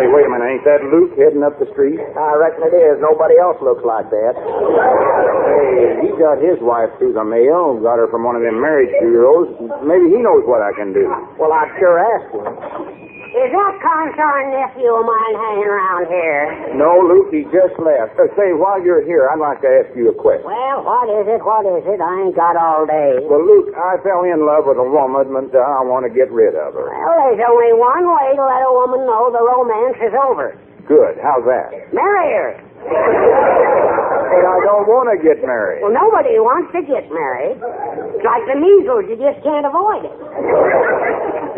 Hey, 0.00 0.08
wait 0.08 0.24
a 0.24 0.30
minute. 0.32 0.48
Ain't 0.48 0.64
that 0.64 0.80
Luke 0.88 1.12
heading 1.20 1.44
up 1.44 1.60
the 1.60 1.68
street? 1.76 2.00
I 2.00 2.40
reckon 2.40 2.64
it 2.64 2.72
is. 2.72 2.96
Nobody 3.04 3.36
else 3.36 3.60
looks 3.60 3.84
like 3.84 4.08
that. 4.08 4.32
Hey, 4.32 6.08
he 6.08 6.10
got 6.16 6.40
his 6.40 6.56
wife 6.64 6.88
through 6.96 7.12
the 7.12 7.24
mail, 7.24 7.76
got 7.84 8.00
her 8.00 8.08
from 8.08 8.24
one 8.24 8.32
of 8.36 8.40
them 8.40 8.56
marriage 8.56 8.92
bureaus. 9.04 9.52
Maybe 9.84 10.08
he 10.08 10.24
knows 10.24 10.48
what 10.48 10.64
I 10.64 10.72
can 10.72 10.96
do. 10.96 11.04
Well, 11.36 11.52
I'd 11.52 11.68
sure 11.76 12.00
ask 12.00 12.26
him. 12.32 13.05
Is 13.36 13.52
that 13.52 13.74
consarn 13.84 14.48
nephew 14.48 14.88
of 14.96 15.04
mine 15.04 15.34
hanging 15.36 15.68
around 15.68 16.08
here? 16.08 16.72
No, 16.72 17.04
Luke, 17.04 17.28
he 17.28 17.44
just 17.52 17.76
left. 17.76 18.16
Uh, 18.16 18.32
say, 18.32 18.56
while 18.56 18.80
you're 18.80 19.04
here, 19.04 19.28
I'd 19.28 19.36
like 19.36 19.60
to 19.60 19.68
ask 19.68 19.92
you 19.92 20.08
a 20.08 20.16
question. 20.16 20.48
Well, 20.48 20.80
what 20.80 21.04
is 21.12 21.28
it? 21.28 21.44
What 21.44 21.68
is 21.68 21.84
it? 21.84 22.00
I 22.00 22.12
ain't 22.24 22.32
got 22.32 22.56
all 22.56 22.88
day. 22.88 23.20
Well, 23.28 23.44
Luke, 23.44 23.76
I 23.76 24.00
fell 24.00 24.24
in 24.24 24.40
love 24.48 24.64
with 24.64 24.80
a 24.80 24.88
woman, 24.88 25.28
but 25.36 25.52
uh, 25.52 25.60
I 25.60 25.84
want 25.84 26.08
to 26.08 26.12
get 26.16 26.32
rid 26.32 26.56
of 26.56 26.72
her. 26.80 26.88
Well, 26.88 27.16
there's 27.28 27.44
only 27.44 27.76
one 27.76 28.08
way 28.08 28.40
to 28.40 28.42
let 28.42 28.64
a 28.64 28.72
woman 28.72 29.04
know 29.04 29.28
the 29.28 29.44
romance 29.44 30.00
is 30.00 30.16
over. 30.16 30.56
Good. 30.88 31.20
How's 31.20 31.44
that? 31.44 31.92
Marry 31.92 32.28
her. 32.40 32.50
But 32.88 34.44
I 34.48 34.56
don't 34.64 34.86
want 34.88 35.12
to 35.12 35.18
get 35.20 35.44
married. 35.44 35.82
Well, 35.84 35.92
nobody 35.92 36.40
wants 36.40 36.72
to 36.72 36.80
get 36.88 37.04
married. 37.12 37.58
It's 37.60 38.24
like 38.24 38.44
the 38.48 38.56
measles. 38.56 39.10
You 39.12 39.16
just 39.20 39.44
can't 39.44 39.66
avoid 39.68 40.08
it. 40.08 40.14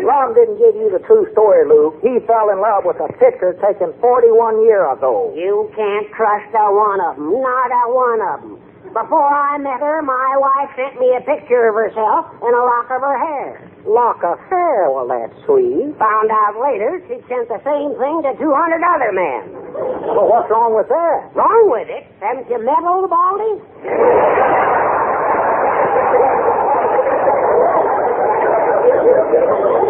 Lum 0.03 0.33
didn't 0.33 0.57
give 0.57 0.75
you 0.79 0.89
the 0.91 1.03
true 1.03 1.27
story, 1.35 1.67
Luke. 1.67 1.99
He 2.01 2.19
fell 2.23 2.49
in 2.49 2.59
love 2.63 2.87
with 2.87 2.99
a 3.03 3.11
picture 3.19 3.53
taken 3.59 3.91
41 3.99 4.63
years 4.63 4.87
ago. 4.95 5.33
You 5.35 5.67
can't 5.75 6.07
trust 6.15 6.51
a 6.55 6.65
one 6.71 7.01
of 7.03 7.15
them. 7.19 7.35
Not 7.41 7.69
a 7.71 7.83
one 7.91 8.21
of 8.23 8.37
them. 8.41 8.55
Before 8.89 9.27
I 9.29 9.57
met 9.59 9.79
her, 9.83 10.01
my 10.01 10.33
wife 10.39 10.71
sent 10.73 10.97
me 10.99 11.13
a 11.13 11.21
picture 11.21 11.69
of 11.69 11.75
herself 11.75 12.25
and 12.41 12.55
a 12.55 12.63
lock 12.63 12.89
of 12.89 13.01
her 13.05 13.17
hair. 13.21 13.61
Lock 13.85 14.23
of 14.23 14.39
hair, 14.49 14.89
well, 14.89 15.05
that's 15.05 15.35
sweet. 15.45 15.93
Found 15.99 16.31
out 16.31 16.57
later 16.57 16.97
she'd 17.05 17.21
sent 17.29 17.47
the 17.53 17.61
same 17.61 17.93
thing 18.01 18.23
to 18.25 18.33
200 18.39 18.81
other 18.81 19.11
men. 19.13 19.53
Well, 20.09 20.25
what's 20.31 20.49
wrong 20.49 20.73
with 20.73 20.89
that? 20.89 21.29
Wrong 21.37 21.69
with 21.69 21.87
it? 21.91 22.07
Haven't 22.19 22.49
you 22.49 22.57
met 22.65 22.81
old 22.81 23.09
Baldy? 23.11 23.61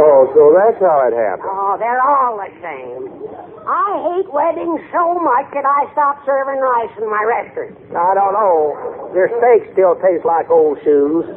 Oh, 0.00 0.24
so 0.32 0.56
that's 0.56 0.80
how 0.80 1.04
it 1.04 1.12
happened. 1.12 1.44
Oh, 1.52 1.76
they're 1.78 2.00
all 2.00 2.40
the 2.40 2.48
same. 2.64 3.49
I 3.66 3.90
hate 4.16 4.28
weddings 4.32 4.80
so 4.90 5.20
much 5.20 5.46
that 5.52 5.68
I 5.68 5.84
stopped 5.92 6.24
serving 6.24 6.58
rice 6.58 6.92
in 6.96 7.06
my 7.08 7.22
restaurant. 7.28 7.76
I 7.92 8.12
don't 8.16 8.32
know. 8.32 9.12
Your 9.12 9.28
steak 9.36 9.68
still 9.76 9.94
tastes 10.00 10.24
like 10.24 10.48
old 10.48 10.80
shoes. 10.80 11.28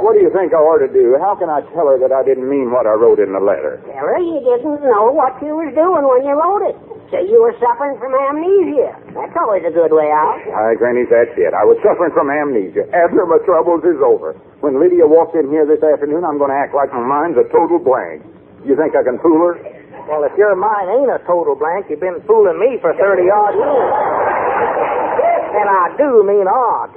What 0.00 0.14
do 0.16 0.20
you 0.24 0.30
think 0.32 0.54
I 0.56 0.60
ought 0.62 0.80
to 0.80 0.90
do? 0.90 1.18
How 1.20 1.36
can 1.36 1.50
I 1.52 1.60
tell 1.76 1.90
her 1.90 1.98
that 2.00 2.14
I 2.14 2.22
didn't 2.24 2.48
mean 2.48 2.70
what 2.72 2.86
I 2.88 2.94
wrote 2.96 3.20
in 3.20 3.32
the 3.36 3.42
letter? 3.42 3.82
Tell 3.92 4.06
her 4.08 4.18
you 4.22 4.40
didn't 4.40 4.80
know 4.82 5.12
what 5.12 5.36
you 5.44 5.52
was 5.58 5.70
doing 5.76 6.04
when 6.06 6.22
you 6.24 6.32
wrote 6.32 6.64
it. 6.70 6.76
Say 7.12 7.22
you 7.28 7.38
were 7.38 7.54
suffering 7.62 7.94
from 8.02 8.16
amnesia. 8.16 8.90
That's 9.14 9.36
always 9.38 9.62
a 9.62 9.70
good 9.70 9.94
way 9.94 10.10
out. 10.10 10.42
Hi, 10.50 10.74
Granny, 10.74 11.06
that's 11.06 11.30
it. 11.38 11.54
I 11.54 11.62
was 11.62 11.78
suffering 11.86 12.10
from 12.16 12.32
amnesia. 12.32 12.82
After 12.90 13.22
my 13.28 13.38
troubles 13.46 13.84
is 13.86 14.00
over. 14.02 14.34
When 14.58 14.80
Lydia 14.82 15.06
walks 15.06 15.36
in 15.38 15.46
here 15.52 15.62
this 15.68 15.82
afternoon, 15.86 16.24
I'm 16.26 16.40
going 16.40 16.50
to 16.50 16.58
act 16.58 16.74
like 16.74 16.90
my 16.90 17.04
mind's 17.04 17.38
a 17.38 17.46
total 17.54 17.78
blank. 17.78 18.26
You 18.66 18.74
think 18.74 18.98
I 18.98 19.06
can 19.06 19.22
fool 19.22 19.38
her? 19.38 19.54
Well, 20.08 20.22
if 20.22 20.32
your 20.38 20.54
mind 20.54 20.88
ain't 20.88 21.10
a 21.10 21.18
total 21.26 21.56
blank, 21.56 21.86
you've 21.90 22.00
been 22.00 22.22
fooling 22.26 22.58
me 22.58 22.78
for 22.80 22.94
30 22.94 23.26
odd 23.26 23.54
years. 23.58 23.92
And 25.58 25.68
I 25.68 25.90
do 25.98 26.22
mean 26.22 26.46
odd. 26.46 26.90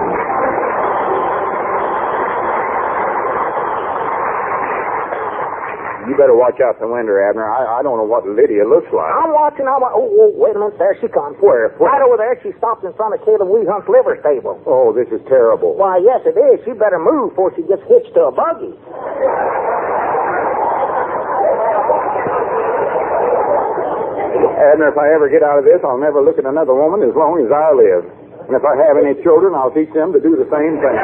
You 6.07 6.15
better 6.15 6.39
watch 6.39 6.63
out 6.63 6.79
the 6.79 6.87
window, 6.87 7.19
Abner. 7.19 7.43
I, 7.43 7.79
I 7.79 7.81
don't 7.83 7.99
know 7.99 8.07
what 8.07 8.23
Lydia 8.23 8.63
looks 8.63 8.87
like. 8.95 9.11
I'm 9.11 9.35
watching. 9.35 9.67
I'm. 9.67 9.83
Oh, 9.83 10.07
oh, 10.07 10.31
wait 10.39 10.55
a 10.55 10.59
minute. 10.63 10.79
There 10.79 10.95
she 11.03 11.11
comes. 11.11 11.35
Where? 11.43 11.75
Where? 11.83 11.91
Right 11.91 11.99
over 11.99 12.15
there. 12.15 12.39
She 12.47 12.55
stopped 12.63 12.87
in 12.87 12.95
front 12.95 13.19
of 13.19 13.27
Caleb 13.27 13.51
Weehunt's 13.51 13.91
liver 13.91 14.15
stable. 14.23 14.63
Oh, 14.71 14.95
this 14.95 15.11
is 15.11 15.19
terrible. 15.27 15.75
Why, 15.75 15.99
yes, 15.99 16.23
it 16.23 16.39
is. 16.39 16.63
She 16.63 16.79
better 16.79 17.03
move 17.03 17.35
before 17.35 17.51
she 17.59 17.67
gets 17.67 17.83
hitched 17.91 18.15
to 18.15 18.31
a 18.31 18.33
buggy. 18.33 18.71
Abner, 24.57 24.89
if 24.89 24.99
I 24.99 25.11
ever 25.13 25.29
get 25.29 25.43
out 25.43 25.59
of 25.59 25.65
this, 25.67 25.83
I'll 25.83 26.01
never 26.01 26.23
look 26.23 26.39
at 26.39 26.47
another 26.47 26.73
woman 26.73 27.03
as 27.03 27.15
long 27.19 27.43
as 27.43 27.51
I 27.51 27.75
live. 27.75 28.07
And 28.47 28.55
if 28.55 28.63
I 28.63 28.79
have 28.79 28.95
any 28.95 29.19
children, 29.27 29.59
I'll 29.59 29.75
teach 29.75 29.91
them 29.91 30.15
to 30.15 30.21
do 30.23 30.39
the 30.39 30.47
same 30.49 30.79
thing. 30.79 30.97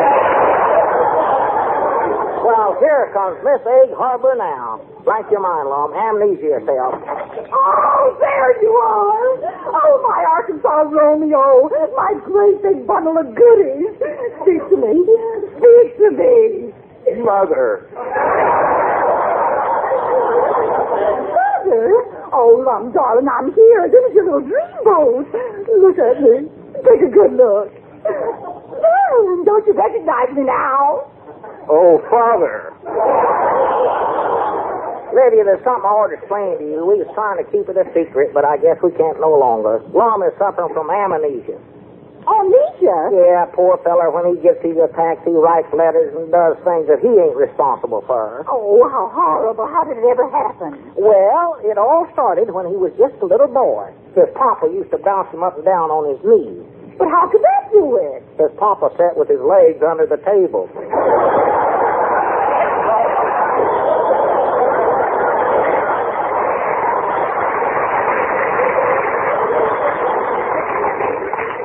Well, 2.42 2.74
here 2.82 3.10
comes 3.14 3.38
Miss 3.46 3.62
Egg 3.62 3.94
Harbor 3.94 4.34
now. 4.34 4.82
Blank 5.06 5.30
your 5.30 5.38
mind, 5.38 5.70
Lum. 5.70 5.94
Amnesia 5.94 6.58
yourself. 6.58 6.98
Oh, 6.98 8.16
there 8.18 8.62
you 8.62 8.74
are. 8.74 9.46
Oh, 9.70 10.02
my 10.02 10.26
Arkansas 10.26 10.90
Romeo. 10.90 11.70
My 11.94 12.18
great 12.26 12.58
big 12.62 12.82
bundle 12.86 13.14
of 13.14 13.30
goodies. 13.30 13.94
Speak 14.42 14.58
to 14.58 14.76
me. 14.76 15.06
Speak 15.54 15.94
to 16.02 16.10
me. 16.18 16.74
Mother. 17.22 17.86
Mother? 21.62 21.86
Oh, 22.34 22.58
Lum, 22.66 22.90
darling, 22.90 23.28
I'm 23.30 23.54
here. 23.54 23.86
This 23.86 24.02
is 24.10 24.18
your 24.18 24.26
little 24.26 24.42
dreamboat. 24.50 25.30
Look 25.78 25.98
at 25.98 26.18
me. 26.18 26.50
Take 26.82 27.06
a 27.06 27.10
good 27.12 27.38
look. 27.38 27.70
Oh, 28.02 29.42
don't 29.46 29.66
you 29.66 29.74
recognize 29.74 30.34
me 30.34 30.42
now? 30.42 31.11
Oh, 31.68 32.02
Father. 32.10 32.74
Lydia, 35.12 35.44
there's 35.44 35.60
something 35.62 35.84
I 35.84 35.92
ought 35.92 36.08
to 36.08 36.16
explain 36.16 36.56
to 36.56 36.64
you. 36.64 36.80
We 36.88 37.04
was 37.04 37.10
trying 37.12 37.36
to 37.36 37.46
keep 37.52 37.68
it 37.68 37.76
a 37.76 37.84
secret, 37.92 38.32
but 38.32 38.48
I 38.48 38.56
guess 38.56 38.80
we 38.80 38.90
can't 38.96 39.20
no 39.20 39.36
longer. 39.36 39.84
Lum 39.92 40.24
is 40.24 40.32
suffering 40.40 40.72
from 40.72 40.88
amnesia. 40.88 41.60
Amnesia? 42.24 42.98
Yeah, 43.12 43.44
poor 43.52 43.76
feller, 43.84 44.08
when 44.08 44.24
he 44.32 44.40
gets 44.40 44.62
these 44.64 44.78
attacks, 44.80 45.20
he 45.28 45.34
writes 45.36 45.68
letters 45.74 46.16
and 46.16 46.32
does 46.32 46.56
things 46.64 46.88
that 46.88 47.04
he 47.04 47.12
ain't 47.12 47.36
responsible 47.36 48.00
for. 48.08 48.46
Oh, 48.48 48.88
how 48.88 49.12
horrible. 49.12 49.68
How 49.68 49.84
did 49.84 50.00
it 50.00 50.06
ever 50.06 50.24
happen? 50.32 50.80
Well, 50.96 51.60
it 51.60 51.76
all 51.76 52.08
started 52.16 52.48
when 52.54 52.64
he 52.70 52.78
was 52.78 52.94
just 52.96 53.18
a 53.20 53.26
little 53.28 53.52
boy. 53.52 53.92
His 54.16 54.32
papa 54.32 54.70
used 54.72 54.90
to 54.96 54.98
bounce 55.02 55.28
him 55.34 55.44
up 55.44 55.60
and 55.60 55.66
down 55.66 55.92
on 55.92 56.08
his 56.08 56.20
knees. 56.24 56.64
But 56.98 57.08
how 57.08 57.28
could 57.30 57.42
that 57.42 57.70
do 57.72 57.96
it? 57.96 58.22
His 58.38 58.50
papa 58.58 58.90
sat 58.96 59.16
with 59.16 59.28
his 59.28 59.40
legs 59.40 59.82
under 59.82 60.06
the 60.06 60.18
table. 60.22 60.68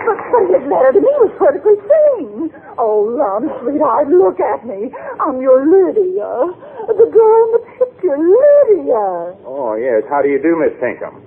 But, 0.08 0.18
but 0.32 0.44
his 0.48 0.64
letter 0.72 0.92
to 0.96 1.02
me 1.04 1.14
was 1.20 1.34
perfectly 1.36 1.76
sane. 1.84 2.48
Oh, 2.80 3.04
Lum, 3.04 3.52
sweetheart, 3.60 4.08
look 4.08 4.40
at 4.40 4.64
me. 4.64 4.94
I'm 5.20 5.42
your 5.42 5.66
Lydia. 5.68 6.56
The 6.88 7.08
girl 7.12 7.40
in 7.44 7.52
the 7.60 7.64
picture, 7.76 8.16
Lydia. 8.16 9.36
Oh, 9.44 9.76
yes. 9.76 10.04
How 10.08 10.22
do 10.22 10.30
you 10.30 10.40
do, 10.40 10.56
Miss 10.56 10.72
Pinkham? 10.80 11.27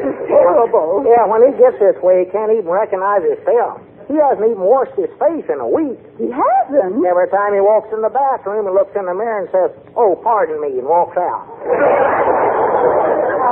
This 0.00 0.16
is 0.16 0.16
terrible. 0.32 1.04
Yeah, 1.04 1.28
when 1.28 1.44
he 1.44 1.52
gets 1.60 1.76
this 1.76 1.96
way, 2.00 2.24
he 2.24 2.26
can't 2.32 2.48
even 2.52 2.68
recognize 2.72 3.20
himself. 3.22 3.84
He 4.08 4.16
hasn't 4.18 4.42
even 4.42 4.64
washed 4.64 4.96
his 4.98 5.12
face 5.22 5.46
in 5.46 5.60
a 5.62 5.68
week. 5.70 6.00
He 6.18 6.26
hasn't? 6.32 6.98
Every 7.04 7.28
time 7.30 7.54
he 7.54 7.62
walks 7.62 7.92
in 7.94 8.02
the 8.02 8.10
bathroom, 8.10 8.66
he 8.66 8.72
looks 8.74 8.90
in 8.98 9.06
the 9.06 9.14
mirror 9.14 9.46
and 9.46 9.50
says, 9.54 9.70
Oh, 9.94 10.18
pardon 10.18 10.58
me, 10.58 10.82
and 10.82 10.88
walks 10.88 11.14
out. 11.14 11.46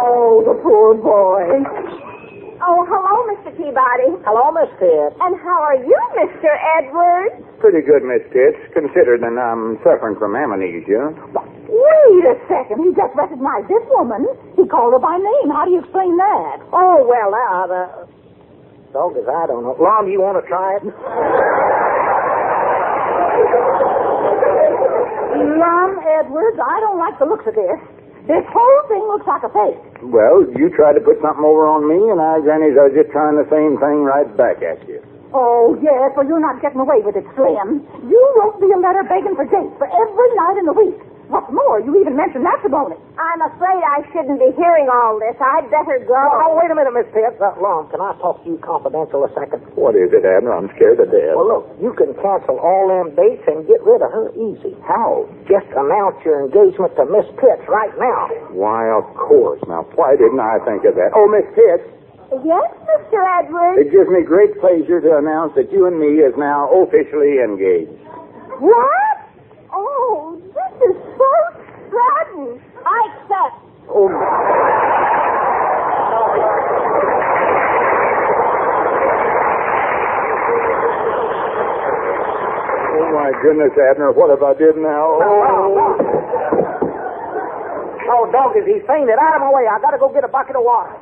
Oh, 0.02 0.42
the 0.42 0.56
poor 0.64 0.94
boy. 0.98 1.46
Oh, 2.58 2.82
hello, 2.90 3.14
Mr. 3.30 3.54
Peabody. 3.54 4.18
Hello, 4.26 4.50
Miss 4.50 4.66
Pitt. 4.82 5.14
And 5.22 5.38
how 5.46 5.62
are 5.62 5.78
you, 5.78 5.94
Mr. 6.18 6.50
Edwards? 6.82 7.38
Pretty 7.62 7.80
good, 7.86 8.02
Miss 8.02 8.26
Pitts, 8.34 8.58
considering 8.74 9.22
I'm 9.22 9.78
suffering 9.86 10.18
from 10.18 10.34
amnesia. 10.34 11.14
Wait 11.68 12.24
a 12.24 12.36
second. 12.48 12.80
He 12.80 12.96
just 12.96 13.12
recognized 13.12 13.68
this 13.68 13.84
woman. 13.92 14.24
He 14.56 14.64
called 14.64 14.96
her 14.96 15.02
by 15.02 15.20
name. 15.20 15.52
How 15.52 15.68
do 15.68 15.70
you 15.76 15.84
explain 15.84 16.16
that? 16.16 16.64
Oh, 16.72 17.04
well, 17.04 17.28
now, 17.28 17.68
the... 17.68 17.82
Uh, 17.84 18.08
dog 18.92 19.12
is 19.20 19.28
I 19.28 19.44
don't 19.46 19.68
know. 19.68 19.76
Lum, 19.76 20.08
you 20.08 20.24
want 20.24 20.40
to 20.40 20.44
try 20.48 20.80
it? 20.80 20.84
Lum 25.60 25.90
Edwards, 26.18 26.56
I 26.56 26.76
don't 26.80 26.98
like 26.98 27.18
the 27.20 27.28
looks 27.28 27.44
of 27.46 27.54
this. 27.54 27.78
This 28.24 28.44
whole 28.52 28.82
thing 28.88 29.04
looks 29.08 29.24
like 29.28 29.44
a 29.44 29.52
fake. 29.52 29.80
Well, 30.04 30.44
you 30.56 30.68
tried 30.72 31.00
to 31.00 31.02
put 31.04 31.16
something 31.20 31.44
over 31.44 31.64
on 31.64 31.88
me, 31.88 31.96
and 32.12 32.20
I, 32.20 32.40
grannies, 32.44 32.76
I 32.76 32.92
was 32.92 32.96
just 32.96 33.08
trying 33.12 33.40
the 33.40 33.48
same 33.48 33.80
thing 33.80 34.04
right 34.04 34.28
back 34.36 34.60
at 34.60 34.84
you. 34.88 35.00
Oh, 35.32 35.76
yes, 35.80 36.12
well, 36.16 36.24
you're 36.24 36.40
not 36.40 36.60
getting 36.60 36.80
away 36.80 37.00
with 37.04 37.16
it, 37.16 37.24
Slim. 37.36 37.84
You 38.08 38.20
wrote 38.36 38.60
me 38.60 38.72
a 38.72 38.80
letter 38.80 39.04
begging 39.04 39.36
for 39.36 39.44
dates 39.48 39.72
for 39.76 39.88
every 39.88 40.30
night 40.36 40.56
in 40.60 40.64
the 40.64 40.76
week. 40.76 40.96
What's 41.28 41.52
more, 41.52 41.76
you 41.84 41.92
even 42.00 42.16
mentioned 42.16 42.40
matrimony. 42.40 42.96
I'm 43.20 43.44
afraid 43.52 43.84
I 43.84 44.00
shouldn't 44.16 44.40
be 44.40 44.48
hearing 44.56 44.88
all 44.88 45.20
this. 45.20 45.36
I'd 45.36 45.68
better 45.68 46.00
go. 46.08 46.16
Oh, 46.16 46.56
wait 46.56 46.72
a 46.72 46.74
minute, 46.74 46.96
Miss 46.96 47.04
Pitts. 47.12 47.36
Uh, 47.36 47.52
Lum, 47.60 47.84
can 47.92 48.00
I 48.00 48.16
talk 48.16 48.40
to 48.40 48.46
you 48.48 48.56
confidential 48.64 49.28
a 49.28 49.30
second? 49.36 49.60
What 49.76 49.92
is 49.92 50.08
it, 50.16 50.24
Abner? 50.24 50.56
I'm 50.56 50.72
scared 50.72 50.96
to 50.96 51.04
death. 51.04 51.36
Well, 51.36 51.44
look, 51.44 51.64
you 51.84 51.92
can 52.00 52.16
cancel 52.16 52.56
all 52.56 52.88
them 52.88 53.12
dates 53.12 53.44
and 53.44 53.68
get 53.68 53.84
rid 53.84 54.00
of 54.00 54.08
her 54.08 54.32
easy. 54.40 54.72
How? 54.88 55.28
Just 55.44 55.68
announce 55.76 56.16
your 56.24 56.40
engagement 56.48 56.96
to 56.96 57.04
Miss 57.12 57.28
Pitts 57.36 57.64
right 57.68 57.92
now. 58.00 58.32
Why, 58.56 58.88
of 58.88 59.04
course. 59.12 59.60
Now, 59.68 59.84
why 60.00 60.16
didn't 60.16 60.40
I 60.40 60.64
think 60.64 60.88
of 60.88 60.96
that? 60.96 61.12
Oh, 61.12 61.28
Miss 61.28 61.44
Pitts, 61.52 61.84
Yes, 62.44 62.68
Mr. 62.88 63.20
Edwards? 63.40 63.80
it 63.84 63.92
gives 63.92 64.08
me 64.08 64.20
great 64.24 64.56
pleasure 64.60 65.00
to 65.00 65.16
announce 65.16 65.52
that 65.56 65.72
you 65.72 65.84
and 65.88 65.96
me 66.00 66.20
is 66.24 66.32
now 66.36 66.68
officially 66.84 67.40
engaged. 67.40 67.92
What? 68.60 69.16
Oh, 69.72 70.36
this 70.52 70.92
is 70.92 70.96
so 71.16 71.30
I 72.38 72.98
accept. 73.10 73.58
Oh, 73.90 74.06
oh 82.06 83.10
my 83.10 83.32
goodness, 83.42 83.74
Abner, 83.90 84.12
what 84.12 84.30
have 84.30 84.42
I 84.42 84.54
did 84.54 84.76
now? 84.76 85.18
Oh. 85.18 85.98
Oh, 88.10 88.30
dog, 88.32 88.56
is 88.56 88.64
he 88.64 88.80
fainted? 88.86 89.18
Out 89.18 89.34
of 89.34 89.40
my 89.42 89.50
way. 89.52 89.66
I 89.66 89.78
gotta 89.82 89.98
go 89.98 90.08
get 90.14 90.22
a 90.24 90.28
bucket 90.28 90.54
of 90.54 90.62
water. 90.62 90.94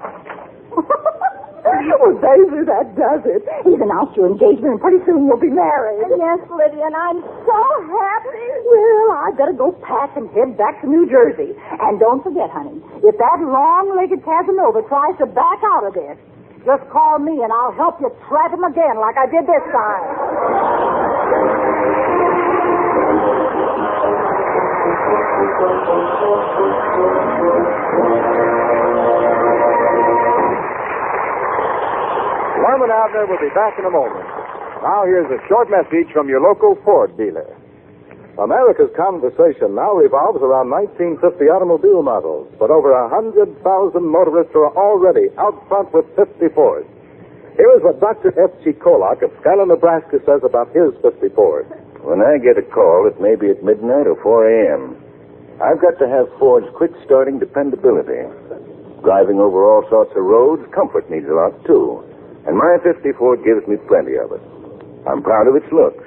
Oh, 1.97 2.13
well, 2.13 2.19
baby, 2.23 2.63
that 2.69 2.95
does 2.95 3.23
it. 3.27 3.43
He's 3.67 3.81
announced 3.83 4.15
your 4.15 4.31
engagement, 4.31 4.79
and 4.79 4.81
pretty 4.81 5.03
soon 5.03 5.27
you'll 5.27 5.41
be 5.41 5.51
married. 5.51 6.07
Yes, 6.15 6.39
Lydia, 6.47 6.87
and 6.87 6.95
I'm 6.95 7.19
so 7.25 7.61
happy. 7.91 8.47
Well, 8.71 9.09
I 9.19 9.35
better 9.35 9.57
go 9.57 9.73
pack 9.83 10.15
and 10.15 10.31
head 10.31 10.55
back 10.55 10.79
to 10.83 10.87
New 10.87 11.11
Jersey. 11.11 11.57
And 11.59 11.99
don't 11.99 12.23
forget, 12.23 12.51
honey, 12.55 12.79
if 13.03 13.19
that 13.19 13.39
long-legged 13.43 14.23
Casanova 14.23 14.87
tries 14.87 15.19
to 15.19 15.27
back 15.27 15.59
out 15.75 15.91
of 15.91 15.95
this, 15.95 16.15
just 16.63 16.87
call 16.91 17.19
me 17.19 17.43
and 17.43 17.51
I'll 17.51 17.75
help 17.75 17.99
you 18.01 18.15
trap 18.29 18.53
him 18.53 18.63
again 18.63 18.99
like 19.03 19.17
I 19.19 19.27
did 19.27 19.47
this 19.47 19.65
time. 19.75 20.07
And 32.67 32.91
Abner 32.91 33.31
will 33.31 33.39
be 33.39 33.55
back 33.55 33.79
in 33.79 33.87
a 33.87 33.95
moment. 33.95 34.27
Now 34.83 35.07
here's 35.07 35.31
a 35.31 35.39
short 35.47 35.71
message 35.71 36.11
from 36.11 36.27
your 36.27 36.43
local 36.43 36.75
Ford 36.83 37.15
dealer. 37.15 37.47
America's 38.43 38.91
conversation 38.99 39.79
now 39.79 39.95
revolves 39.95 40.43
around 40.43 40.75
1950 40.75 41.47
automobile 41.47 42.03
models, 42.03 42.51
but 42.59 42.75
over 42.75 42.91
a 42.91 43.07
100,000 43.07 43.55
motorists 44.03 44.51
are 44.59 44.75
already 44.75 45.31
out 45.39 45.55
front 45.71 45.95
with 45.95 46.11
50 46.19 46.43
Fords. 46.59 46.91
Here 47.55 47.71
is 47.79 47.87
what 47.87 48.03
Dr. 48.03 48.35
F.G. 48.35 48.75
Kolak 48.83 49.23
of 49.23 49.31
Schuyler, 49.41 49.65
Nebraska 49.65 50.19
says 50.27 50.43
about 50.43 50.67
his 50.75 50.91
50 51.07 51.23
Ford. 51.39 51.71
When 52.03 52.19
I 52.19 52.43
get 52.43 52.59
a 52.59 52.67
call, 52.67 53.07
it 53.07 53.23
may 53.23 53.39
be 53.39 53.47
at 53.49 53.63
midnight 53.63 54.11
or 54.11 54.19
4 54.21 54.43
a.m. 54.43 54.99
I've 55.63 55.81
got 55.81 56.03
to 56.03 56.11
have 56.11 56.27
Ford's 56.43 56.67
quick 56.75 56.91
starting 57.07 57.39
dependability. 57.39 58.27
Driving 59.07 59.39
over 59.39 59.63
all 59.63 59.87
sorts 59.89 60.11
of 60.19 60.27
roads, 60.27 60.67
comfort 60.75 61.07
needs 61.09 61.31
a 61.31 61.35
lot, 61.39 61.55
too. 61.65 62.03
And 62.47 62.55
my 62.55 62.79
54 62.83 63.43
gives 63.43 63.67
me 63.67 63.77
plenty 63.91 64.15
of 64.15 64.31
it. 64.31 64.43
I'm 65.07 65.23
proud 65.23 65.51
of 65.51 65.59
its 65.59 65.67
looks. 65.75 66.07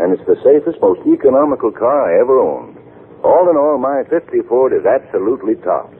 And 0.00 0.12
it's 0.16 0.24
the 0.26 0.40
safest, 0.42 0.80
most 0.80 1.04
economical 1.06 1.70
car 1.70 2.08
I 2.08 2.20
ever 2.20 2.40
owned. 2.40 2.76
All 3.22 3.48
in 3.48 3.56
all, 3.56 3.78
my 3.78 4.02
54 4.08 4.74
is 4.74 4.84
absolutely 4.84 5.56
top. 5.62 5.92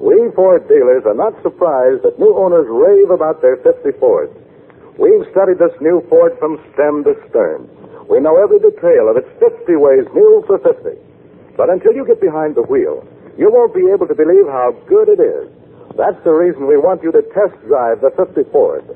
We 0.00 0.16
Ford 0.34 0.64
dealers 0.66 1.04
are 1.04 1.18
not 1.18 1.36
surprised 1.42 2.02
that 2.02 2.18
new 2.18 2.32
owners 2.32 2.64
rave 2.70 3.10
about 3.12 3.42
their 3.42 3.60
50 3.60 3.92
Fords. 4.00 4.32
We've 4.96 5.28
studied 5.30 5.60
this 5.60 5.76
new 5.84 6.00
Ford 6.08 6.32
from 6.40 6.56
stem 6.72 7.04
to 7.04 7.12
stern. 7.28 7.68
We 8.08 8.18
know 8.18 8.40
every 8.40 8.58
detail 8.58 9.12
of 9.12 9.20
its 9.20 9.28
50 9.38 9.76
ways 9.76 10.08
new 10.16 10.42
for 10.48 10.56
50. 10.58 10.96
But 11.60 11.68
until 11.68 11.92
you 11.92 12.06
get 12.06 12.20
behind 12.20 12.56
the 12.56 12.64
wheel, 12.64 13.04
you 13.36 13.52
won't 13.52 13.74
be 13.74 13.86
able 13.92 14.08
to 14.08 14.16
believe 14.16 14.48
how 14.48 14.72
good 14.88 15.12
it 15.12 15.20
is. 15.20 15.46
That's 15.96 16.18
the 16.24 16.32
reason 16.32 16.66
we 16.66 16.78
want 16.78 17.02
you 17.02 17.10
to 17.12 17.22
test 17.34 17.54
drive 17.66 18.00
the 18.00 18.10
50 18.14 18.50
Ford. 18.52 18.86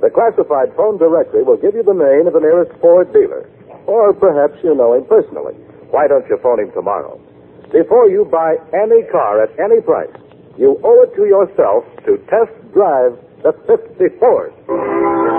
The 0.00 0.10
classified 0.10 0.74
phone 0.76 0.98
directory 0.98 1.42
will 1.42 1.56
give 1.56 1.74
you 1.74 1.82
the 1.82 1.96
name 1.96 2.26
of 2.26 2.34
the 2.34 2.44
nearest 2.44 2.72
Ford 2.80 3.12
dealer. 3.12 3.48
Or 3.86 4.12
perhaps 4.12 4.58
you 4.62 4.74
know 4.74 4.94
him 4.94 5.06
personally. 5.06 5.54
Why 5.90 6.06
don't 6.06 6.26
you 6.28 6.38
phone 6.42 6.60
him 6.60 6.70
tomorrow? 6.72 7.18
Before 7.72 8.08
you 8.08 8.24
buy 8.30 8.56
any 8.74 9.02
car 9.10 9.42
at 9.42 9.50
any 9.58 9.80
price, 9.80 10.12
you 10.58 10.78
owe 10.84 11.02
it 11.02 11.14
to 11.16 11.26
yourself 11.26 11.84
to 12.06 12.18
test 12.30 12.54
drive 12.72 13.18
the 13.42 13.52
50 13.66 14.18
Ford. 14.18 15.35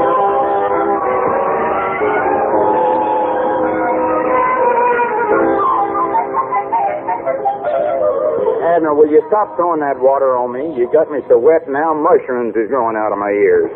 Abner, 8.78 8.94
will 8.94 9.10
you 9.10 9.26
stop 9.26 9.58
throwing 9.58 9.82
that 9.82 9.98
water 9.98 10.38
on 10.38 10.54
me? 10.54 10.70
You 10.78 10.86
got 10.94 11.10
me 11.10 11.18
so 11.26 11.42
wet 11.42 11.66
now 11.66 11.98
mushrooms 11.98 12.54
is 12.54 12.70
growing 12.70 12.94
out 12.94 13.10
of 13.10 13.18
my 13.18 13.34
ears. 13.34 13.74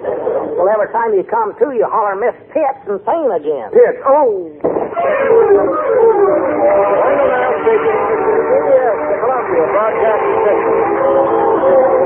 Well, 0.54 0.70
every 0.70 0.94
time 0.94 1.18
you 1.18 1.26
come 1.26 1.58
to, 1.58 1.74
you 1.74 1.90
holler 1.90 2.14
Miss 2.22 2.38
Pitts 2.54 2.86
and 2.86 3.02
faint 3.02 3.34
again. 3.34 3.74
Pitts, 3.74 3.98
oh! 4.06 4.46
Yes, 7.82 8.94
the 9.10 9.18
Columbia 9.26 9.66
Broadcasting 9.74 10.38
System. 10.46 12.01